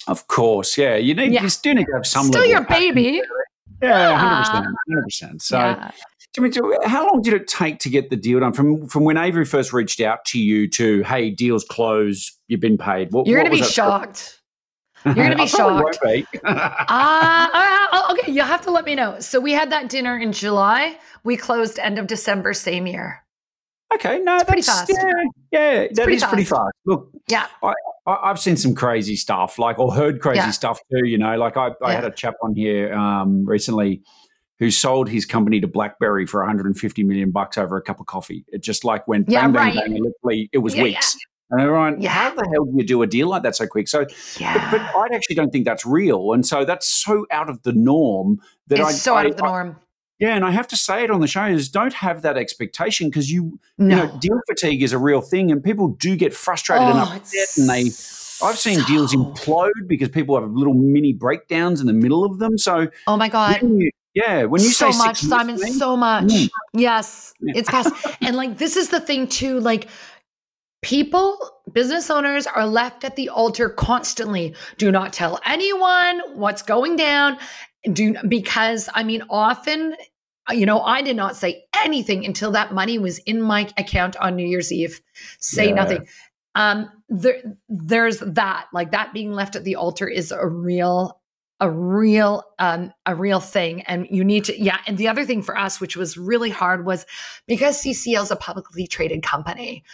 Of 0.09 0.27
course. 0.27 0.77
Yeah. 0.77 0.97
You 0.97 1.15
need, 1.15 1.33
you 1.33 1.49
still 1.49 1.75
need 1.75 1.87
to 1.87 1.93
have 1.95 2.07
some 2.07 2.27
Still 2.27 2.45
your 2.45 2.65
baby. 2.65 3.23
Yeah, 3.83 4.45
100%. 4.45 5.33
100%. 5.33 5.43
So, 5.43 5.91
how 6.85 7.07
long 7.07 7.21
did 7.23 7.35
it 7.35 7.47
take 7.47 7.79
to 7.81 7.91
get 7.91 8.11
the 8.11 8.17
deal 8.17 8.41
done? 8.41 8.53
From 8.53 8.87
from 8.87 9.05
when 9.05 9.17
Avery 9.17 9.45
first 9.45 9.73
reached 9.73 10.01
out 10.01 10.25
to 10.27 10.41
you 10.41 10.69
to, 10.71 11.03
hey, 11.03 11.31
deal's 11.31 11.65
closed, 11.65 12.39
you've 12.49 12.61
been 12.61 12.79
paid. 12.79 13.13
What, 13.13 13.27
You're 13.27 13.39
going 13.39 13.51
to 13.55 13.63
be 13.63 13.69
shocked. 13.69 14.41
You're 15.05 15.15
going 15.15 15.31
to 15.37 15.37
be 15.37 15.47
shocked. 15.47 15.99
Be. 16.03 16.27
uh, 16.45 18.09
okay, 18.13 18.33
you'll 18.33 18.47
have 18.47 18.63
to 18.63 18.71
let 18.71 18.85
me 18.85 18.95
know. 18.95 19.21
So 19.21 19.41
we 19.41 19.53
had 19.53 19.71
that 19.73 19.91
dinner 19.91 20.19
in 20.19 20.33
July. 20.33 20.99
We 21.25 21.37
closed 21.37 21.79
end 21.79 21.99
of 21.99 22.07
December 22.07 22.55
same 22.55 22.87
year. 22.87 23.23
Okay, 23.95 24.19
no, 24.21 24.37
it's 24.37 24.45
that's 24.45 24.51
pretty 24.51 24.63
fast. 24.63 24.91
Yeah, 24.91 25.23
yeah 25.53 25.87
that 25.89 26.05
pretty 26.05 26.15
is 26.15 26.23
fast. 26.23 26.33
pretty 26.33 26.49
fast. 26.49 26.73
Look, 26.87 27.11
yeah, 27.29 27.47
I, 27.63 28.29
have 28.29 28.41
seen 28.41 28.57
some 28.57 28.75
crazy 28.75 29.17
stuff, 29.17 29.59
like 29.59 29.79
or 29.79 29.93
heard 29.93 30.21
crazy 30.23 30.39
yeah. 30.39 30.51
stuff 30.51 30.81
too. 30.91 31.07
You 31.07 31.19
know, 31.19 31.37
like 31.37 31.59
I, 31.59 31.69
I 31.69 31.73
yeah. 31.83 31.93
had 31.93 32.05
a 32.05 32.11
chap 32.11 32.35
on 32.43 32.55
here 32.55 32.95
um, 32.95 33.45
recently 33.45 34.03
who 34.63 34.71
sold 34.71 35.09
his 35.09 35.27
company 35.27 35.61
to 35.61 35.67
BlackBerry 35.67 36.25
for 36.25 36.39
150 36.39 37.03
million 37.03 37.33
bucks 37.33 37.59
over 37.59 37.77
a 37.77 37.83
cup 37.83 37.99
of 37.99 38.07
coffee. 38.07 38.45
It 38.47 38.63
just 38.63 38.85
like 38.85 39.09
went 39.09 39.29
yeah, 39.29 39.49
bang, 39.49 39.53
right. 39.53 39.75
bang, 39.75 39.93
bang. 39.95 40.03
Literally, 40.05 40.49
it 40.53 40.59
was 40.59 40.77
yeah, 40.77 40.85
weeks. 40.85 41.17
Yeah. 41.17 41.27
And 41.51 41.61
everyone, 41.63 42.01
yeah. 42.01 42.11
how 42.11 42.33
the 42.33 42.49
hell 42.55 42.65
do 42.65 42.73
you 42.77 42.87
do 42.87 43.03
a 43.03 43.09
deal 43.09 43.29
like 43.29 43.43
that 43.43 43.57
so 43.57 43.67
quick? 43.67 43.89
So, 43.89 44.07
yeah. 44.39 44.71
but, 44.71 44.79
but, 44.79 44.97
I 44.97 45.17
actually 45.17 45.35
don't 45.35 45.51
think 45.51 45.65
that's 45.65 45.85
real, 45.85 46.33
and 46.33 46.47
so 46.47 46.65
that's 46.65 46.87
so 46.87 47.27
out 47.33 47.51
of 47.51 47.61
the 47.65 47.73
norm 47.73 48.41
that 48.69 48.79
it's 48.79 48.89
I 48.89 48.93
so 48.93 49.17
I, 49.17 49.21
out 49.21 49.27
of 49.27 49.37
the 49.37 49.43
norm. 49.43 49.77
I, 49.81 49.85
yeah, 50.21 50.37
and 50.37 50.45
I 50.45 50.53
have 50.53 50.69
to 50.69 50.77
say 50.77 51.03
it 51.03 51.11
on 51.11 51.21
the 51.21 51.27
show 51.27 51.47
is 51.47 51.69
don't 51.69 51.95
have 51.95 52.23
that 52.23 52.37
expectation 52.37 53.09
because 53.09 53.33
you, 53.33 53.59
no. 53.79 53.97
you 53.97 54.03
know, 54.03 54.19
deal 54.21 54.41
fatigue 54.49 54.81
is 54.85 54.93
a 54.93 54.99
real 54.99 55.21
thing, 55.21 55.51
and 55.51 55.63
people 55.63 55.89
do 55.89 56.15
get 56.15 56.33
frustrated 56.33 56.87
oh, 56.87 56.91
and 56.91 57.21
upset, 57.21 57.49
and 57.59 57.69
they. 57.69 57.91
I've 58.45 58.59
seen 58.59 58.79
so... 58.79 58.87
deals 58.87 59.13
implode 59.13 59.89
because 59.89 60.09
people 60.09 60.41
have 60.41 60.49
little 60.53 60.75
mini 60.75 61.13
breakdowns 61.13 61.81
in 61.81 61.89
the 61.89 61.93
middle 61.93 62.25
of 62.25 62.39
them. 62.39 62.59
So, 62.59 62.87
oh 63.09 63.17
my 63.17 63.29
god, 63.29 63.63
you, 63.63 63.91
yeah, 64.15 64.45
when 64.45 64.61
you 64.61 64.69
so 64.69 64.91
say 64.91 64.99
much, 64.99 65.21
Simon, 65.21 65.59
so 65.59 65.97
much. 65.97 66.25
Mm. 66.25 66.51
Yes, 66.75 67.33
yeah. 67.41 67.55
it's 67.57 67.71
fast. 67.71 67.93
and 68.21 68.37
like 68.37 68.59
this 68.59 68.77
is 68.77 68.91
the 68.91 69.01
thing 69.01 69.27
too. 69.27 69.59
Like 69.61 69.89
people, 70.83 71.39
business 71.73 72.11
owners 72.11 72.47
are 72.47 72.67
left 72.67 73.05
at 73.05 73.17
the 73.17 73.31
altar 73.31 73.71
constantly. 73.71 74.55
Do 74.77 74.91
not 74.91 75.13
tell 75.13 75.41
anyone 75.47 76.21
what's 76.35 76.63
going 76.63 76.97
down. 76.97 77.39
Do 77.91 78.15
because 78.29 78.91
I 78.95 79.03
mean, 79.03 79.23
often, 79.31 79.97
you 80.51 80.67
know, 80.67 80.81
I 80.83 81.01
did 81.01 81.17
not 81.17 81.35
say 81.35 81.65
anything 81.83 82.27
until 82.27 82.51
that 82.53 82.75
money 82.75 82.99
was 82.99 83.19
in 83.21 83.41
my 83.41 83.69
account 83.79 84.17
on 84.17 84.37
New 84.37 84.47
Year's 84.47 84.71
Eve. 84.71 85.01
Say 85.39 85.69
yeah. 85.69 85.75
nothing. 85.75 86.07
Um, 86.55 86.91
there, 87.09 87.43
there's 87.71 88.19
that. 88.19 88.67
Like 88.75 88.91
that 88.91 89.15
being 89.15 89.33
left 89.33 89.57
at 89.57 89.65
the 89.65 89.77
altar 89.77 90.07
is 90.07 90.33
a 90.33 90.47
real 90.47 91.22
a 91.63 91.71
real 91.71 92.43
um, 92.59 92.93
a 93.07 93.15
real 93.15 93.39
thing 93.39 93.83
and 93.83 94.09
you 94.11 94.25
need 94.25 94.45
to 94.45 94.61
yeah 94.61 94.79
and 94.89 94.99
the 94.99 95.07
other 95.07 95.25
thing 95.25 95.41
for 95.41 95.57
us 95.57 95.81
which 95.81 95.97
was 95.97 96.19
really 96.19 96.51
hard 96.51 96.85
was 96.85 97.07
because 97.47 97.81
ccl 97.83 98.23
is 98.23 98.33
a 98.33 98.37
publicly 98.37 98.87
traded 98.87 99.23
company 99.23 99.85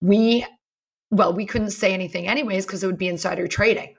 we 0.00 0.46
well 1.10 1.32
we 1.32 1.44
couldn't 1.44 1.72
say 1.72 1.92
anything 1.92 2.28
anyways 2.28 2.64
because 2.64 2.84
it 2.84 2.86
would 2.86 2.96
be 2.96 3.08
insider 3.08 3.48
trading 3.48 3.94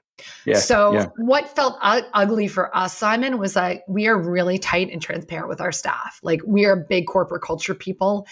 yeah, 0.45 0.57
so 0.57 0.93
yeah. 0.93 1.07
what 1.17 1.53
felt 1.55 1.75
u- 1.83 2.07
ugly 2.13 2.47
for 2.47 2.75
us 2.75 2.97
simon 2.97 3.37
was 3.37 3.53
like 3.53 3.83
we 3.89 4.07
are 4.07 4.17
really 4.17 4.57
tight 4.57 4.89
and 4.89 5.01
transparent 5.01 5.49
with 5.49 5.59
our 5.59 5.73
staff 5.73 6.21
like 6.23 6.39
we 6.47 6.63
are 6.63 6.77
big 6.77 7.05
corporate 7.05 7.41
culture 7.41 7.75
people 7.75 8.25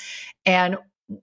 and 0.46 0.78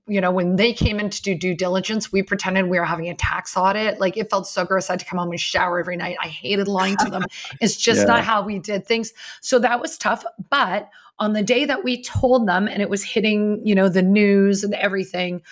you 0.06 0.20
know, 0.20 0.30
when 0.30 0.56
they 0.56 0.72
came 0.72 0.98
in 0.98 1.10
to 1.10 1.22
do 1.22 1.34
due 1.34 1.54
diligence, 1.54 2.10
we 2.10 2.22
pretended 2.22 2.68
we 2.68 2.78
were 2.78 2.84
having 2.84 3.08
a 3.08 3.14
tax 3.14 3.56
audit. 3.56 4.00
Like 4.00 4.16
it 4.16 4.30
felt 4.30 4.46
so 4.46 4.64
gross. 4.64 4.88
I 4.88 4.94
had 4.94 5.00
to 5.00 5.06
come 5.06 5.18
home 5.18 5.30
and 5.30 5.40
shower 5.40 5.78
every 5.78 5.96
night. 5.96 6.16
I 6.22 6.28
hated 6.28 6.68
lying 6.68 6.96
to 6.98 7.10
them. 7.10 7.24
It's 7.60 7.76
just 7.76 8.00
yeah. 8.00 8.06
not 8.06 8.24
how 8.24 8.42
we 8.42 8.58
did 8.58 8.86
things. 8.86 9.12
So 9.40 9.58
that 9.58 9.80
was 9.80 9.98
tough. 9.98 10.24
But 10.50 10.88
on 11.18 11.32
the 11.32 11.42
day 11.42 11.64
that 11.66 11.84
we 11.84 12.02
told 12.02 12.48
them 12.48 12.66
and 12.66 12.82
it 12.82 12.90
was 12.90 13.02
hitting, 13.04 13.60
you 13.64 13.74
know, 13.74 13.88
the 13.88 14.02
news 14.02 14.64
and 14.64 14.74
everything, 14.74 15.42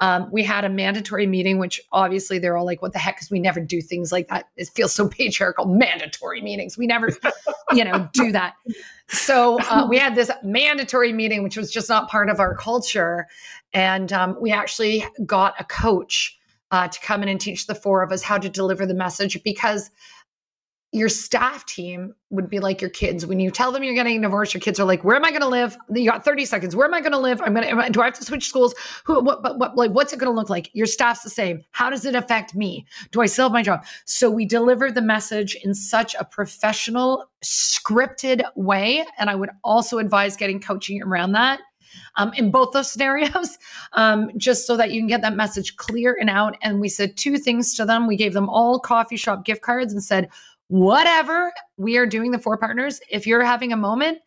um, 0.00 0.30
we 0.32 0.42
had 0.42 0.64
a 0.64 0.68
mandatory 0.68 1.26
meeting, 1.26 1.58
which 1.58 1.80
obviously 1.92 2.38
they're 2.38 2.56
all 2.56 2.64
like, 2.64 2.80
what 2.80 2.92
the 2.92 2.98
heck? 2.98 3.16
Because 3.16 3.30
we 3.30 3.38
never 3.38 3.60
do 3.60 3.82
things 3.82 4.10
like 4.10 4.28
that. 4.28 4.48
It 4.56 4.68
feels 4.68 4.92
so 4.92 5.08
patriarchal. 5.10 5.66
Mandatory 5.66 6.40
meetings. 6.40 6.78
We 6.78 6.86
never, 6.86 7.10
you 7.72 7.84
know, 7.84 8.08
do 8.12 8.32
that. 8.32 8.54
So 9.08 9.58
uh, 9.62 9.86
we 9.88 9.98
had 9.98 10.14
this 10.14 10.30
mandatory 10.42 11.12
meeting, 11.12 11.42
which 11.42 11.56
was 11.56 11.70
just 11.70 11.88
not 11.88 12.08
part 12.08 12.28
of 12.30 12.38
our 12.38 12.54
culture. 12.54 13.26
And 13.72 14.12
um, 14.12 14.36
we 14.40 14.52
actually 14.52 15.04
got 15.26 15.54
a 15.58 15.64
coach 15.64 16.38
uh, 16.70 16.86
to 16.88 17.00
come 17.00 17.22
in 17.22 17.28
and 17.28 17.40
teach 17.40 17.66
the 17.66 17.74
four 17.74 18.02
of 18.02 18.12
us 18.12 18.22
how 18.22 18.38
to 18.38 18.48
deliver 18.48 18.86
the 18.86 18.94
message 18.94 19.42
because 19.42 19.90
your 20.92 21.08
staff 21.08 21.64
team 21.66 22.14
would 22.30 22.50
be 22.50 22.58
like 22.58 22.80
your 22.80 22.90
kids. 22.90 23.24
When 23.24 23.38
you 23.38 23.50
tell 23.50 23.70
them 23.70 23.84
you're 23.84 23.94
getting 23.94 24.20
divorced, 24.20 24.54
your 24.54 24.60
kids 24.60 24.80
are 24.80 24.84
like, 24.84 25.04
"Where 25.04 25.14
am 25.14 25.24
I 25.24 25.30
going 25.30 25.42
to 25.42 25.48
live? 25.48 25.76
You 25.92 26.10
got 26.10 26.24
30 26.24 26.44
seconds. 26.44 26.74
Where 26.74 26.86
am 26.86 26.94
I 26.94 27.00
going 27.00 27.12
to 27.12 27.18
live? 27.18 27.40
I'm 27.42 27.54
going 27.54 27.68
to. 27.68 27.90
Do 27.90 28.02
I 28.02 28.06
have 28.06 28.14
to 28.14 28.24
switch 28.24 28.48
schools? 28.48 28.74
Who? 29.04 29.22
What? 29.22 29.42
What? 29.42 29.58
what 29.58 29.76
like, 29.76 29.92
what's 29.92 30.12
it 30.12 30.18
going 30.18 30.32
to 30.32 30.36
look 30.36 30.50
like? 30.50 30.68
Your 30.72 30.86
staff's 30.86 31.22
the 31.22 31.30
same. 31.30 31.62
How 31.70 31.90
does 31.90 32.04
it 32.04 32.16
affect 32.16 32.56
me? 32.56 32.86
Do 33.12 33.20
I 33.20 33.26
still 33.26 33.44
have 33.44 33.52
my 33.52 33.62
job? 33.62 33.84
So 34.04 34.30
we 34.30 34.44
deliver 34.44 34.90
the 34.90 35.02
message 35.02 35.54
in 35.54 35.74
such 35.74 36.16
a 36.18 36.24
professional, 36.24 37.26
scripted 37.44 38.42
way, 38.56 39.04
and 39.18 39.30
I 39.30 39.36
would 39.36 39.50
also 39.62 39.98
advise 39.98 40.36
getting 40.36 40.60
coaching 40.60 41.02
around 41.02 41.32
that 41.32 41.60
um, 42.16 42.32
in 42.34 42.50
both 42.50 42.72
those 42.72 42.90
scenarios, 42.92 43.58
um, 43.92 44.30
just 44.36 44.66
so 44.66 44.76
that 44.76 44.90
you 44.90 45.00
can 45.00 45.08
get 45.08 45.22
that 45.22 45.36
message 45.36 45.76
clear 45.76 46.16
and 46.20 46.30
out. 46.30 46.56
And 46.62 46.80
we 46.80 46.88
said 46.88 47.16
two 47.16 47.38
things 47.38 47.74
to 47.74 47.84
them. 47.84 48.06
We 48.06 48.16
gave 48.16 48.32
them 48.32 48.48
all 48.48 48.78
coffee 48.78 49.16
shop 49.16 49.44
gift 49.44 49.62
cards 49.62 49.92
and 49.92 50.02
said, 50.02 50.28
whatever 50.70 51.52
we 51.76 51.96
are 51.96 52.06
doing, 52.06 52.30
the 52.30 52.38
four 52.38 52.56
partners, 52.56 53.00
if 53.10 53.26
you're 53.26 53.42
having 53.42 53.72
a 53.72 53.76
moment, 53.76 54.18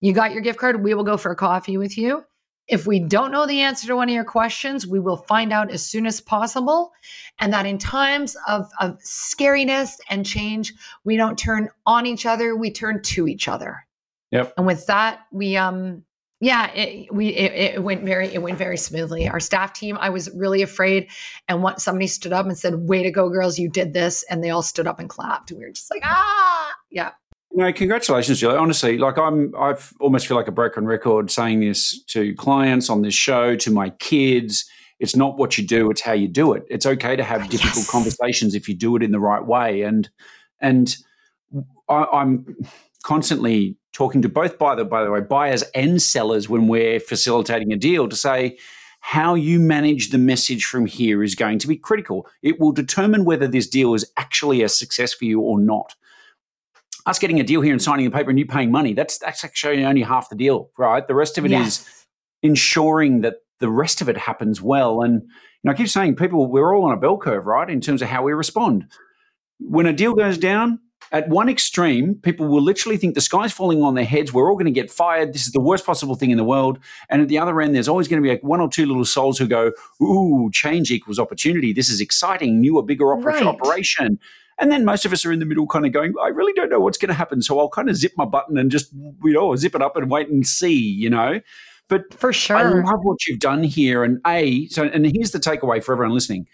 you 0.00 0.12
got 0.12 0.32
your 0.32 0.40
gift 0.40 0.60
card, 0.60 0.82
we 0.82 0.94
will 0.94 1.02
go 1.02 1.16
for 1.16 1.32
a 1.32 1.36
coffee 1.36 1.76
with 1.76 1.98
you. 1.98 2.24
If 2.68 2.86
we 2.86 3.00
don't 3.00 3.32
know 3.32 3.46
the 3.46 3.60
answer 3.60 3.88
to 3.88 3.96
one 3.96 4.08
of 4.08 4.14
your 4.14 4.24
questions, 4.24 4.86
we 4.86 5.00
will 5.00 5.16
find 5.16 5.52
out 5.52 5.72
as 5.72 5.84
soon 5.84 6.06
as 6.06 6.20
possible. 6.20 6.92
And 7.40 7.52
that 7.52 7.66
in 7.66 7.78
times 7.78 8.36
of, 8.46 8.70
of 8.78 8.96
scariness 9.00 9.98
and 10.08 10.24
change, 10.24 10.72
we 11.02 11.16
don't 11.16 11.36
turn 11.36 11.68
on 11.84 12.06
each 12.06 12.26
other, 12.26 12.56
we 12.56 12.70
turn 12.70 13.02
to 13.02 13.26
each 13.26 13.48
other. 13.48 13.84
Yep. 14.30 14.54
And 14.56 14.66
with 14.66 14.86
that, 14.86 15.22
we 15.32 15.56
um 15.56 16.04
yeah 16.42 16.70
it, 16.72 17.14
we 17.14 17.28
it, 17.28 17.74
it, 17.76 17.82
went 17.82 18.04
very 18.04 18.26
it 18.26 18.42
went 18.42 18.58
very 18.58 18.76
smoothly 18.76 19.28
our 19.28 19.40
staff 19.40 19.72
team 19.72 19.96
i 20.00 20.10
was 20.10 20.28
really 20.34 20.60
afraid 20.60 21.08
and 21.48 21.62
what 21.62 21.80
somebody 21.80 22.06
stood 22.06 22.32
up 22.32 22.44
and 22.44 22.58
said 22.58 22.74
way 22.76 23.02
to 23.02 23.10
go 23.10 23.30
girls 23.30 23.58
you 23.58 23.70
did 23.70 23.94
this 23.94 24.24
and 24.28 24.44
they 24.44 24.50
all 24.50 24.62
stood 24.62 24.86
up 24.86 24.98
and 24.98 25.08
clapped 25.08 25.50
we 25.52 25.64
were 25.64 25.70
just 25.70 25.90
like 25.90 26.02
ah 26.04 26.74
yeah 26.90 27.12
no, 27.54 27.70
congratulations, 27.70 28.40
Julie. 28.40 28.56
Honestly, 28.56 28.96
like 28.96 29.18
I'm, 29.18 29.54
I 29.58 29.74
almost 30.00 30.26
feel 30.26 30.38
like 30.38 30.48
a 30.48 30.52
broken 30.52 30.86
record 30.86 31.30
saying 31.30 31.60
this 31.60 32.02
to 32.04 32.34
clients 32.36 32.88
on 32.88 33.02
this 33.02 33.14
show, 33.14 33.56
to 33.56 33.70
my 33.70 33.90
kids. 33.90 34.64
It's 34.98 35.14
not 35.14 35.36
what 35.36 35.58
you 35.58 35.66
do; 35.66 35.90
it's 35.90 36.00
how 36.00 36.12
you 36.12 36.28
do 36.28 36.54
it. 36.54 36.64
It's 36.70 36.86
okay 36.86 37.14
to 37.14 37.22
have 37.22 37.50
difficult 37.50 37.76
yes. 37.76 37.90
conversations 37.90 38.54
if 38.54 38.70
you 38.70 38.74
do 38.74 38.96
it 38.96 39.02
in 39.02 39.10
the 39.10 39.20
right 39.20 39.44
way. 39.44 39.82
And 39.82 40.08
and 40.60 40.96
I, 41.90 42.04
I'm 42.04 42.56
constantly 43.02 43.76
talking 43.92 44.22
to 44.22 44.28
both 44.28 44.58
by 44.58 44.74
the 44.74 44.84
by 44.84 45.04
the 45.04 45.10
way 45.10 45.20
buyers 45.20 45.62
and 45.74 46.00
sellers 46.00 46.48
when 46.48 46.68
we're 46.68 47.00
facilitating 47.00 47.72
a 47.72 47.76
deal 47.76 48.08
to 48.08 48.16
say 48.16 48.56
how 49.04 49.34
you 49.34 49.58
manage 49.58 50.10
the 50.10 50.18
message 50.18 50.64
from 50.64 50.86
here 50.86 51.24
is 51.24 51.34
going 51.34 51.58
to 51.58 51.66
be 51.66 51.76
critical. 51.76 52.24
It 52.40 52.60
will 52.60 52.70
determine 52.70 53.24
whether 53.24 53.48
this 53.48 53.66
deal 53.66 53.94
is 53.94 54.10
actually 54.16 54.62
a 54.62 54.68
success 54.68 55.12
for 55.12 55.24
you 55.24 55.40
or 55.40 55.58
not. 55.58 55.96
Us 57.04 57.18
getting 57.18 57.40
a 57.40 57.42
deal 57.42 57.62
here 57.62 57.72
and 57.72 57.82
signing 57.82 58.06
a 58.06 58.12
paper 58.12 58.30
and 58.30 58.38
you 58.38 58.46
paying 58.46 58.70
money, 58.70 58.94
that's 58.94 59.18
that's 59.18 59.44
actually 59.44 59.84
only 59.84 60.02
half 60.02 60.28
the 60.28 60.36
deal, 60.36 60.70
right? 60.78 61.06
The 61.06 61.16
rest 61.16 61.36
of 61.36 61.44
it 61.44 61.50
yes. 61.50 61.80
is 61.80 62.06
ensuring 62.44 63.22
that 63.22 63.38
the 63.58 63.68
rest 63.68 64.00
of 64.02 64.08
it 64.08 64.16
happens 64.16 64.62
well. 64.62 65.02
And 65.02 65.22
you 65.22 65.28
know, 65.64 65.72
I 65.72 65.74
keep 65.74 65.88
saying 65.88 66.14
people 66.14 66.46
we're 66.46 66.72
all 66.72 66.84
on 66.84 66.92
a 66.92 66.96
bell 66.96 67.18
curve, 67.18 67.46
right, 67.46 67.68
in 67.68 67.80
terms 67.80 68.02
of 68.02 68.08
how 68.08 68.22
we 68.22 68.32
respond. 68.32 68.86
When 69.58 69.86
a 69.86 69.92
deal 69.92 70.14
goes 70.14 70.38
down, 70.38 70.78
at 71.12 71.28
one 71.28 71.50
extreme, 71.50 72.14
people 72.16 72.48
will 72.48 72.62
literally 72.62 72.96
think 72.96 73.14
the 73.14 73.20
sky's 73.20 73.52
falling 73.52 73.82
on 73.82 73.94
their 73.94 74.04
heads. 74.04 74.32
We're 74.32 74.48
all 74.48 74.56
going 74.56 74.64
to 74.64 74.72
get 74.72 74.90
fired. 74.90 75.34
This 75.34 75.46
is 75.46 75.52
the 75.52 75.60
worst 75.60 75.84
possible 75.84 76.14
thing 76.14 76.30
in 76.30 76.38
the 76.38 76.44
world. 76.44 76.78
And 77.10 77.20
at 77.20 77.28
the 77.28 77.38
other 77.38 77.60
end, 77.60 77.74
there's 77.74 77.86
always 77.86 78.08
going 78.08 78.20
to 78.20 78.26
be 78.26 78.30
like 78.30 78.42
one 78.42 78.60
or 78.60 78.68
two 78.68 78.86
little 78.86 79.04
souls 79.04 79.38
who 79.38 79.46
go, 79.46 79.72
"Ooh, 80.00 80.50
change 80.52 80.90
equals 80.90 81.18
opportunity. 81.18 81.74
This 81.74 81.90
is 81.90 82.00
exciting, 82.00 82.62
newer, 82.62 82.82
bigger 82.82 83.04
oper- 83.04 83.26
right. 83.26 83.42
operation." 83.42 84.18
And 84.58 84.72
then 84.72 84.84
most 84.84 85.04
of 85.04 85.12
us 85.12 85.26
are 85.26 85.32
in 85.32 85.38
the 85.38 85.44
middle, 85.44 85.66
kind 85.66 85.84
of 85.84 85.92
going, 85.92 86.14
"I 86.22 86.28
really 86.28 86.54
don't 86.54 86.70
know 86.70 86.80
what's 86.80 86.98
going 86.98 87.08
to 87.10 87.14
happen." 87.14 87.42
So 87.42 87.60
I'll 87.60 87.68
kind 87.68 87.90
of 87.90 87.96
zip 87.96 88.12
my 88.16 88.24
button 88.24 88.56
and 88.56 88.70
just 88.70 88.90
you 88.92 89.32
know 89.32 89.54
zip 89.54 89.74
it 89.74 89.82
up 89.82 89.96
and 89.96 90.10
wait 90.10 90.28
and 90.28 90.46
see. 90.46 90.78
You 90.78 91.10
know. 91.10 91.40
But 91.88 92.14
for 92.14 92.32
sure, 92.32 92.56
I 92.56 92.62
love 92.62 93.00
what 93.02 93.26
you've 93.26 93.40
done 93.40 93.62
here. 93.62 94.02
And 94.02 94.18
a 94.26 94.66
so, 94.68 94.84
and 94.84 95.04
here's 95.04 95.32
the 95.32 95.38
takeaway 95.40 95.84
for 95.84 95.92
everyone 95.92 96.14
listening: 96.14 96.48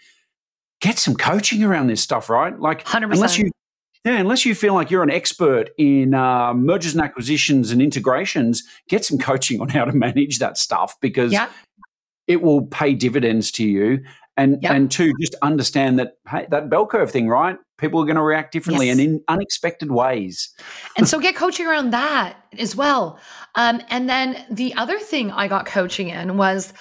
get 0.81 0.99
some 0.99 1.15
coaching 1.15 1.63
around 1.63 1.87
this 1.87 2.01
stuff, 2.01 2.29
right? 2.29 2.59
Like, 2.59 2.83
100%. 2.83 3.13
unless 3.13 3.37
you 3.37 3.51
yeah, 4.05 4.17
unless 4.17 4.45
you 4.45 4.55
feel 4.55 4.73
like 4.73 4.89
you're 4.89 5.03
an 5.03 5.11
expert 5.11 5.71
in 5.77 6.13
uh, 6.13 6.53
mergers 6.53 6.93
and 6.93 7.03
acquisitions 7.03 7.71
and 7.71 7.81
integrations, 7.81 8.63
get 8.87 9.03
some 9.03 9.17
coaching 9.17 9.59
on 9.59 9.69
how 9.69 9.85
to 9.85 9.91
manage 9.93 10.39
that 10.39 10.57
stuff 10.57 10.95
because 11.01 11.33
yeah. 11.33 11.49
it 12.27 12.41
will 12.41 12.65
pay 12.67 12.93
dividends 12.93 13.51
to 13.51 13.65
you. 13.65 14.03
And 14.37 14.65
and 14.65 14.89
two, 14.89 15.11
just 15.19 15.35
understand 15.41 15.99
that 15.99 16.13
hey, 16.29 16.47
that 16.49 16.69
bell 16.69 16.87
curve 16.87 17.11
thing, 17.11 17.27
right? 17.27 17.57
People 17.77 18.01
are 18.01 18.05
going 18.05 18.15
to 18.15 18.21
react 18.21 18.53
differently 18.53 18.85
yes. 18.85 18.97
and 18.97 19.01
in 19.01 19.23
unexpected 19.27 19.91
ways. 19.91 20.49
and 20.97 21.09
so 21.09 21.19
get 21.19 21.35
coaching 21.35 21.67
around 21.67 21.91
that 21.91 22.37
as 22.57 22.73
well. 22.73 23.19
Um, 23.55 23.81
and 23.89 24.09
then 24.09 24.45
the 24.49 24.73
other 24.75 24.97
thing 24.97 25.29
I 25.31 25.49
got 25.49 25.65
coaching 25.65 26.07
in 26.07 26.37
was 26.37 26.71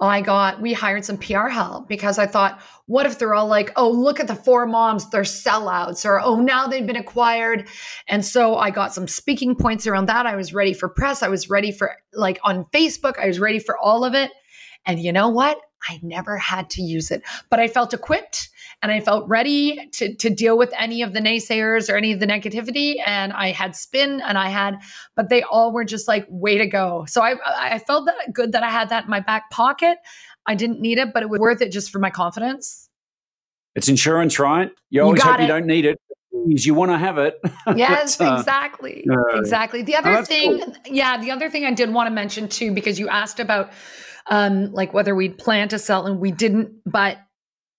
Oh, 0.00 0.06
I 0.06 0.20
got, 0.20 0.60
we 0.60 0.72
hired 0.72 1.04
some 1.04 1.18
PR 1.18 1.48
help 1.48 1.88
because 1.88 2.18
I 2.18 2.26
thought, 2.26 2.60
what 2.86 3.04
if 3.04 3.18
they're 3.18 3.34
all 3.34 3.48
like, 3.48 3.72
oh, 3.74 3.90
look 3.90 4.20
at 4.20 4.28
the 4.28 4.34
four 4.34 4.64
moms, 4.64 5.10
they're 5.10 5.22
sellouts, 5.22 6.04
or 6.04 6.20
oh, 6.20 6.36
now 6.36 6.68
they've 6.68 6.86
been 6.86 6.96
acquired. 6.96 7.66
And 8.06 8.24
so 8.24 8.56
I 8.56 8.70
got 8.70 8.94
some 8.94 9.08
speaking 9.08 9.56
points 9.56 9.86
around 9.86 10.06
that. 10.06 10.24
I 10.24 10.36
was 10.36 10.54
ready 10.54 10.72
for 10.72 10.88
press. 10.88 11.22
I 11.22 11.28
was 11.28 11.50
ready 11.50 11.72
for 11.72 11.96
like 12.12 12.38
on 12.44 12.64
Facebook, 12.66 13.18
I 13.18 13.26
was 13.26 13.40
ready 13.40 13.58
for 13.58 13.76
all 13.76 14.04
of 14.04 14.14
it. 14.14 14.30
And 14.86 15.00
you 15.00 15.12
know 15.12 15.28
what? 15.28 15.60
I 15.88 15.98
never 16.02 16.38
had 16.38 16.70
to 16.70 16.82
use 16.82 17.10
it, 17.10 17.22
but 17.50 17.60
I 17.60 17.68
felt 17.68 17.92
equipped 17.92 18.50
and 18.82 18.92
I 18.92 19.00
felt 19.00 19.28
ready 19.28 19.88
to, 19.94 20.14
to 20.14 20.30
deal 20.30 20.56
with 20.56 20.72
any 20.78 21.02
of 21.02 21.12
the 21.12 21.20
naysayers 21.20 21.92
or 21.92 21.96
any 21.96 22.12
of 22.12 22.20
the 22.20 22.26
negativity. 22.26 22.96
And 23.04 23.32
I 23.32 23.50
had 23.50 23.74
spin 23.74 24.20
and 24.20 24.38
I 24.38 24.48
had, 24.48 24.78
but 25.16 25.28
they 25.28 25.42
all 25.42 25.72
were 25.72 25.84
just 25.84 26.06
like, 26.06 26.26
way 26.28 26.58
to 26.58 26.66
go. 26.66 27.04
So 27.08 27.22
I, 27.22 27.34
I 27.44 27.78
felt 27.80 28.06
that 28.06 28.32
good 28.32 28.52
that 28.52 28.62
I 28.62 28.70
had 28.70 28.88
that 28.90 29.04
in 29.04 29.10
my 29.10 29.20
back 29.20 29.50
pocket. 29.50 29.98
I 30.46 30.54
didn't 30.54 30.80
need 30.80 30.98
it, 30.98 31.12
but 31.12 31.22
it 31.22 31.28
was 31.28 31.40
worth 31.40 31.60
it 31.60 31.72
just 31.72 31.90
for 31.90 31.98
my 31.98 32.10
confidence. 32.10 32.88
It's 33.74 33.88
insurance, 33.88 34.38
right? 34.38 34.70
You 34.90 35.02
always 35.02 35.22
you 35.22 35.30
hope 35.30 35.40
it. 35.40 35.42
you 35.42 35.48
don't 35.48 35.66
need 35.66 35.84
it 35.84 35.98
you 36.46 36.74
want 36.74 36.90
to 36.90 36.98
have 36.98 37.18
it. 37.18 37.40
Yes, 37.76 38.20
uh, 38.20 38.36
exactly. 38.38 39.06
Uh, 39.10 39.38
exactly. 39.38 39.82
The 39.82 39.96
other 39.96 40.18
oh, 40.18 40.24
thing, 40.24 40.60
cool. 40.60 40.74
yeah, 40.86 41.20
the 41.20 41.30
other 41.30 41.50
thing 41.50 41.64
I 41.64 41.72
did 41.72 41.92
want 41.92 42.06
to 42.06 42.10
mention 42.10 42.48
too, 42.48 42.72
because 42.72 42.98
you 42.98 43.08
asked 43.08 43.40
about 43.40 43.72
um, 44.28 44.72
like 44.72 44.94
whether 44.94 45.14
we'd 45.14 45.36
plan 45.36 45.68
to 45.68 45.78
sell 45.78 46.06
and 46.06 46.18
we 46.18 46.30
didn't. 46.30 46.72
But 46.86 47.18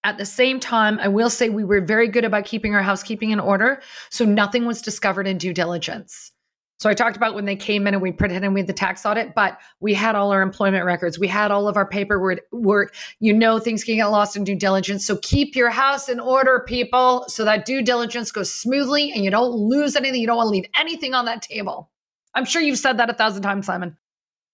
at 0.03 0.17
the 0.17 0.25
same 0.25 0.59
time, 0.59 0.99
I 0.99 1.07
will 1.07 1.29
say 1.29 1.49
we 1.49 1.63
were 1.63 1.81
very 1.81 2.07
good 2.07 2.25
about 2.25 2.45
keeping 2.45 2.73
our 2.73 2.81
housekeeping 2.81 3.31
in 3.31 3.39
order. 3.39 3.81
So 4.09 4.25
nothing 4.25 4.65
was 4.65 4.81
discovered 4.81 5.27
in 5.27 5.37
due 5.37 5.53
diligence. 5.53 6.31
So 6.79 6.89
I 6.89 6.93
talked 6.93 7.17
about 7.17 7.35
when 7.35 7.43
they 7.43 7.57
came 7.57 7.87
in 7.87 7.93
and 7.93 8.01
we 8.01 8.13
pretended 8.13 8.53
we 8.53 8.61
had 8.61 8.67
the 8.67 8.73
tax 8.73 9.05
audit, 9.05 9.35
but 9.35 9.59
we 9.81 9.93
had 9.93 10.15
all 10.15 10.31
our 10.31 10.41
employment 10.41 10.85
records. 10.85 11.19
We 11.19 11.27
had 11.27 11.51
all 11.51 11.67
of 11.67 11.75
our 11.75 11.85
paperwork. 11.85 12.39
Work. 12.53 12.95
You 13.19 13.33
know 13.33 13.59
things 13.59 13.83
can 13.83 13.97
get 13.97 14.05
lost 14.05 14.37
in 14.37 14.45
due 14.45 14.55
diligence. 14.55 15.05
So 15.05 15.17
keep 15.17 15.57
your 15.57 15.71
house 15.71 16.07
in 16.07 16.21
order, 16.21 16.63
people, 16.65 17.25
so 17.27 17.43
that 17.43 17.65
due 17.65 17.81
diligence 17.81 18.31
goes 18.31 18.53
smoothly 18.53 19.11
and 19.11 19.25
you 19.25 19.29
don't 19.29 19.51
lose 19.51 19.97
anything. 19.97 20.21
You 20.21 20.27
don't 20.27 20.37
want 20.37 20.47
to 20.47 20.51
leave 20.51 20.69
anything 20.79 21.13
on 21.13 21.25
that 21.25 21.41
table. 21.41 21.89
I'm 22.33 22.45
sure 22.45 22.61
you've 22.61 22.79
said 22.79 22.95
that 22.97 23.09
a 23.09 23.13
thousand 23.13 23.41
times, 23.41 23.65
Simon. 23.65 23.97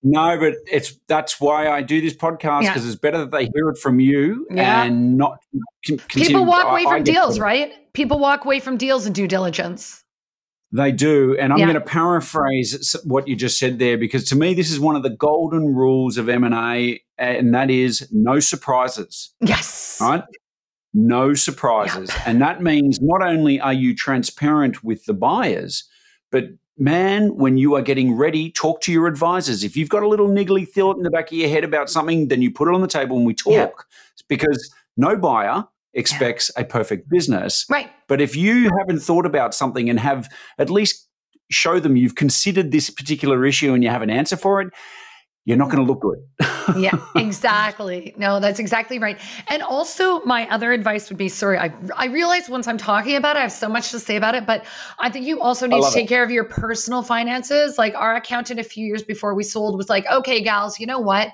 No, 0.07 0.37
but 0.37 0.53
it's 0.71 0.99
that's 1.07 1.41
why 1.41 1.67
I 1.67 1.81
do 1.81 1.99
this 1.99 2.13
podcast 2.13 2.61
because 2.61 2.83
yeah. 2.83 2.91
it's 2.91 2.99
better 2.99 3.17
that 3.17 3.31
they 3.31 3.49
hear 3.55 3.69
it 3.69 3.79
from 3.79 3.99
you 3.99 4.45
yeah. 4.51 4.83
and 4.83 5.17
not. 5.17 5.39
People 6.09 6.45
walk 6.45 6.67
away 6.67 6.83
from 6.83 7.03
deals, 7.03 7.39
right? 7.39 7.73
People 7.93 8.19
walk 8.19 8.45
away 8.45 8.59
from 8.59 8.77
deals 8.77 9.07
and 9.07 9.15
due 9.15 9.27
diligence. 9.27 10.03
They 10.71 10.91
do, 10.91 11.35
and 11.39 11.51
I'm 11.51 11.57
yeah. 11.57 11.65
going 11.65 11.79
to 11.79 11.81
paraphrase 11.81 12.95
what 13.03 13.27
you 13.27 13.35
just 13.35 13.57
said 13.57 13.79
there 13.79 13.97
because 13.97 14.25
to 14.25 14.35
me 14.35 14.53
this 14.53 14.69
is 14.69 14.79
one 14.79 14.95
of 14.95 15.01
the 15.01 15.09
golden 15.09 15.73
rules 15.73 16.19
of 16.19 16.29
M 16.29 16.43
and 16.43 17.55
that 17.55 17.71
is 17.71 18.07
no 18.11 18.39
surprises. 18.39 19.33
Yes. 19.41 19.97
Right. 19.99 20.23
No 20.93 21.33
surprises, 21.33 22.11
and 22.27 22.41
that 22.41 22.61
means 22.61 22.99
not 23.01 23.27
only 23.27 23.59
are 23.59 23.73
you 23.73 23.95
transparent 23.95 24.83
with 24.83 25.05
the 25.05 25.13
buyers, 25.13 25.83
but 26.31 26.45
man, 26.77 27.35
when 27.35 27.57
you 27.57 27.75
are 27.75 27.81
getting 27.81 28.13
ready, 28.13 28.51
talk 28.51 28.81
to 28.81 28.91
your 28.91 29.07
advisors. 29.07 29.63
If 29.63 29.77
you've 29.77 29.89
got 29.89 30.03
a 30.03 30.07
little 30.07 30.27
niggly 30.27 30.67
thought 30.67 30.97
in 30.97 31.03
the 31.03 31.09
back 31.09 31.31
of 31.31 31.37
your 31.37 31.49
head 31.49 31.63
about 31.63 31.89
something, 31.89 32.27
then 32.27 32.41
you 32.41 32.51
put 32.51 32.67
it 32.67 32.73
on 32.73 32.81
the 32.81 32.87
table 32.87 33.17
and 33.17 33.25
we 33.25 33.33
talk. 33.33 33.51
Yeah. 33.53 34.23
Because 34.27 34.73
no 34.97 35.17
buyer 35.17 35.65
expects 35.93 36.51
yeah. 36.55 36.63
a 36.63 36.65
perfect 36.65 37.09
business. 37.09 37.65
Right. 37.69 37.89
But 38.07 38.21
if 38.21 38.35
you 38.35 38.69
haven't 38.79 38.99
thought 38.99 39.25
about 39.25 39.53
something 39.53 39.89
and 39.89 39.99
have 39.99 40.29
at 40.57 40.69
least 40.69 41.07
show 41.49 41.79
them 41.79 41.95
you've 41.95 42.15
considered 42.15 42.71
this 42.71 42.89
particular 42.89 43.45
issue 43.45 43.73
and 43.73 43.83
you 43.83 43.89
have 43.89 44.01
an 44.01 44.09
answer 44.09 44.35
for 44.35 44.61
it, 44.61 44.73
you're 45.45 45.57
not 45.57 45.69
going 45.69 45.85
to 45.85 45.91
look 45.91 46.01
good. 46.01 46.17
yeah, 46.77 46.97
exactly. 47.15 48.13
No, 48.17 48.39
that's 48.39 48.59
exactly 48.59 48.97
right. 48.97 49.19
And 49.47 49.61
also, 49.61 50.21
my 50.21 50.49
other 50.49 50.73
advice 50.73 51.07
would 51.09 51.17
be 51.17 51.29
sorry, 51.29 51.57
I, 51.57 51.71
I 51.95 52.07
realize 52.07 52.49
once 52.49 52.67
I'm 52.67 52.77
talking 52.77 53.15
about 53.15 53.35
it, 53.35 53.39
I 53.39 53.43
have 53.43 53.51
so 53.51 53.69
much 53.69 53.91
to 53.91 53.99
say 53.99 54.15
about 54.15 54.33
it, 54.33 54.47
but 54.47 54.65
I 54.99 55.09
think 55.09 55.25
you 55.25 55.39
also 55.39 55.67
need 55.67 55.83
to 55.83 55.91
take 55.93 56.05
it. 56.05 56.09
care 56.09 56.23
of 56.23 56.31
your 56.31 56.45
personal 56.45 57.03
finances. 57.03 57.77
Like 57.77 57.93
our 57.95 58.15
accountant 58.15 58.59
a 58.59 58.63
few 58.63 58.85
years 58.85 59.03
before 59.03 59.35
we 59.35 59.43
sold 59.43 59.77
was 59.77 59.87
like, 59.87 60.05
okay, 60.11 60.41
gals, 60.41 60.79
you 60.79 60.87
know 60.87 60.99
what? 60.99 61.29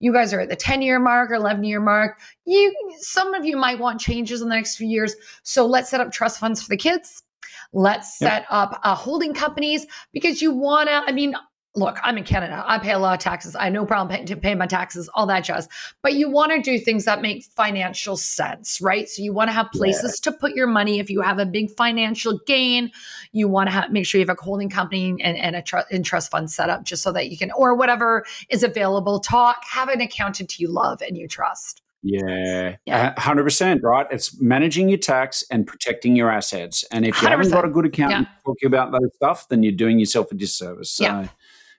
You 0.00 0.12
guys 0.12 0.32
are 0.32 0.40
at 0.40 0.50
the 0.50 0.56
10 0.56 0.82
year 0.82 1.00
mark 1.00 1.30
or 1.30 1.34
11 1.34 1.64
year 1.64 1.80
mark. 1.80 2.20
You, 2.44 2.72
some 3.00 3.34
of 3.34 3.44
you 3.44 3.56
might 3.56 3.78
want 3.78 4.00
changes 4.00 4.42
in 4.42 4.48
the 4.48 4.54
next 4.54 4.76
few 4.76 4.86
years. 4.86 5.16
So 5.42 5.66
let's 5.66 5.90
set 5.90 6.00
up 6.00 6.12
trust 6.12 6.38
funds 6.38 6.62
for 6.62 6.68
the 6.68 6.76
kids 6.76 7.24
Let's 7.72 8.16
set 8.18 8.46
up 8.48 8.80
uh, 8.82 8.94
holding 8.94 9.34
companies 9.34 9.86
because 10.12 10.40
you 10.40 10.52
want 10.52 10.88
to, 10.88 11.02
I 11.06 11.12
mean, 11.12 11.34
look, 11.78 11.98
I'm 12.02 12.18
in 12.18 12.24
Canada. 12.24 12.64
I 12.66 12.78
pay 12.78 12.92
a 12.92 12.98
lot 12.98 13.14
of 13.14 13.20
taxes. 13.20 13.56
I 13.56 13.64
have 13.64 13.72
no 13.72 13.86
problem 13.86 14.14
paying, 14.14 14.26
to 14.26 14.36
pay 14.36 14.54
my 14.54 14.66
taxes, 14.66 15.08
all 15.14 15.26
that 15.26 15.44
jazz. 15.44 15.68
But 16.02 16.14
you 16.14 16.28
want 16.30 16.52
to 16.52 16.60
do 16.60 16.78
things 16.78 17.04
that 17.04 17.22
make 17.22 17.44
financial 17.44 18.16
sense, 18.16 18.80
right? 18.80 19.08
So 19.08 19.22
you 19.22 19.32
want 19.32 19.48
to 19.48 19.52
have 19.52 19.70
places 19.72 20.20
yeah. 20.24 20.30
to 20.30 20.38
put 20.38 20.54
your 20.54 20.66
money. 20.66 20.98
If 20.98 21.08
you 21.08 21.20
have 21.20 21.38
a 21.38 21.46
big 21.46 21.70
financial 21.76 22.40
gain, 22.46 22.90
you 23.32 23.48
want 23.48 23.68
to 23.68 23.72
have, 23.72 23.90
make 23.90 24.06
sure 24.06 24.20
you 24.20 24.26
have 24.26 24.36
a 24.36 24.42
holding 24.42 24.68
company 24.68 25.16
and, 25.22 25.36
and 25.38 25.56
a 25.56 25.62
tr- 25.62 25.78
and 25.90 26.04
trust 26.04 26.30
fund 26.30 26.50
set 26.50 26.68
up 26.68 26.84
just 26.84 27.02
so 27.02 27.12
that 27.12 27.30
you 27.30 27.38
can, 27.38 27.50
or 27.52 27.74
whatever 27.74 28.24
is 28.48 28.62
available. 28.62 29.20
Talk, 29.20 29.62
have 29.70 29.88
an 29.88 30.00
accountant 30.00 30.58
you 30.58 30.68
love 30.68 31.00
and 31.00 31.16
you 31.16 31.28
trust. 31.28 31.82
Yeah, 32.00 32.76
hundred 33.18 33.42
percent. 33.42 33.82
Right. 33.82 34.06
It's 34.12 34.40
managing 34.40 34.88
your 34.88 34.98
tax 34.98 35.42
and 35.50 35.66
protecting 35.66 36.14
your 36.14 36.30
assets. 36.30 36.84
And 36.92 37.04
if 37.04 37.20
you 37.20 37.26
have 37.26 37.40
not 37.40 37.50
got 37.50 37.64
a 37.64 37.68
good 37.68 37.86
accountant 37.86 38.28
yeah. 38.30 38.42
talking 38.46 38.68
about 38.68 38.92
those 38.92 39.10
stuff, 39.16 39.48
then 39.48 39.64
you're 39.64 39.72
doing 39.72 39.98
yourself 39.98 40.30
a 40.30 40.36
disservice. 40.36 40.90
So, 40.90 41.04
yeah, 41.04 41.28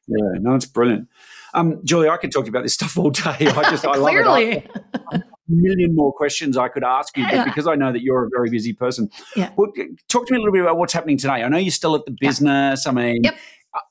yeah 0.09 0.39
no, 0.39 0.55
it's 0.55 0.65
brilliant. 0.65 1.07
Um, 1.53 1.81
Julie, 1.83 2.09
I 2.09 2.17
could 2.17 2.31
talk 2.31 2.43
to 2.43 2.47
you 2.47 2.51
about 2.51 2.63
this 2.63 2.73
stuff 2.73 2.97
all 2.97 3.09
day. 3.09 3.23
I 3.39 3.69
just, 3.71 3.85
I 3.85 3.95
love 3.95 4.13
it. 4.37 4.69
I, 5.11 5.15
a 5.15 5.21
million 5.47 5.95
more 5.95 6.13
questions 6.13 6.57
I 6.57 6.67
could 6.67 6.83
ask 6.83 7.17
you, 7.17 7.25
but 7.29 7.45
because 7.45 7.65
I 7.67 7.75
know 7.75 7.91
that 7.91 8.01
you're 8.01 8.25
a 8.25 8.29
very 8.29 8.49
busy 8.49 8.73
person, 8.73 9.09
yeah. 9.35 9.51
Well, 9.55 9.71
talk 10.07 10.27
to 10.27 10.33
me 10.33 10.37
a 10.37 10.39
little 10.39 10.53
bit 10.53 10.61
about 10.61 10.77
what's 10.77 10.93
happening 10.93 11.17
today. 11.17 11.43
I 11.43 11.47
know 11.47 11.57
you're 11.57 11.71
still 11.71 11.95
at 11.95 12.05
the 12.05 12.15
business. 12.19 12.85
I 12.85 12.91
mean, 12.91 13.23
yep. 13.23 13.35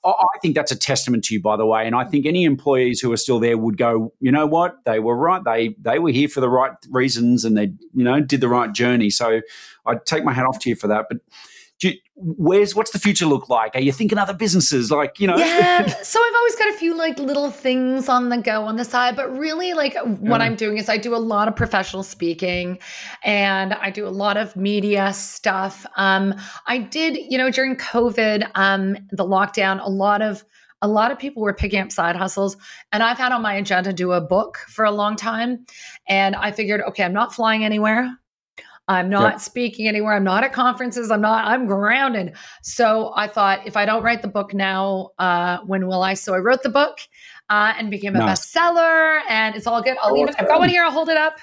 I 0.05 0.25
think 0.43 0.55
that's 0.55 0.73
a 0.73 0.77
testament 0.77 1.25
to 1.25 1.35
you, 1.35 1.43
by 1.43 1.57
the 1.57 1.67
way. 1.67 1.87
And 1.87 1.95
I 1.95 2.05
think 2.05 2.27
any 2.27 2.45
employees 2.45 3.01
who 3.01 3.13
are 3.13 3.17
still 3.17 3.39
there 3.39 3.57
would 3.57 3.77
go, 3.77 4.13
you 4.21 4.33
know 4.33 4.47
what, 4.47 4.77
they 4.85 4.99
were 4.99 5.17
right. 5.17 5.43
They 5.45 5.75
they 5.81 5.99
were 5.99 6.11
here 6.11 6.29
for 6.29 6.41
the 6.41 6.49
right 6.49 6.73
reasons, 6.91 7.45
and 7.45 7.57
they 7.57 7.73
you 7.95 8.05
know 8.05 8.21
did 8.21 8.41
the 8.41 8.49
right 8.49 8.73
journey. 8.73 9.11
So 9.11 9.41
I 9.87 9.95
take 10.05 10.25
my 10.25 10.33
hat 10.33 10.47
off 10.47 10.59
to 10.61 10.69
you 10.69 10.77
for 10.77 10.89
that. 10.89 11.07
But 11.09 11.19
you, 11.83 11.93
where's 12.17 12.75
what's 12.75 12.91
the 12.91 12.99
future 12.99 13.27
look 13.27 13.49
like? 13.49 13.75
Are 13.77 13.81
you 13.81 13.93
thinking 13.93 14.19
other 14.19 14.35
businesses 14.35 14.91
like 14.91 15.21
you 15.21 15.27
know? 15.27 15.37
Yeah. 15.37 15.87
so 16.03 16.21
I've 16.21 16.35
always 16.37 16.57
got 16.57 16.69
a 16.71 16.73
few 16.73 16.97
like 16.97 17.19
little 17.19 17.51
things 17.51 18.09
on 18.09 18.29
the 18.29 18.39
go 18.39 18.65
on 18.65 18.77
the 18.77 18.85
side, 18.85 19.15
but 19.15 19.31
really 19.37 19.75
like 19.75 19.95
what 20.05 20.41
yeah. 20.41 20.47
I'm 20.47 20.57
doing 20.57 20.79
is 20.79 20.89
I 20.89 20.97
do 20.97 21.15
a 21.15 21.17
lot 21.17 21.47
of 21.49 21.55
professional 21.55 22.03
speaking, 22.03 22.79
and 23.23 23.75
I 23.75 23.91
do 23.91 24.07
a 24.07 24.11
lot 24.11 24.37
of 24.37 24.57
media 24.57 25.13
stuff. 25.13 25.87
Um, 25.97 26.35
I 26.67 26.79
did 26.79 27.17
you 27.17 27.39
know 27.39 27.51
during 27.51 27.77
COVID, 27.77 28.51
um, 28.55 28.97
the 29.11 29.25
lockdown, 29.25 29.85
a 29.85 29.91
lot 29.91 30.23
of 30.23 30.45
a 30.83 30.89
lot 30.89 31.11
of 31.11 31.19
people 31.19 31.43
were 31.43 31.55
picking 31.55 31.81
up 31.81 31.91
side 31.91 32.15
hustles 32.15 32.57
and 32.93 33.03
i've 33.03 33.19
had 33.19 33.33
on 33.33 33.43
my 33.43 33.55
agenda 33.55 33.91
to 33.91 33.93
do 33.93 34.13
a 34.13 34.21
book 34.21 34.59
for 34.69 34.85
a 34.85 34.91
long 34.91 35.17
time 35.17 35.67
and 36.09 36.37
i 36.37 36.53
figured 36.53 36.81
okay 36.87 37.03
i'm 37.03 37.13
not 37.13 37.35
flying 37.35 37.65
anywhere 37.65 38.09
I'm 38.89 39.11
not 39.11 39.35
yep. 39.35 39.41
speaking 39.41 39.87
anywhere. 39.87 40.15
I'm 40.15 40.25
not 40.25 40.45
at 40.45 40.53
conferences. 40.53 41.11
I'm 41.11 41.21
not, 41.21 41.47
I'm 41.47 41.67
grounded. 41.67 42.35
So 42.63 43.13
I 43.15 43.29
thought 43.29 43.67
if 43.67 43.77
I 43.77 43.85
don't 43.85 44.03
write 44.03 44.23
the 44.23 44.29
book 44.29 44.55
now, 44.55 45.11
uh, 45.19 45.59
when 45.67 45.87
will 45.87 46.03
I? 46.03 46.15
So 46.15 46.35
I 46.35 46.39
wrote 46.39 46.63
the 46.63 46.71
book 46.71 46.99
uh, 47.51 47.75
and 47.77 47.91
became 47.91 48.17
a 48.17 48.19
nice. 48.19 48.41
bestseller 48.41 49.21
and 49.29 49.55
it's 49.55 49.67
all 49.67 49.83
good. 49.83 49.99
I'll 50.03 50.15
leave 50.15 50.29
it. 50.29 50.37
I've 50.39 50.49
got 50.49 50.59
one 50.59 50.71
here. 50.71 50.83
I'll 50.85 50.91
hold 50.91 51.11
it 51.11 51.19
up. 51.19 51.39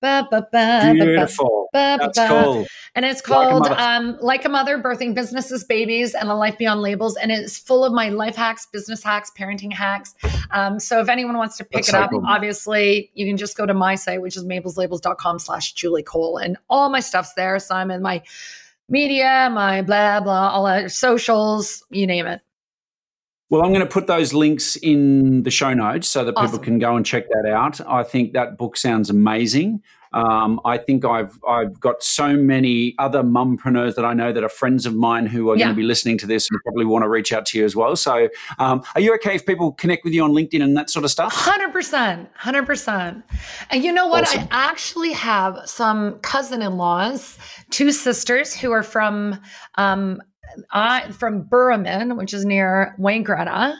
Ba, 0.00 0.26
ba, 0.30 0.48
ba, 0.50 0.92
Beautiful. 0.94 1.68
That's 1.72 2.18
cool. 2.18 2.66
And 2.94 3.04
it's 3.04 3.20
called 3.20 3.62
like 3.62 3.78
a, 3.78 3.82
um, 3.82 4.16
like 4.20 4.44
a 4.44 4.48
Mother 4.48 4.78
Birthing 4.78 5.14
Businesses, 5.14 5.62
Babies, 5.62 6.14
and 6.14 6.28
a 6.30 6.34
Life 6.34 6.56
Beyond 6.58 6.80
Labels. 6.80 7.16
And 7.16 7.30
it's 7.30 7.58
full 7.58 7.84
of 7.84 7.92
my 7.92 8.08
life 8.08 8.34
hacks, 8.34 8.66
business 8.72 9.02
hacks, 9.02 9.30
parenting 9.38 9.72
hacks. 9.72 10.14
Um, 10.52 10.80
so 10.80 11.00
if 11.00 11.08
anyone 11.08 11.36
wants 11.36 11.56
to 11.58 11.64
pick 11.64 11.84
That's 11.84 11.88
it 11.88 11.92
so 11.92 11.98
up, 11.98 12.10
cool. 12.10 12.24
obviously 12.26 13.10
you 13.14 13.26
can 13.26 13.36
just 13.36 13.56
go 13.56 13.66
to 13.66 13.74
my 13.74 13.94
site, 13.94 14.22
which 14.22 14.36
is 14.36 14.44
mabelslabels.com 14.44 15.38
slash 15.38 15.74
Julie 15.74 16.02
Cole. 16.02 16.38
And 16.38 16.56
all 16.68 16.88
my 16.88 17.00
stuff's 17.00 17.34
there, 17.34 17.58
Simon, 17.58 18.00
my 18.00 18.22
media, 18.88 19.50
my 19.52 19.82
blah, 19.82 20.20
blah, 20.20 20.48
all 20.48 20.64
that 20.64 20.90
socials, 20.90 21.84
you 21.90 22.06
name 22.06 22.26
it. 22.26 22.40
Well, 23.50 23.62
I'm 23.62 23.72
going 23.72 23.80
to 23.80 23.92
put 23.92 24.06
those 24.06 24.32
links 24.32 24.76
in 24.76 25.42
the 25.42 25.50
show 25.50 25.74
notes 25.74 26.08
so 26.08 26.24
that 26.24 26.36
awesome. 26.36 26.46
people 26.46 26.64
can 26.64 26.78
go 26.78 26.94
and 26.94 27.04
check 27.04 27.26
that 27.28 27.50
out. 27.50 27.80
I 27.86 28.04
think 28.04 28.32
that 28.32 28.56
book 28.56 28.76
sounds 28.76 29.10
amazing. 29.10 29.82
Um, 30.12 30.60
I 30.64 30.76
think 30.76 31.04
I've 31.04 31.38
I've 31.46 31.78
got 31.78 32.02
so 32.02 32.36
many 32.36 32.96
other 32.98 33.22
mumpreneurs 33.22 33.94
that 33.94 34.04
I 34.04 34.12
know 34.12 34.32
that 34.32 34.42
are 34.42 34.48
friends 34.48 34.84
of 34.84 34.94
mine 34.94 35.26
who 35.26 35.50
are 35.50 35.56
yeah. 35.56 35.66
going 35.66 35.76
to 35.76 35.80
be 35.80 35.86
listening 35.86 36.18
to 36.18 36.26
this 36.26 36.48
and 36.50 36.60
probably 36.64 36.84
want 36.84 37.04
to 37.04 37.08
reach 37.08 37.32
out 37.32 37.46
to 37.46 37.58
you 37.58 37.64
as 37.64 37.76
well. 37.76 37.94
So, 37.94 38.28
um, 38.58 38.82
are 38.96 39.00
you 39.00 39.14
okay 39.14 39.36
if 39.36 39.46
people 39.46 39.72
connect 39.72 40.02
with 40.02 40.12
you 40.12 40.24
on 40.24 40.32
LinkedIn 40.32 40.62
and 40.62 40.76
that 40.76 40.90
sort 40.90 41.04
of 41.04 41.12
stuff? 41.12 41.32
Hundred 41.32 41.72
percent, 41.72 42.28
hundred 42.34 42.66
percent. 42.66 43.24
And 43.70 43.84
you 43.84 43.92
know 43.92 44.08
what? 44.08 44.24
Awesome. 44.24 44.48
I 44.50 44.64
actually 44.64 45.12
have 45.12 45.60
some 45.64 46.18
cousin-in-laws, 46.20 47.38
two 47.70 47.92
sisters 47.92 48.52
who 48.52 48.72
are 48.72 48.82
from 48.82 49.40
um, 49.76 50.20
I 50.72 51.10
from 51.12 51.44
Boorhaman, 51.44 52.16
which 52.16 52.34
is 52.34 52.44
near 52.44 52.94
Wangaratta. 52.98 53.76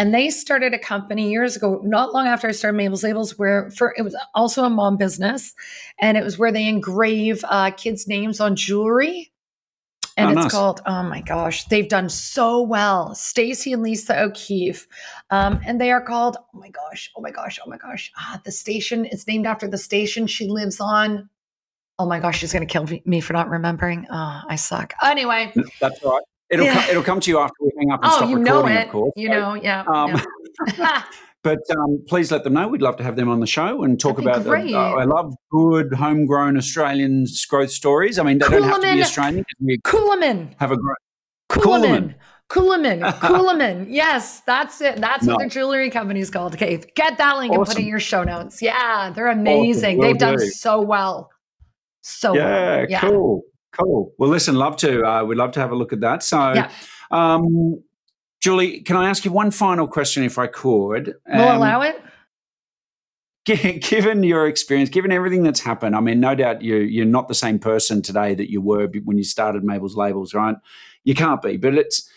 And 0.00 0.14
they 0.14 0.30
started 0.30 0.74
a 0.74 0.78
company 0.78 1.28
years 1.30 1.56
ago, 1.56 1.80
not 1.82 2.14
long 2.14 2.28
after 2.28 2.48
I 2.48 2.52
started 2.52 2.76
Mabel's 2.76 3.02
Labels, 3.02 3.36
where 3.36 3.68
for 3.72 3.94
it 3.98 4.02
was 4.02 4.16
also 4.32 4.64
a 4.64 4.70
mom 4.70 4.96
business, 4.96 5.54
and 6.00 6.16
it 6.16 6.22
was 6.22 6.38
where 6.38 6.52
they 6.52 6.68
engrave 6.68 7.44
uh, 7.48 7.72
kids' 7.72 8.06
names 8.06 8.38
on 8.38 8.54
jewelry. 8.54 9.32
And 10.16 10.30
oh, 10.30 10.32
it's 10.32 10.42
nice. 10.42 10.52
called, 10.52 10.80
oh 10.84 11.04
my 11.04 11.20
gosh, 11.20 11.64
they've 11.66 11.88
done 11.88 12.08
so 12.08 12.60
well. 12.60 13.14
Stacy 13.14 13.72
and 13.72 13.84
Lisa 13.84 14.20
O'Keefe. 14.20 14.88
Um, 15.30 15.60
and 15.64 15.80
they 15.80 15.92
are 15.92 16.00
called, 16.00 16.36
oh 16.36 16.58
my 16.58 16.70
gosh, 16.70 17.10
oh 17.16 17.20
my 17.20 17.30
gosh, 17.30 17.60
oh 17.64 17.70
my 17.70 17.76
gosh. 17.76 18.10
Ah, 18.16 18.40
the 18.44 18.50
station, 18.50 19.04
it's 19.04 19.28
named 19.28 19.46
after 19.46 19.68
the 19.68 19.78
station 19.78 20.26
she 20.26 20.48
lives 20.48 20.80
on. 20.80 21.28
Oh 21.98 22.06
my 22.06 22.20
gosh, 22.20 22.38
she's 22.38 22.52
going 22.52 22.66
to 22.66 22.72
kill 22.72 22.86
me 23.04 23.20
for 23.20 23.32
not 23.32 23.48
remembering. 23.48 24.06
Oh, 24.10 24.40
I 24.48 24.56
suck. 24.56 24.94
Anyway. 25.02 25.52
That's 25.80 26.02
right. 26.02 26.22
It'll, 26.50 26.64
yeah. 26.64 26.80
come, 26.80 26.90
it'll 26.90 27.02
come 27.02 27.20
to 27.20 27.30
you 27.30 27.38
after 27.38 27.56
we 27.60 27.70
hang 27.78 27.90
up 27.90 28.00
and 28.02 28.10
oh, 28.10 28.16
stop 28.16 28.30
you 28.30 28.38
recording, 28.38 28.74
know 28.74 28.80
it. 28.80 28.86
of 28.86 28.92
course. 28.92 29.12
You 29.16 29.28
know, 29.28 29.54
yeah. 29.54 29.82
Um, 29.82 30.20
yeah. 30.78 31.02
but 31.42 31.58
um, 31.76 32.02
please 32.08 32.32
let 32.32 32.44
them 32.44 32.54
know. 32.54 32.68
We'd 32.68 32.82
love 32.82 32.96
to 32.96 33.04
have 33.04 33.16
them 33.16 33.28
on 33.28 33.40
the 33.40 33.46
show 33.46 33.82
and 33.82 34.00
talk 34.00 34.18
about 34.18 34.44
the, 34.44 34.50
uh, 34.50 34.94
I 34.94 35.04
love 35.04 35.34
good 35.50 35.92
homegrown 35.92 36.56
Australian 36.56 37.26
growth 37.48 37.70
stories. 37.70 38.18
I 38.18 38.22
mean, 38.22 38.38
they 38.38 38.46
Coolaman. 38.46 38.50
don't 38.50 38.62
have 38.62 38.80
to 38.80 38.94
be 38.94 39.02
Australian. 39.02 39.44
Coolaman. 39.84 40.54
Have 40.58 40.72
a 40.72 40.76
great. 40.76 40.96
Coolaman. 41.50 42.14
Coolaman. 42.48 43.86
Yes, 43.88 44.40
that's 44.40 44.80
it. 44.80 44.96
That's 44.96 45.24
no. 45.24 45.34
what 45.34 45.40
their 45.40 45.48
jewelry 45.48 45.90
company 45.90 46.20
is 46.20 46.30
called. 46.30 46.54
Okay, 46.54 46.78
get 46.94 47.18
that 47.18 47.36
link 47.36 47.52
awesome. 47.52 47.60
and 47.60 47.66
put 47.66 47.76
it 47.76 47.82
in 47.82 47.88
your 47.88 48.00
show 48.00 48.24
notes. 48.24 48.62
Yeah, 48.62 49.12
they're 49.14 49.28
amazing. 49.28 49.98
Awesome. 49.98 50.00
They've 50.00 50.18
done 50.18 50.38
so 50.38 50.80
well. 50.80 51.30
So 52.00 52.34
yeah, 52.34 52.86
yeah, 52.88 53.00
cool. 53.00 53.42
Cool. 53.72 54.12
Well, 54.18 54.30
listen, 54.30 54.54
love 54.56 54.76
to. 54.78 55.04
Uh, 55.04 55.24
we'd 55.24 55.36
love 55.36 55.52
to 55.52 55.60
have 55.60 55.70
a 55.70 55.74
look 55.74 55.92
at 55.92 56.00
that. 56.00 56.22
So, 56.22 56.52
yeah. 56.54 56.70
um, 57.10 57.82
Julie, 58.40 58.80
can 58.80 58.96
I 58.96 59.08
ask 59.08 59.24
you 59.24 59.32
one 59.32 59.50
final 59.50 59.86
question, 59.86 60.24
if 60.24 60.38
I 60.38 60.46
could? 60.46 61.14
We'll 61.26 61.48
um, 61.48 61.56
allow 61.56 61.82
it. 61.82 62.00
Given 63.44 64.22
your 64.24 64.46
experience, 64.46 64.90
given 64.90 65.10
everything 65.10 65.42
that's 65.42 65.60
happened, 65.60 65.96
I 65.96 66.00
mean, 66.00 66.20
no 66.20 66.34
doubt 66.34 66.60
you 66.60 66.76
you're 66.76 67.06
not 67.06 67.28
the 67.28 67.34
same 67.34 67.58
person 67.58 68.02
today 68.02 68.34
that 68.34 68.50
you 68.50 68.60
were 68.60 68.88
when 69.04 69.16
you 69.16 69.24
started 69.24 69.64
Mabel's 69.64 69.96
Labels, 69.96 70.34
right? 70.34 70.54
You 71.04 71.14
can't 71.14 71.40
be. 71.40 71.56
But 71.56 71.74
it's 71.74 72.10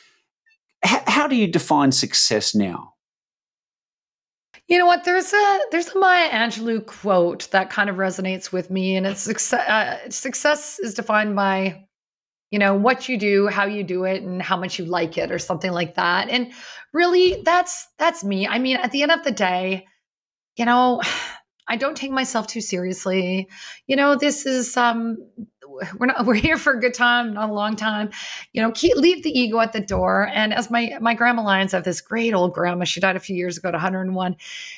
how, 0.83 1.01
how 1.07 1.27
do 1.27 1.37
you 1.37 1.47
define 1.47 1.93
success 1.93 2.53
now? 2.53 2.90
You 4.71 4.77
know 4.77 4.85
what? 4.85 5.03
There's 5.03 5.33
a 5.33 5.59
there's 5.71 5.89
a 5.89 5.99
Maya 5.99 6.29
Angelou 6.29 6.85
quote 6.85 7.51
that 7.51 7.69
kind 7.69 7.89
of 7.89 7.97
resonates 7.97 8.53
with 8.53 8.69
me, 8.69 8.95
and 8.95 9.05
it's 9.05 9.19
success. 9.19 9.67
Uh, 9.67 10.09
success 10.09 10.79
is 10.79 10.93
defined 10.93 11.35
by, 11.35 11.83
you 12.51 12.57
know, 12.57 12.73
what 12.75 13.09
you 13.09 13.17
do, 13.17 13.47
how 13.47 13.65
you 13.65 13.83
do 13.83 14.05
it, 14.05 14.23
and 14.23 14.41
how 14.41 14.55
much 14.55 14.79
you 14.79 14.85
like 14.85 15.17
it, 15.17 15.29
or 15.29 15.39
something 15.39 15.73
like 15.73 15.95
that. 15.95 16.29
And 16.29 16.53
really, 16.93 17.41
that's 17.43 17.85
that's 17.99 18.23
me. 18.23 18.47
I 18.47 18.59
mean, 18.59 18.77
at 18.77 18.93
the 18.93 19.03
end 19.03 19.11
of 19.11 19.25
the 19.25 19.31
day, 19.33 19.87
you 20.55 20.63
know, 20.63 21.01
I 21.67 21.75
don't 21.75 21.97
take 21.97 22.11
myself 22.11 22.47
too 22.47 22.61
seriously. 22.61 23.49
You 23.87 23.97
know, 23.97 24.15
this 24.15 24.45
is 24.45 24.77
um 24.77 25.17
we're 25.97 26.07
not 26.07 26.25
we're 26.25 26.33
here 26.33 26.57
for 26.57 26.73
a 26.73 26.79
good 26.79 26.93
time, 26.93 27.33
not 27.33 27.49
a 27.49 27.53
long 27.53 27.75
time. 27.75 28.09
You 28.53 28.61
know, 28.61 28.71
keep, 28.71 28.95
leave 28.97 29.23
the 29.23 29.37
ego 29.37 29.59
at 29.59 29.73
the 29.73 29.79
door. 29.79 30.29
And 30.33 30.53
as 30.53 30.69
my 30.69 30.97
my 31.01 31.13
grandma 31.13 31.43
Lyons, 31.43 31.73
I 31.73 31.77
have 31.77 31.83
this 31.83 32.01
great 32.01 32.33
old 32.33 32.53
grandma. 32.53 32.85
She 32.85 32.99
died 32.99 33.15
a 33.15 33.19
few 33.19 33.35
years 33.35 33.57
ago 33.57 33.69
at 33.69 33.73
101, 33.73 34.35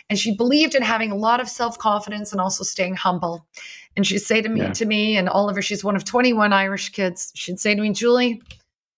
and 0.09 0.19
she 0.19 0.35
believed 0.35 0.75
in 0.75 0.81
having 0.81 1.11
a 1.11 1.15
lot 1.15 1.39
of 1.39 1.49
self 1.49 1.77
confidence 1.77 2.31
and 2.31 2.41
also 2.41 2.63
staying 2.63 2.95
humble. 2.95 3.45
And 3.95 4.07
she'd 4.07 4.19
say 4.19 4.41
to 4.41 4.49
me, 4.49 4.61
yeah. 4.61 4.73
to 4.73 4.85
me, 4.85 5.17
and 5.17 5.29
Oliver, 5.29 5.61
she's 5.61 5.83
one 5.83 5.95
of 5.95 6.03
21 6.03 6.51
Irish 6.51 6.89
kids. 6.89 7.31
She'd 7.35 7.59
say 7.59 7.75
to 7.75 7.81
me, 7.81 7.91
Julie, 7.91 8.41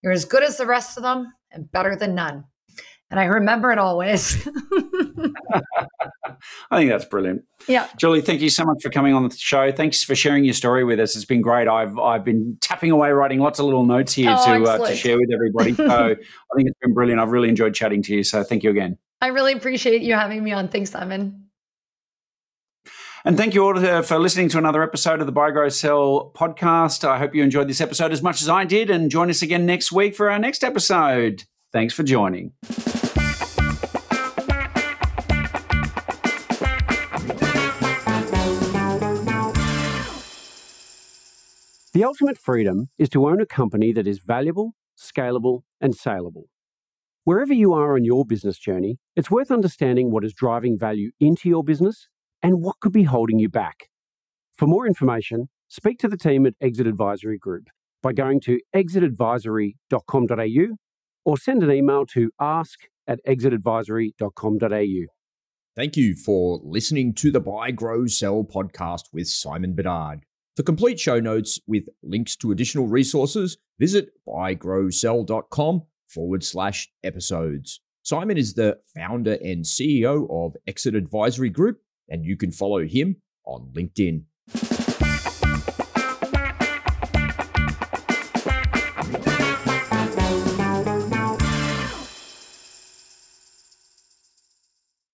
you're 0.01 0.13
as 0.13 0.23
good 0.23 0.43
as 0.43 0.57
the 0.57 0.65
rest 0.65 0.95
of 0.97 1.03
them 1.03 1.33
and 1.51 1.69
better 1.71 1.95
than 1.95 2.15
none. 2.15 2.45
And 3.15 3.21
I 3.21 3.27
remember 3.27 3.71
it 3.71 3.79
always. 3.79 4.45
I 6.69 6.77
think 6.77 6.89
that's 6.89 7.05
brilliant. 7.05 7.45
Yeah. 7.65 7.87
Julie, 7.95 8.19
thank 8.19 8.41
you 8.41 8.49
so 8.49 8.65
much 8.65 8.83
for 8.83 8.89
coming 8.89 9.13
on 9.13 9.25
the 9.25 9.33
show. 9.33 9.71
Thanks 9.71 10.03
for 10.03 10.15
sharing 10.15 10.43
your 10.43 10.53
story 10.53 10.83
with 10.83 10.99
us. 10.99 11.15
It's 11.15 11.23
been 11.23 11.39
great. 11.39 11.69
I've 11.69 11.97
I've 11.97 12.25
been 12.25 12.57
tapping 12.59 12.91
away 12.91 13.11
writing 13.11 13.39
lots 13.39 13.57
of 13.57 13.67
little 13.67 13.85
notes 13.85 14.11
here 14.11 14.35
oh, 14.37 14.45
to 14.45 14.63
uh, 14.69 14.85
to 14.89 14.93
share 14.97 15.17
with 15.17 15.29
everybody. 15.33 15.71
So 15.85 16.11
I 16.11 16.57
think 16.57 16.67
it's 16.67 16.79
been 16.81 16.93
brilliant. 16.93 17.21
I've 17.21 17.31
really 17.31 17.47
enjoyed 17.47 17.73
chatting 17.73 18.03
to 18.03 18.13
you. 18.13 18.23
So 18.23 18.43
thank 18.43 18.63
you 18.63 18.69
again. 18.69 18.97
I 19.21 19.27
really 19.27 19.53
appreciate 19.53 20.01
you 20.01 20.13
having 20.13 20.43
me 20.43 20.51
on. 20.51 20.67
Thanks, 20.67 20.89
Simon. 20.89 21.45
And 23.23 23.37
thank 23.37 23.53
you 23.53 23.65
all 23.65 24.03
for 24.03 24.19
listening 24.19 24.49
to 24.49 24.57
another 24.57 24.83
episode 24.83 25.21
of 25.21 25.25
the 25.25 25.31
Buy 25.31 25.51
Grow 25.51 25.69
Sell 25.69 26.33
podcast. 26.35 27.07
I 27.07 27.17
hope 27.17 27.33
you 27.33 27.43
enjoyed 27.43 27.69
this 27.69 27.79
episode 27.79 28.11
as 28.11 28.21
much 28.21 28.41
as 28.41 28.49
I 28.49 28.65
did, 28.65 28.89
and 28.89 29.09
join 29.09 29.29
us 29.29 29.41
again 29.41 29.65
next 29.65 29.93
week 29.93 30.15
for 30.15 30.29
our 30.29 30.37
next 30.37 30.65
episode. 30.65 31.45
Thanks 31.71 31.93
for 31.93 32.03
joining. 32.03 32.51
The 41.95 42.03
ultimate 42.03 42.37
freedom 42.37 42.89
is 42.97 43.07
to 43.11 43.25
own 43.25 43.39
a 43.39 43.45
company 43.45 43.93
that 43.93 44.05
is 44.05 44.19
valuable, 44.19 44.75
scalable, 44.99 45.61
and 45.79 45.95
saleable. 45.95 46.49
Wherever 47.23 47.53
you 47.53 47.71
are 47.71 47.95
on 47.95 48.03
your 48.03 48.25
business 48.25 48.59
journey, 48.59 48.97
it's 49.15 49.31
worth 49.31 49.49
understanding 49.49 50.11
what 50.11 50.25
is 50.25 50.33
driving 50.33 50.77
value 50.77 51.11
into 51.21 51.47
your 51.47 51.63
business 51.63 52.09
and 52.43 52.61
what 52.61 52.81
could 52.81 52.91
be 52.91 53.03
holding 53.03 53.39
you 53.39 53.47
back. 53.47 53.87
For 54.57 54.67
more 54.67 54.85
information, 54.85 55.47
speak 55.69 55.97
to 55.99 56.09
the 56.09 56.17
team 56.17 56.45
at 56.45 56.55
Exit 56.59 56.85
Advisory 56.85 57.37
Group 57.37 57.69
by 58.03 58.11
going 58.11 58.41
to 58.41 58.59
exitadvisory.com.au 58.75 60.75
or 61.23 61.37
send 61.37 61.63
an 61.63 61.71
email 61.71 62.05
to 62.07 62.29
ask 62.41 62.77
at 63.07 63.21
exitadvisory.com.au. 63.25 65.05
Thank 65.77 65.95
you 65.95 66.13
for 66.13 66.59
listening 66.61 67.13
to 67.13 67.31
the 67.31 67.39
Buy, 67.39 67.71
Grow, 67.71 68.05
Sell 68.07 68.43
podcast 68.43 69.03
with 69.13 69.29
Simon 69.29 69.75
Bedard. 69.75 70.25
For 70.55 70.63
complete 70.63 71.01
show 71.01 71.19
notes 71.19 71.59
with 71.67 71.89
links 72.01 72.37
to 72.37 72.51
additional 72.51 72.87
resources, 72.87 73.57
visit 73.77 74.11
buygrowsell.com 74.25 75.83
forward 76.07 76.43
slash 76.45 76.89
episodes. 77.03 77.81
Simon 78.03 78.37
is 78.37 78.53
the 78.53 78.79
founder 78.95 79.33
and 79.43 79.65
CEO 79.65 80.27
of 80.29 80.55
Exit 80.65 80.95
Advisory 80.95 81.49
Group, 81.49 81.81
and 82.07 82.23
you 82.23 82.37
can 82.37 82.51
follow 82.51 82.85
him 82.85 83.17
on 83.45 83.73
LinkedIn. 83.73 84.84